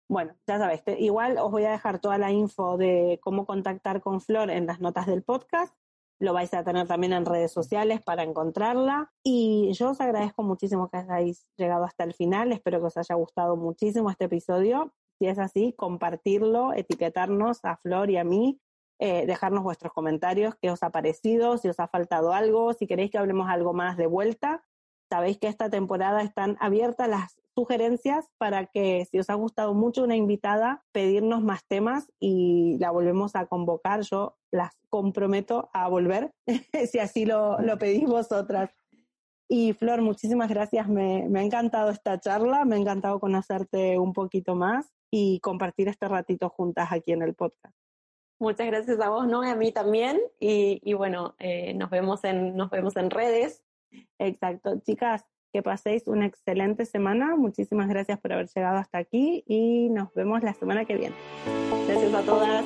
Bueno, 0.08 0.34
ya 0.46 0.58
sabes, 0.58 0.82
igual 0.98 1.38
os 1.38 1.50
voy 1.50 1.64
a 1.64 1.72
dejar 1.72 1.98
toda 1.98 2.16
la 2.18 2.30
info 2.30 2.78
de 2.78 3.18
cómo 3.22 3.44
contactar 3.44 4.00
con 4.00 4.20
Flor 4.20 4.50
en 4.50 4.66
las 4.66 4.80
notas 4.80 5.06
del 5.06 5.22
podcast. 5.22 5.76
Lo 6.20 6.32
vais 6.32 6.54
a 6.54 6.64
tener 6.64 6.86
también 6.86 7.12
en 7.12 7.26
redes 7.26 7.52
sociales 7.52 8.02
para 8.02 8.22
encontrarla. 8.22 9.12
Y 9.22 9.72
yo 9.72 9.90
os 9.90 10.00
agradezco 10.00 10.42
muchísimo 10.42 10.88
que 10.88 10.98
hayáis 10.98 11.46
llegado 11.56 11.84
hasta 11.84 12.04
el 12.04 12.14
final. 12.14 12.52
Espero 12.52 12.80
que 12.80 12.86
os 12.86 12.96
haya 12.96 13.14
gustado 13.14 13.56
muchísimo 13.56 14.10
este 14.10 14.26
episodio. 14.26 14.94
Si 15.18 15.26
es 15.26 15.38
así, 15.38 15.74
compartirlo, 15.76 16.72
etiquetarnos 16.72 17.64
a 17.64 17.76
Flor 17.76 18.10
y 18.10 18.16
a 18.16 18.24
mí, 18.24 18.60
eh, 18.98 19.26
dejarnos 19.26 19.64
vuestros 19.64 19.92
comentarios, 19.92 20.54
qué 20.60 20.70
os 20.70 20.82
ha 20.82 20.90
parecido, 20.90 21.58
si 21.58 21.68
os 21.68 21.80
ha 21.80 21.88
faltado 21.88 22.32
algo, 22.32 22.72
si 22.74 22.86
queréis 22.86 23.10
que 23.10 23.18
hablemos 23.18 23.48
algo 23.48 23.72
más 23.72 23.96
de 23.96 24.06
vuelta. 24.06 24.64
Sabéis 25.10 25.38
que 25.38 25.48
esta 25.48 25.68
temporada 25.68 26.22
están 26.22 26.56
abiertas 26.60 27.08
las 27.08 27.36
sugerencias 27.54 28.28
para 28.38 28.66
que 28.66 29.06
si 29.10 29.18
os 29.18 29.30
ha 29.30 29.34
gustado 29.34 29.74
mucho 29.74 30.02
una 30.02 30.16
invitada, 30.16 30.84
pedirnos 30.92 31.42
más 31.42 31.64
temas 31.66 32.10
y 32.18 32.76
la 32.78 32.90
volvemos 32.90 33.36
a 33.36 33.46
convocar. 33.46 34.02
Yo 34.02 34.36
las 34.50 34.72
comprometo 34.88 35.70
a 35.72 35.88
volver, 35.88 36.32
si 36.90 36.98
así 36.98 37.26
lo, 37.26 37.60
lo, 37.60 37.78
pedís 37.78 38.06
vosotras. 38.06 38.70
Y 39.56 39.72
Flor, 39.72 40.02
muchísimas 40.02 40.48
gracias. 40.48 40.88
Me, 40.88 41.28
me 41.28 41.38
ha 41.38 41.42
encantado 41.44 41.90
esta 41.90 42.18
charla, 42.18 42.64
me 42.64 42.74
ha 42.74 42.78
encantado 42.78 43.20
conocerte 43.20 43.96
un 44.00 44.12
poquito 44.12 44.56
más 44.56 44.92
y 45.12 45.38
compartir 45.38 45.86
este 45.86 46.08
ratito 46.08 46.48
juntas 46.48 46.88
aquí 46.90 47.12
en 47.12 47.22
el 47.22 47.34
podcast. 47.36 47.72
Muchas 48.40 48.66
gracias 48.66 48.98
a 48.98 49.10
vos, 49.10 49.28
¿no? 49.28 49.44
Y 49.44 49.50
a 49.50 49.54
mí 49.54 49.70
también. 49.70 50.20
Y, 50.40 50.80
y 50.82 50.94
bueno, 50.94 51.36
eh, 51.38 51.72
nos, 51.74 51.88
vemos 51.88 52.24
en, 52.24 52.56
nos 52.56 52.68
vemos 52.68 52.96
en 52.96 53.10
redes. 53.10 53.62
Exacto. 54.18 54.80
Chicas, 54.80 55.24
que 55.52 55.62
paséis 55.62 56.08
una 56.08 56.26
excelente 56.26 56.84
semana. 56.84 57.36
Muchísimas 57.36 57.86
gracias 57.88 58.18
por 58.18 58.32
haber 58.32 58.48
llegado 58.48 58.78
hasta 58.78 58.98
aquí 58.98 59.44
y 59.46 59.88
nos 59.88 60.12
vemos 60.14 60.42
la 60.42 60.54
semana 60.54 60.84
que 60.84 60.96
viene. 60.96 61.14
Gracias 61.86 62.12
a 62.12 62.22
todas. 62.22 62.64